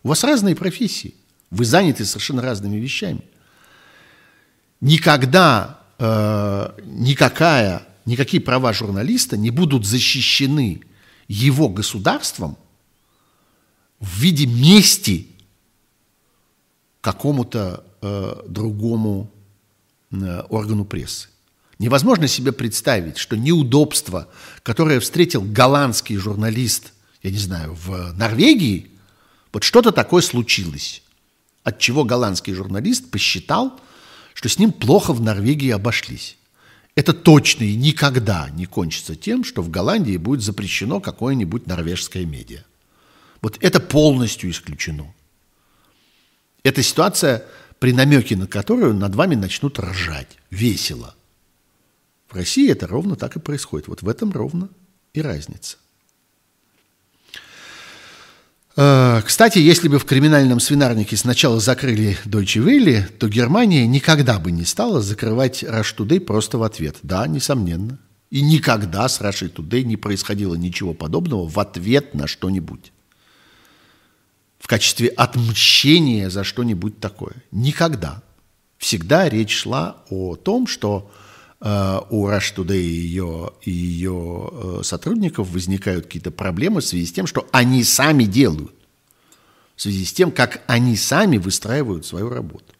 [0.02, 1.14] У вас разные профессии.
[1.50, 3.20] Вы заняты совершенно разными вещами.
[4.80, 10.80] Никогда э, никакая, никакие права журналиста не будут защищены
[11.28, 12.56] его государством
[14.00, 15.28] в виде мести
[17.02, 19.30] какому-то э, другому
[20.10, 21.28] э, органу прессы.
[21.78, 24.28] Невозможно себе представить, что неудобство,
[24.62, 26.92] которое встретил голландский журналист,
[27.22, 28.90] я не знаю, в Норвегии,
[29.52, 31.02] вот что-то такое случилось,
[31.62, 33.80] от чего голландский журналист посчитал,
[34.34, 36.36] что с ним плохо в Норвегии обошлись.
[36.94, 42.62] Это точно и никогда не кончится тем, что в Голландии будет запрещено какое-нибудь норвежское медиа.
[43.42, 45.12] Вот это полностью исключено.
[46.62, 47.44] Это ситуация,
[47.80, 50.38] при намеке на которую над вами начнут ржать.
[50.50, 51.16] Весело.
[52.34, 53.86] В России это ровно так и происходит.
[53.86, 54.68] Вот в этом ровно
[55.12, 55.76] и разница.
[58.74, 64.50] Э, кстати, если бы в криминальном свинарнике сначала закрыли Deutsche Welle, то Германия никогда бы
[64.50, 66.96] не стала закрывать Rush Today просто в ответ.
[67.04, 68.00] Да, несомненно.
[68.30, 72.90] И никогда с Russia Today не происходило ничего подобного в ответ на что-нибудь
[74.58, 77.34] в качестве отмщения за что-нибудь такое.
[77.52, 78.24] Никогда.
[78.78, 81.12] Всегда речь шла о том, что
[81.64, 87.12] у Rush Today и ее, и ее э, сотрудников возникают какие-то проблемы в связи с
[87.12, 88.74] тем, что они сами делают.
[89.74, 92.74] В связи с тем, как они сами выстраивают свою работу.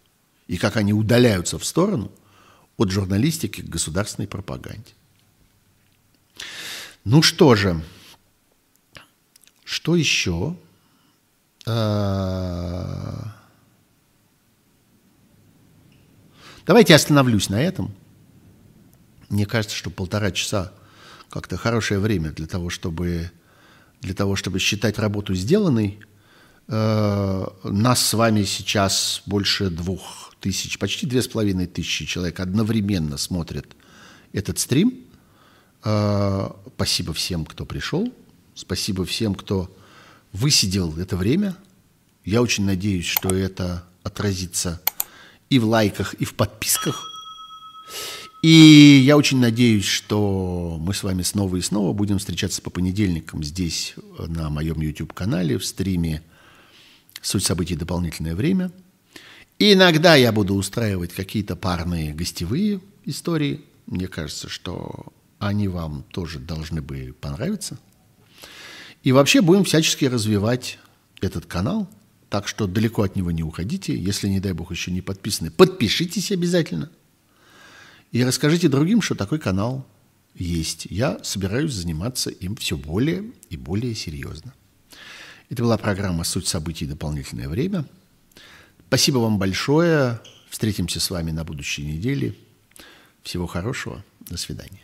[0.48, 2.12] И как они удаляются в сторону
[2.76, 4.92] от журналистики к государственной пропаганде.
[7.04, 7.82] Ну что же,
[9.64, 10.56] что еще?
[11.66, 13.34] А,
[16.66, 17.94] давайте остановлюсь на этом.
[19.34, 20.72] Мне кажется, что полтора часа
[21.28, 23.32] как-то хорошее время для того, чтобы,
[24.00, 25.98] для того, чтобы считать работу сделанной.
[26.68, 33.16] А, нас с вами сейчас больше двух тысяч, почти две с половиной тысячи человек одновременно
[33.16, 33.66] смотрят
[34.32, 35.00] этот стрим.
[35.82, 38.14] А, спасибо всем, кто пришел.
[38.54, 39.76] Спасибо всем, кто
[40.32, 41.56] высидел это время.
[42.24, 44.80] Я очень надеюсь, что это отразится
[45.50, 47.10] и в лайках, и в подписках.
[48.44, 53.42] И я очень надеюсь, что мы с вами снова и снова будем встречаться по понедельникам
[53.42, 56.22] здесь, на моем YouTube-канале, в стриме
[57.22, 57.74] «Суть событий.
[57.74, 58.70] Дополнительное время».
[59.58, 63.62] И иногда я буду устраивать какие-то парные гостевые истории.
[63.86, 65.06] Мне кажется, что
[65.38, 67.78] они вам тоже должны бы понравиться.
[69.02, 70.78] И вообще будем всячески развивать
[71.22, 71.88] этот канал,
[72.28, 73.96] так что далеко от него не уходите.
[73.96, 76.90] Если, не дай бог, еще не подписаны, подпишитесь обязательно.
[78.14, 79.84] И расскажите другим, что такой канал
[80.36, 80.86] есть.
[80.88, 84.54] Я собираюсь заниматься им все более и более серьезно.
[85.50, 86.86] Это была программа «Суть событий.
[86.86, 87.86] Дополнительное время».
[88.86, 90.20] Спасибо вам большое.
[90.48, 92.36] Встретимся с вами на будущей неделе.
[93.24, 94.04] Всего хорошего.
[94.20, 94.83] До свидания.